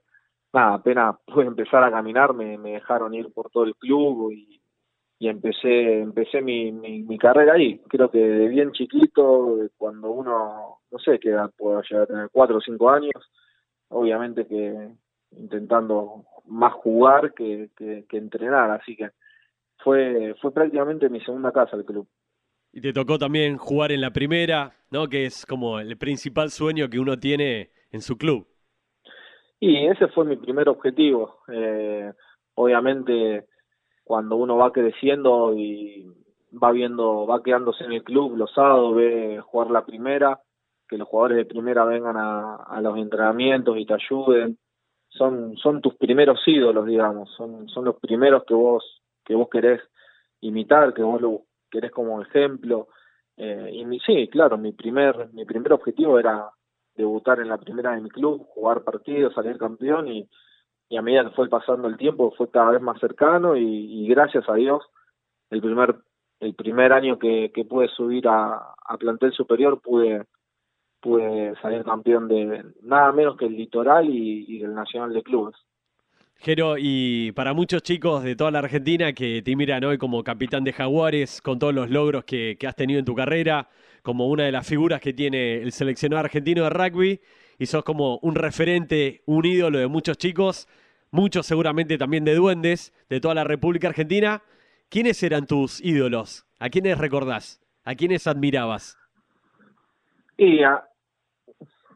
nada, 0.53 0.75
apenas 0.75 1.17
pude 1.27 1.47
empezar 1.47 1.83
a 1.85 1.91
caminar 1.91 2.35
me, 2.35 2.59
me 2.59 2.73
dejaron 2.73 3.15
ir 3.15 3.33
por 3.33 3.51
todo 3.51 3.65
el 3.65 3.75
club 3.77 4.33
y, 4.33 4.61
y 5.19 5.29
empecé 5.29 6.01
empecé 6.01 6.43
mi, 6.43 6.73
mi, 6.73 7.19
carrera 7.19 7.55
ahí. 7.55 7.81
Creo 7.89 8.11
que 8.11 8.19
de 8.19 8.49
bien 8.49 8.73
chiquito, 8.73 9.59
cuando 9.77 10.11
uno, 10.11 10.79
no 10.91 10.99
sé 10.99 11.19
qué 11.19 11.31
edad 11.31 11.51
puedo 11.57 11.83
llegar 11.83 12.05
a 12.05 12.07
tener, 12.07 12.29
cuatro 12.31 12.59
o 12.59 12.61
cinco 12.61 12.91
años, 12.91 13.15
obviamente 13.89 14.47
que 14.47 14.91
intentando 15.33 16.25
más 16.47 16.73
jugar 16.75 17.33
que, 17.35 17.71
que, 17.77 18.17
entrenar, 18.17 18.71
así 18.71 18.97
que 18.97 19.11
fue, 19.79 20.35
fue 20.41 20.53
prácticamente 20.53 21.09
mi 21.09 21.21
segunda 21.21 21.51
casa 21.53 21.77
el 21.77 21.85
club. 21.85 22.07
Y 22.73 22.81
te 22.81 22.93
tocó 22.93 23.19
también 23.19 23.57
jugar 23.57 23.93
en 23.93 24.03
la 24.03 24.13
primera, 24.13 24.77
¿no? 24.91 25.09
Que 25.09 25.25
es 25.25 25.47
como 25.47 25.81
el 25.81 25.97
principal 25.97 26.51
sueño 26.51 26.91
que 26.91 26.99
uno 26.99 27.19
tiene 27.19 27.71
en 27.91 28.03
su 28.03 28.19
club. 28.19 28.47
Y 29.61 29.87
ese 29.87 30.09
fue 30.09 30.25
mi 30.25 30.37
primer 30.37 30.69
objetivo. 30.69 31.41
Eh, 31.49 32.13
obviamente 32.55 33.47
cuando 34.07 34.37
uno 34.37 34.57
va 34.57 34.71
creciendo 34.71 35.53
y 35.57 36.07
va 36.63 36.71
viendo, 36.71 37.27
va 37.27 37.43
quedándose 37.43 37.83
en 37.83 37.93
el 37.93 38.05
club 38.05 38.37
los 38.37 38.53
sábados, 38.55 38.95
ve 38.95 39.41
jugar 39.45 39.69
la 39.73 39.85
primera, 39.85 40.39
que 40.89 40.97
los 40.97 41.09
jugadores 41.09 41.39
de 41.39 41.45
primera 41.45 41.85
vengan 41.85 42.17
a, 42.17 42.81
los 42.81 42.97
entrenamientos 42.99 43.77
y 43.77 43.85
te 43.85 43.95
ayuden, 43.95 44.59
son, 45.09 45.57
son 45.57 45.81
tus 45.81 45.97
primeros 45.97 46.41
ídolos, 46.47 46.87
digamos, 46.87 47.31
son, 47.37 47.69
son 47.69 47.85
los 47.85 47.97
primeros 47.97 48.45
que 48.45 48.55
vos, 48.55 49.03
que 49.25 49.35
vos 49.35 49.49
querés 49.51 49.81
imitar, 50.41 50.95
que 50.95 51.03
vos 51.03 51.21
lo 51.21 51.43
querés 51.69 51.91
como 51.91 52.23
ejemplo. 52.23 52.87
Eh, 53.37 53.71
y 53.73 53.99
sí, 54.07 54.29
claro, 54.29 54.57
mi 54.57 54.71
primer, 54.71 55.33
mi 55.33 55.45
primer 55.45 55.73
objetivo 55.73 56.17
era 56.21 56.49
debutar 56.97 57.41
en 57.41 57.49
la 57.49 57.59
primera 57.59 57.95
de 57.95 58.01
mi 58.01 58.09
club, 58.09 58.47
jugar 58.49 58.83
partidos, 58.83 59.35
salir 59.35 59.59
campeón 59.59 60.09
y, 60.09 60.29
y 60.89 60.97
a 60.97 61.03
medida 61.03 61.25
que 61.25 61.35
fue 61.35 61.49
pasando 61.49 61.89
el 61.89 61.97
tiempo 61.97 62.33
fue 62.37 62.51
cada 62.51 62.71
vez 62.71 62.81
más 62.81 62.99
cercano 63.01 63.57
y, 63.57 64.07
gracias 64.09 64.49
a 64.49 64.55
Dios 64.55 64.83
el 65.51 65.61
primer 65.61 65.97
el 66.39 66.55
primer 66.55 66.93
año 66.93 67.19
que, 67.19 67.51
que 67.55 67.65
pude 67.65 67.89
subir 67.89 68.29
a, 68.29 68.75
a, 68.87 68.99
plantel 68.99 69.33
superior 69.33 69.81
pude 69.81 70.25
pude 71.01 71.55
salir 71.61 71.85
campeón 71.85 72.29
de 72.29 72.65
nada 72.83 73.13
menos 73.13 73.37
que 73.37 73.47
el 73.47 73.57
litoral 73.57 74.09
y, 74.09 74.45
y 74.49 74.59
del 74.59 74.75
nacional 74.75 75.13
de 75.13 75.23
clubes. 75.23 75.55
Jero, 76.39 76.77
y 76.79 77.33
para 77.33 77.55
muchos 77.55 77.83
chicos 77.83 78.23
de 78.23 78.37
toda 78.37 78.51
la 78.51 78.59
Argentina 78.59 79.13
que 79.13 79.41
te 79.43 79.57
miran 79.57 79.85
hoy 79.85 79.97
como 79.97 80.23
capitán 80.23 80.65
de 80.65 80.73
Jaguares, 80.73 81.41
con 81.41 81.59
todos 81.59 81.75
los 81.75 81.91
logros 81.91 82.25
que, 82.25 82.57
que 82.61 82.67
has 82.67 82.77
tenido 82.77 82.99
en 82.99 83.07
tu 83.07 83.15
carrera, 83.15 83.69
como 84.07 84.29
una 84.29 84.45
de 84.45 84.53
las 84.53 84.65
figuras 84.65 85.01
que 85.01 85.13
tiene 85.13 85.57
el 85.57 85.73
seleccionado 85.73 86.21
argentino 86.21 86.63
de 86.63 86.71
rugby, 86.71 87.21
y 87.59 87.67
sos 87.67 87.83
como 87.83 88.19
un 88.19 88.37
referente, 88.37 89.25
un 89.27 89.45
ídolo 89.45 89.81
de 89.81 89.89
muchos 89.89 90.17
chicos, 90.17 90.69
muchos 91.11 91.45
seguramente 91.45 91.99
también 91.99 92.25
de 92.25 92.37
duendes 92.37 92.95
de 93.11 93.21
toda 93.21 93.35
la 93.35 93.43
República 93.43 93.89
Argentina. 93.89 94.45
¿Quiénes 94.89 95.21
eran 95.25 95.49
tus 95.49 95.85
ídolos? 95.85 96.47
¿A 96.61 96.69
quiénes 96.69 96.99
recordás? 96.99 97.61
¿A 97.85 97.97
quiénes 97.97 98.29
admirabas? 98.29 98.97
Y 100.37 100.61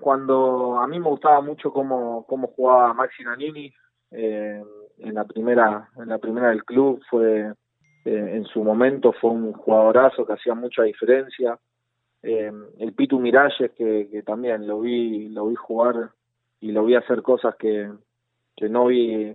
cuando 0.00 0.80
a 0.80 0.88
mí 0.88 0.98
me 0.98 1.10
gustaba 1.10 1.40
mucho 1.40 1.72
cómo, 1.72 2.26
cómo 2.26 2.48
jugaba 2.48 2.92
Maxi 2.92 3.22
Nanini 3.22 3.72
eh, 4.10 4.60
en 4.98 5.14
la 5.14 5.24
primera 5.24 5.88
en 5.96 6.08
la 6.08 6.18
primera 6.18 6.48
del 6.48 6.64
club 6.64 7.00
fue 7.08 7.52
eh, 8.04 8.30
en 8.34 8.44
su 8.46 8.64
momento 8.64 9.12
fue 9.12 9.30
un 9.30 9.52
jugadorazo 9.52 10.26
que 10.26 10.32
hacía 10.32 10.54
mucha 10.54 10.82
diferencia 10.82 11.56
eh, 12.22 12.52
el 12.78 12.92
Pitu 12.92 13.18
Miralles 13.18 13.72
que, 13.72 14.08
que, 14.10 14.22
también 14.22 14.66
lo 14.66 14.80
vi 14.80 15.28
lo 15.28 15.46
vi 15.46 15.54
jugar 15.54 16.10
y 16.60 16.72
lo 16.72 16.84
vi 16.84 16.94
hacer 16.94 17.22
cosas 17.22 17.56
que, 17.56 17.90
que 18.56 18.68
no 18.68 18.86
vi 18.86 19.34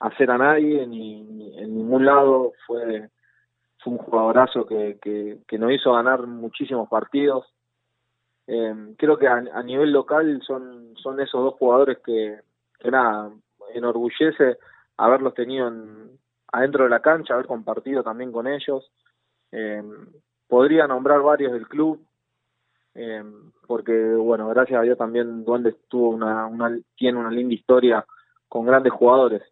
hacer 0.00 0.30
a 0.30 0.38
nadie 0.38 0.86
ni, 0.86 1.58
en 1.58 1.76
ningún 1.76 2.06
lado. 2.06 2.52
Fue 2.66 3.10
fue 3.78 3.94
un 3.94 3.98
jugadorazo 3.98 4.64
que, 4.64 4.98
que, 5.02 5.38
que 5.46 5.58
nos 5.58 5.72
hizo 5.72 5.92
ganar 5.92 6.26
muchísimos 6.26 6.88
partidos. 6.88 7.52
Eh, 8.46 8.94
creo 8.96 9.18
que 9.18 9.26
a, 9.28 9.62
nivel 9.62 9.92
local 9.92 10.40
son 10.46 10.94
son 10.96 11.20
esos 11.20 11.42
dos 11.42 11.54
jugadores 11.54 11.98
que, 11.98 12.40
que 12.78 12.90
nada 12.90 13.30
enorgullece 13.74 14.58
haberlos 14.96 15.34
tenido 15.34 15.68
en, 15.68 16.18
adentro 16.52 16.84
de 16.84 16.90
la 16.90 17.00
cancha 17.00 17.34
haber 17.34 17.46
compartido 17.46 18.02
también 18.02 18.32
con 18.32 18.46
ellos. 18.46 18.90
Eh, 19.50 19.82
podría 20.48 20.86
nombrar 20.86 21.20
varios 21.20 21.52
del 21.52 21.68
club 21.68 22.00
eh, 22.94 23.24
porque 23.66 24.14
bueno, 24.14 24.48
gracias 24.48 24.78
a 24.78 24.82
Dios 24.82 24.98
también 24.98 25.44
Duendes 25.44 25.76
tuvo 25.88 26.10
una, 26.10 26.46
una, 26.46 26.78
tiene 26.96 27.18
una 27.18 27.30
linda 27.30 27.54
historia 27.54 28.04
con 28.48 28.66
grandes 28.66 28.92
jugadores. 28.92 29.42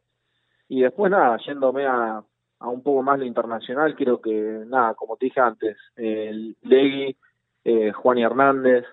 Y 0.69 0.83
después 0.83 1.11
nada, 1.11 1.39
yéndome 1.39 1.87
a, 1.87 2.23
un 2.61 2.83
poco 2.83 3.03
más 3.03 3.19
lo 3.19 3.25
internacional, 3.25 3.97
creo 3.97 4.21
que 4.21 4.63
nada, 4.67 4.95
como 4.95 5.17
te 5.17 5.27
dije 5.27 5.41
antes, 5.41 5.77
el 5.97 6.57
Legui, 6.63 7.17
eh, 7.65 7.93
Juan 7.93 8.19
Hernández, 8.19 8.85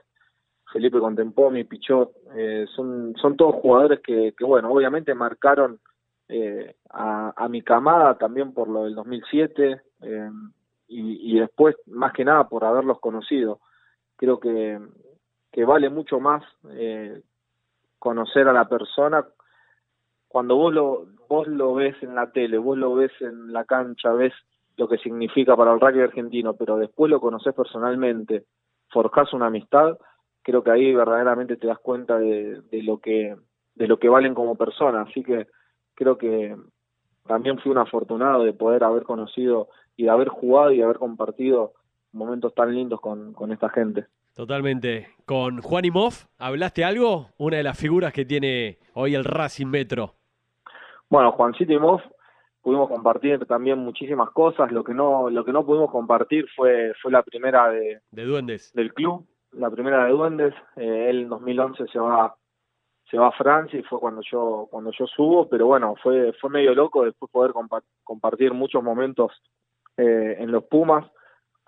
Felipe 0.71 0.99
Contempomi, 0.99 1.65
Pichot, 1.65 2.11
eh, 2.35 2.65
son, 2.75 3.15
son 3.21 3.35
todos 3.35 3.55
jugadores 3.55 3.99
que, 4.01 4.33
bueno, 4.39 4.71
obviamente 4.71 5.13
marcaron 5.13 5.79
eh, 6.29 6.75
a, 6.89 7.47
mi 7.49 7.61
camada 7.61 8.17
también 8.17 8.53
por 8.53 8.67
lo 8.67 8.83
del 8.83 8.95
2007 8.95 9.81
eh, 10.01 10.29
y, 10.87 11.35
y 11.35 11.39
después 11.39 11.75
más 11.85 12.11
que 12.13 12.25
nada 12.25 12.47
por 12.47 12.65
haberlos 12.65 12.99
conocido 12.99 13.59
creo 14.17 14.39
que, 14.39 14.79
que 15.51 15.63
vale 15.63 15.89
mucho 15.89 16.19
más 16.19 16.43
eh, 16.71 17.21
conocer 17.99 18.47
a 18.47 18.53
la 18.53 18.67
persona. 18.67 19.25
Cuando 20.27 20.57
vos 20.57 20.73
lo 20.73 21.07
vos 21.29 21.47
lo 21.47 21.73
ves 21.73 21.95
en 22.01 22.15
la 22.15 22.31
tele, 22.31 22.57
vos 22.57 22.77
lo 22.77 22.95
ves 22.95 23.11
en 23.21 23.53
la 23.53 23.65
cancha, 23.65 24.11
ves 24.13 24.33
lo 24.77 24.87
que 24.87 24.97
significa 24.97 25.55
para 25.55 25.73
el 25.73 25.79
rugby 25.79 26.01
argentino, 26.01 26.53
pero 26.53 26.77
después 26.77 27.09
lo 27.09 27.19
conoces 27.19 27.53
personalmente, 27.53 28.45
forjás 28.89 29.33
una 29.33 29.47
amistad, 29.47 29.97
creo 30.43 30.63
que 30.63 30.71
ahí 30.71 30.93
verdaderamente 30.93 31.57
te 31.57 31.67
das 31.67 31.79
cuenta 31.79 32.17
de, 32.17 32.61
de 32.61 32.83
lo 32.83 32.99
que 32.99 33.35
de 33.75 33.87
lo 33.87 33.99
que 33.99 34.09
valen 34.09 34.33
como 34.33 34.55
personas, 34.55 35.07
así 35.09 35.23
que 35.23 35.47
creo 35.93 36.17
que 36.17 36.55
también 37.27 37.59
fui 37.59 37.71
un 37.71 37.77
afortunado 37.77 38.43
de 38.43 38.53
poder 38.53 38.83
haber 38.83 39.03
conocido 39.03 39.69
y 39.95 40.05
de 40.05 40.09
haber 40.09 40.29
jugado 40.29 40.71
y 40.71 40.77
de 40.77 40.83
haber 40.83 40.97
compartido 40.97 41.73
momentos 42.11 42.53
tan 42.53 42.73
lindos 42.73 42.99
con, 43.01 43.33
con 43.33 43.51
esta 43.51 43.69
gente. 43.69 44.05
Totalmente. 44.37 45.07
Con 45.25 45.61
Juan 45.61 45.85
Moff, 45.91 46.25
¿hablaste 46.37 46.83
algo? 46.85 47.29
Una 47.39 47.57
de 47.57 47.63
las 47.63 47.75
figuras 47.75 48.13
que 48.13 48.23
tiene 48.23 48.77
hoy 48.93 49.15
el 49.15 49.23
Racing 49.23 49.65
Metro. 49.65 50.13
Bueno, 51.09 51.31
Juancito 51.31 51.73
y 51.73 51.79
Moff 51.79 52.03
pudimos 52.61 52.87
compartir 52.87 53.43
también 53.47 53.79
muchísimas 53.79 54.29
cosas. 54.29 54.71
Lo 54.71 54.83
que 54.83 54.93
no, 54.93 55.31
lo 55.31 55.43
que 55.43 55.51
no 55.51 55.65
pudimos 55.65 55.89
compartir 55.89 56.45
fue, 56.55 56.93
fue 57.01 57.11
la 57.11 57.23
primera 57.23 57.69
de, 57.69 58.01
de 58.11 58.25
Duendes. 58.25 58.71
del 58.75 58.93
club, 58.93 59.25
la 59.53 59.71
primera 59.71 60.05
de 60.05 60.11
Duendes. 60.11 60.53
Eh, 60.75 61.07
él 61.09 61.21
en 61.21 61.29
2011 61.29 61.87
se 61.91 61.97
va 61.97 62.35
se 63.09 63.17
va 63.17 63.29
a 63.29 63.31
Francia 63.31 63.79
y 63.79 63.83
fue 63.83 63.99
cuando 63.99 64.21
yo 64.21 64.67
cuando 64.69 64.91
yo 64.91 65.07
subo, 65.07 65.49
pero 65.49 65.65
bueno, 65.65 65.95
fue 66.03 66.33
fue 66.33 66.51
medio 66.51 66.75
loco 66.75 67.05
después 67.05 67.31
poder 67.31 67.53
compartir 68.03 68.53
muchos 68.53 68.83
momentos 68.83 69.31
eh, 69.95 70.35
en 70.37 70.51
los 70.51 70.65
Pumas 70.65 71.05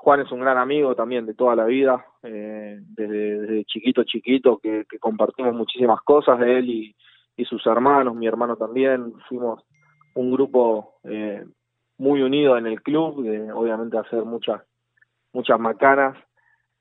Juan 0.02 0.22
es 0.22 0.32
un 0.32 0.40
gran 0.40 0.58
amigo 0.58 0.96
también 0.96 1.26
de 1.26 1.34
toda 1.34 1.58
la 1.58 1.66
vida, 1.66 2.06
eh, 2.24 2.80
desde, 2.82 3.66
chiquito 3.66 4.06
chiquito, 4.06 4.58
que, 4.58 4.86
compartimos 4.98 5.54
muchísimas 5.54 6.02
cosas 6.04 6.40
de 6.40 6.60
él 6.60 6.70
y, 6.70 6.96
sus 7.46 7.66
hermanos, 7.68 8.16
mi 8.16 8.28
hermano 8.28 8.58
también, 8.58 9.14
fuimos 9.30 9.64
un 10.16 10.32
grupo 10.32 11.00
eh, 11.04 11.46
muy 11.98 12.22
unido 12.22 12.58
en 12.58 12.68
el 12.68 12.82
club, 12.82 13.24
de, 13.24 13.52
obviamente 13.52 13.98
hacer 13.98 14.24
muchas 14.24 14.62
muchas 15.32 15.58
macanas, 15.60 16.18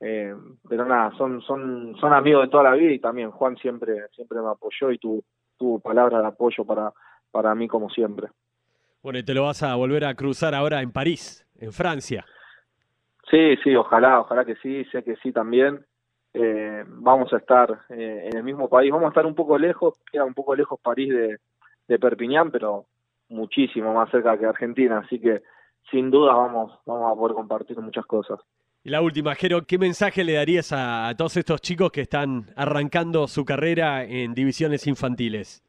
eh, 0.01 0.33
pero 0.67 0.85
nada, 0.85 1.11
son 1.17 1.41
son 1.41 1.95
son 1.99 2.13
amigos 2.13 2.43
de 2.43 2.49
toda 2.49 2.63
la 2.63 2.73
vida 2.73 2.91
y 2.91 2.99
también 2.99 3.31
Juan 3.31 3.55
siempre 3.57 4.07
siempre 4.13 4.41
me 4.41 4.49
apoyó 4.49 4.91
y 4.91 4.97
tuvo, 4.97 5.23
tuvo 5.57 5.79
palabras 5.79 6.21
de 6.21 6.27
apoyo 6.27 6.65
para 6.65 6.91
para 7.31 7.55
mí 7.55 7.67
como 7.67 7.89
siempre. 7.89 8.27
Bueno, 9.01 9.19
y 9.19 9.23
te 9.23 9.33
lo 9.33 9.43
vas 9.43 9.63
a 9.63 9.75
volver 9.75 10.03
a 10.03 10.13
cruzar 10.13 10.53
ahora 10.53 10.81
en 10.81 10.91
París, 10.91 11.47
en 11.57 11.71
Francia. 11.71 12.25
Sí, 13.29 13.57
sí, 13.63 13.75
ojalá, 13.75 14.21
ojalá 14.21 14.45
que 14.45 14.55
sí, 14.55 14.85
sé 14.85 15.03
que 15.03 15.15
sí 15.17 15.31
también. 15.31 15.85
Eh, 16.33 16.83
vamos 16.87 17.31
a 17.33 17.37
estar 17.37 17.81
eh, 17.89 18.29
en 18.31 18.37
el 18.37 18.43
mismo 18.43 18.69
país, 18.69 18.91
vamos 18.91 19.07
a 19.07 19.09
estar 19.09 19.25
un 19.25 19.35
poco 19.35 19.57
lejos, 19.57 19.95
queda 20.11 20.25
un 20.25 20.33
poco 20.33 20.55
lejos 20.55 20.79
París 20.81 21.09
de, 21.09 21.37
de 21.87 21.99
Perpiñán, 21.99 22.51
pero 22.51 22.85
muchísimo 23.29 23.93
más 23.93 24.09
cerca 24.11 24.37
que 24.37 24.45
Argentina, 24.45 24.99
así 24.99 25.19
que 25.19 25.41
sin 25.89 26.11
duda 26.11 26.33
vamos, 26.33 26.79
vamos 26.85 27.11
a 27.11 27.15
poder 27.15 27.35
compartir 27.35 27.79
muchas 27.79 28.05
cosas. 28.05 28.39
Y 28.83 28.89
la 28.89 29.01
última, 29.01 29.35
Jero, 29.35 29.65
¿qué 29.65 29.77
mensaje 29.77 30.23
le 30.23 30.33
darías 30.33 30.71
a, 30.71 31.13
todos 31.17 31.35
estos 31.37 31.61
chicos 31.61 31.91
que 31.91 32.01
están 32.01 32.45
arrancando 32.55 33.27
su 33.27 33.43
carrera 33.43 34.03
en 34.03 34.33
divisiones 34.33 34.87
infantiles? 34.87 35.63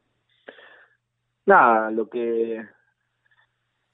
Nada, 1.46 1.90
lo 1.90 2.08
que 2.08 2.64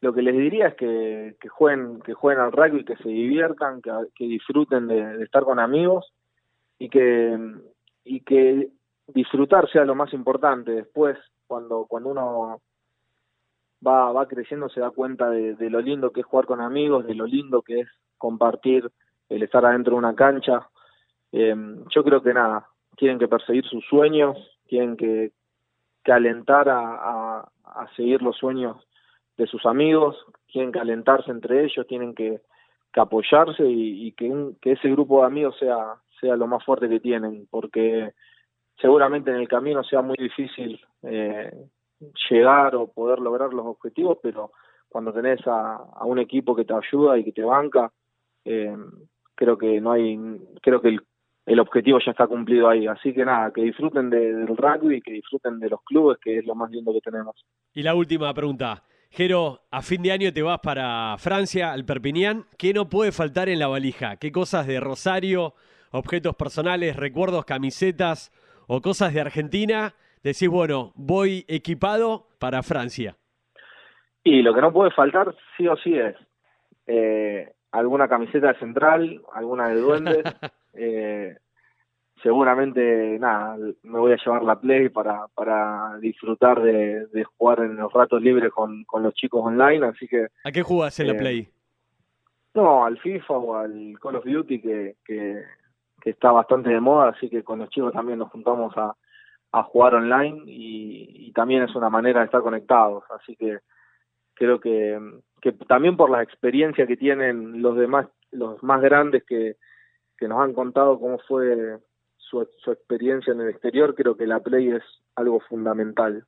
lo 0.06 0.12
que 0.12 0.22
les 0.22 0.36
diría 0.36 0.68
es 0.68 0.74
que, 0.76 1.36
jueguen 1.50 2.00
que 2.00 2.14
jueguen 2.14 2.40
al 2.40 2.52
rugby, 2.52 2.84
que 2.84 2.96
se 2.96 3.08
diviertan, 3.08 3.82
que, 3.82 3.90
disfruten 4.24 4.86
de, 4.86 5.24
estar 5.24 5.42
con 5.42 5.58
amigos 5.58 6.12
y 6.78 6.88
que 6.88 7.36
y 8.04 8.20
que 8.20 8.68
disfrutar 9.08 9.68
sea 9.68 9.84
lo 9.84 9.96
más 9.96 10.12
importante. 10.12 10.70
Después, 10.70 11.18
cuando 11.48 11.86
cuando 11.86 12.10
uno 12.10 12.60
va 13.84 14.12
va 14.12 14.28
creciendo, 14.28 14.68
se 14.68 14.78
da 14.78 14.90
cuenta 14.90 15.28
de 15.28 15.70
lo 15.70 15.80
lindo 15.80 16.12
que 16.12 16.20
es 16.20 16.26
jugar 16.26 16.46
con 16.46 16.60
amigos, 16.60 17.04
de 17.04 17.16
lo 17.16 17.26
lindo 17.26 17.62
que 17.62 17.80
es 17.80 17.88
compartir 18.16 18.88
el 19.28 19.42
estar 19.42 19.66
adentro 19.66 19.94
de 19.94 19.98
una 19.98 20.14
cancha. 20.14 20.68
Eh, 21.32 21.56
yo 21.90 22.04
creo 22.04 22.22
que 22.22 22.32
nada, 22.32 22.68
tienen 22.96 23.18
que 23.18 23.26
perseguir 23.26 23.64
sus 23.64 23.84
sueños, 23.86 24.38
tienen 24.68 24.96
que, 24.96 25.32
que 26.04 26.12
alentar 26.12 26.68
a, 26.68 27.40
a, 27.64 27.86
seguir 27.96 28.22
los 28.22 28.36
sueños 28.36 28.85
de 29.36 29.46
sus 29.46 29.64
amigos, 29.66 30.16
tienen 30.46 30.72
que 30.72 30.78
alentarse 30.78 31.30
entre 31.30 31.64
ellos, 31.64 31.86
tienen 31.86 32.14
que, 32.14 32.40
que 32.92 33.00
apoyarse 33.00 33.64
y, 33.66 34.12
que, 34.12 34.30
un, 34.30 34.56
que 34.60 34.72
ese 34.72 34.88
grupo 34.88 35.20
de 35.20 35.26
amigos 35.26 35.56
sea, 35.58 35.96
sea 36.20 36.36
lo 36.36 36.46
más 36.46 36.64
fuerte 36.64 36.88
que 36.88 37.00
tienen, 37.00 37.46
porque 37.50 38.12
seguramente 38.80 39.30
en 39.30 39.36
el 39.36 39.48
camino 39.48 39.84
sea 39.84 40.02
muy 40.02 40.16
difícil 40.18 40.80
eh, 41.02 41.52
llegar 42.30 42.74
o 42.76 42.88
poder 42.88 43.18
lograr 43.18 43.52
los 43.52 43.66
objetivos, 43.66 44.18
pero 44.22 44.52
cuando 44.88 45.12
tenés 45.12 45.40
a, 45.46 45.78
un 46.04 46.18
equipo 46.18 46.54
que 46.54 46.64
te 46.64 46.74
ayuda 46.74 47.18
y 47.18 47.24
que 47.24 47.32
te 47.32 47.42
banca, 47.42 47.92
eh, 48.44 48.76
creo 49.34 49.58
que 49.58 49.80
no 49.80 49.92
hay, 49.92 50.18
creo 50.62 50.80
que 50.80 50.96
el, 51.46 51.60
objetivo 51.60 51.98
ya 52.04 52.12
está 52.12 52.26
cumplido 52.26 52.68
ahí. 52.68 52.86
Así 52.86 53.12
que 53.12 53.24
nada, 53.24 53.52
que 53.52 53.62
disfruten 53.62 54.10
del 54.10 54.46
rugby, 54.46 55.02
que 55.02 55.12
disfruten 55.12 55.58
de 55.60 55.70
los 55.70 55.82
clubes, 55.82 56.18
que 56.18 56.38
es 56.38 56.46
lo 56.46 56.54
más 56.54 56.70
lindo 56.70 56.92
que 56.92 57.00
tenemos. 57.00 57.36
Y 57.74 57.82
la 57.82 57.94
última 57.94 58.32
pregunta. 58.32 58.82
Jero, 59.16 59.62
a 59.70 59.80
fin 59.80 60.02
de 60.02 60.12
año 60.12 60.30
te 60.30 60.42
vas 60.42 60.58
para 60.58 61.16
Francia, 61.16 61.72
al 61.72 61.86
Perpignan. 61.86 62.44
¿Qué 62.58 62.74
no 62.74 62.90
puede 62.90 63.12
faltar 63.12 63.48
en 63.48 63.58
la 63.58 63.66
valija? 63.66 64.16
¿Qué 64.16 64.30
cosas 64.30 64.66
de 64.66 64.78
Rosario, 64.78 65.54
objetos 65.90 66.36
personales, 66.36 66.96
recuerdos, 66.96 67.46
camisetas 67.46 68.30
o 68.66 68.82
cosas 68.82 69.14
de 69.14 69.22
Argentina? 69.22 69.94
Decís, 70.22 70.50
bueno, 70.50 70.92
voy 70.96 71.46
equipado 71.48 72.26
para 72.38 72.62
Francia. 72.62 73.16
Y 74.22 74.42
lo 74.42 74.52
que 74.52 74.60
no 74.60 74.70
puede 74.70 74.90
faltar 74.90 75.34
sí 75.56 75.66
o 75.66 75.78
sí 75.78 75.96
es 75.96 76.14
eh, 76.86 77.54
alguna 77.72 78.08
camiseta 78.08 78.48
de 78.48 78.58
central, 78.58 79.22
alguna 79.32 79.70
de 79.70 79.80
duendes. 79.80 80.24
eh, 80.74 81.38
seguramente, 82.26 83.20
nada, 83.20 83.56
me 83.84 83.98
voy 84.00 84.10
a 84.10 84.16
llevar 84.16 84.42
la 84.42 84.58
Play 84.58 84.88
para, 84.88 85.28
para 85.28 85.96
disfrutar 86.00 86.60
de, 86.60 87.06
jugar 87.36 87.60
en 87.60 87.76
los 87.76 87.92
ratos 87.92 88.20
libres 88.20 88.50
con, 88.52 88.82
con 88.82 89.04
los 89.04 89.14
chicos 89.14 89.42
online, 89.44 89.86
así 89.86 90.08
que... 90.08 90.26
¿A 90.42 90.50
qué 90.50 90.64
jugás 90.64 90.98
en 90.98 91.06
la 91.06 91.12
eh, 91.12 91.18
Play? 91.18 91.48
No, 92.54 92.84
al 92.84 92.98
FIFA 92.98 93.32
o 93.32 93.54
al 93.54 93.96
Call 94.02 94.16
of 94.16 94.24
Duty 94.24 94.60
que, 94.60 94.96
que, 95.04 95.44
está 96.04 96.32
bastante 96.32 96.70
de 96.70 96.80
moda, 96.80 97.10
así 97.10 97.30
que 97.30 97.44
con 97.44 97.60
los 97.60 97.70
chicos 97.70 97.92
también 97.92 98.18
nos 98.18 98.32
juntamos 98.32 98.76
a, 98.76 98.96
a 99.52 99.62
jugar 99.62 99.94
online 99.94 100.42
y, 100.46 101.28
y 101.28 101.32
también 101.32 101.62
es 101.62 101.76
una 101.76 101.90
manera 101.90 102.20
de 102.20 102.26
estar 102.26 102.42
conectados, 102.42 103.04
así 103.10 103.36
que 103.36 103.60
creo 104.34 104.58
que, 104.58 105.00
que 105.40 105.52
también 105.52 105.96
por 105.96 106.10
la 106.10 106.24
experiencia 106.24 106.88
que 106.88 106.96
tienen 106.96 107.62
los 107.62 107.76
demás, 107.76 108.08
los 108.32 108.60
más 108.64 108.82
grandes 108.82 109.22
que, 109.22 109.54
que 110.18 110.26
nos 110.26 110.40
han 110.40 110.54
contado 110.54 110.98
cómo 110.98 111.18
fue 111.28 111.78
su, 112.30 112.46
su 112.62 112.72
experiencia 112.72 113.32
en 113.32 113.40
el 113.40 113.48
exterior, 113.48 113.94
creo 113.94 114.16
que 114.16 114.26
la 114.26 114.40
Play 114.40 114.68
es 114.68 114.82
algo 115.14 115.40
fundamental. 115.40 116.24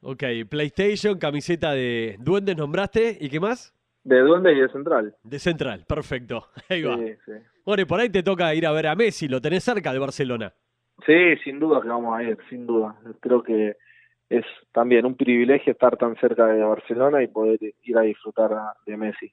Ok, 0.00 0.22
PlayStation, 0.48 1.18
camiseta 1.18 1.72
de 1.72 2.16
Duendes 2.20 2.56
nombraste, 2.56 3.18
¿y 3.20 3.28
qué 3.28 3.40
más? 3.40 3.74
De 4.04 4.20
Duendes 4.20 4.56
y 4.56 4.60
de 4.60 4.68
Central. 4.68 5.14
De 5.22 5.38
Central, 5.38 5.84
perfecto. 5.86 6.48
Ahí 6.68 6.82
va. 6.82 6.96
Sí, 6.96 7.14
sí. 7.26 7.32
Bueno, 7.64 7.82
y 7.82 7.84
por 7.84 8.00
ahí 8.00 8.08
te 8.08 8.22
toca 8.22 8.54
ir 8.54 8.66
a 8.66 8.72
ver 8.72 8.86
a 8.86 8.94
Messi, 8.94 9.28
lo 9.28 9.42
tenés 9.42 9.62
cerca 9.62 9.92
de 9.92 9.98
Barcelona. 9.98 10.54
Sí, 11.04 11.36
sin 11.44 11.60
duda 11.60 11.82
que 11.82 11.88
vamos 11.88 12.16
a 12.16 12.22
ir, 12.22 12.38
sin 12.48 12.66
duda. 12.66 12.96
Creo 13.20 13.42
que 13.42 13.76
es 14.30 14.44
también 14.72 15.04
un 15.04 15.16
privilegio 15.16 15.72
estar 15.72 15.96
tan 15.96 16.16
cerca 16.16 16.46
de 16.46 16.62
Barcelona 16.62 17.22
y 17.22 17.28
poder 17.28 17.58
ir 17.82 17.98
a 17.98 18.02
disfrutar 18.02 18.50
de 18.86 18.96
Messi. 18.96 19.32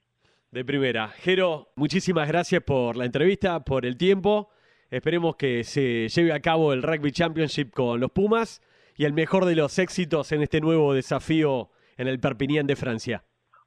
De 0.50 0.64
primera. 0.64 1.08
Jero, 1.08 1.68
muchísimas 1.76 2.28
gracias 2.28 2.62
por 2.62 2.96
la 2.96 3.04
entrevista, 3.06 3.60
por 3.60 3.86
el 3.86 3.96
tiempo. 3.96 4.50
Esperemos 4.90 5.36
que 5.36 5.64
se 5.64 6.08
lleve 6.08 6.32
a 6.32 6.40
cabo 6.40 6.72
el 6.72 6.82
Rugby 6.82 7.12
Championship 7.12 7.72
con 7.72 8.00
los 8.00 8.10
Pumas 8.10 8.62
y 8.96 9.04
el 9.04 9.12
mejor 9.12 9.44
de 9.44 9.56
los 9.56 9.78
éxitos 9.78 10.32
en 10.32 10.42
este 10.42 10.60
nuevo 10.60 10.94
desafío 10.94 11.70
en 11.96 12.08
el 12.08 12.20
Perpignan 12.20 12.66
de 12.66 12.76
Francia. 12.76 13.24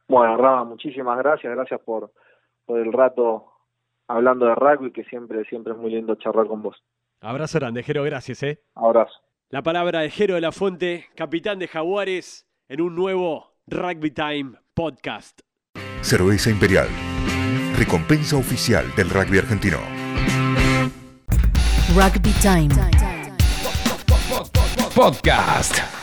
Bueno, 0.08 0.38
Rama, 0.38 0.64
muchísimas 0.64 1.18
gracias. 1.18 1.54
Gracias 1.54 1.80
por, 1.82 2.12
por 2.66 2.80
el 2.80 2.92
rato 2.92 3.46
hablando 4.08 4.48
de 4.48 4.56
rugby, 4.56 4.92
que 4.92 5.04
siempre, 5.06 5.46
siempre 5.46 5.74
es 5.74 5.80
muy 5.80 5.92
lindo 5.92 6.16
charlar 6.16 6.48
con 6.48 6.62
vos. 6.62 6.84
Abrazo 7.22 7.60
grande, 7.60 7.84
Jero, 7.84 8.04
gracias. 8.04 8.42
¿eh? 8.44 8.62
Abrazo. 8.76 9.14
La 9.50 9.62
palabra 9.62 10.00
de 10.00 10.10
Jero 10.10 10.36
de 10.36 10.42
la 10.42 10.52
Fuente, 10.52 11.06
capitán 11.16 11.60
de 11.60 11.68
Jaguares, 11.68 12.48
en 12.68 12.82
un 12.82 12.96
nuevo 12.96 13.56
Rugby 13.68 14.12
Time 14.12 14.54
podcast. 14.74 15.42
Cerveza 16.02 16.50
Imperial, 16.50 16.88
recompensa 17.78 18.38
oficial 18.38 18.86
del 18.96 19.10
rugby 19.10 19.40
argentino. 19.40 19.99
Rugby 21.96 22.34
Time. 22.34 22.70
Podcast. 24.94 25.99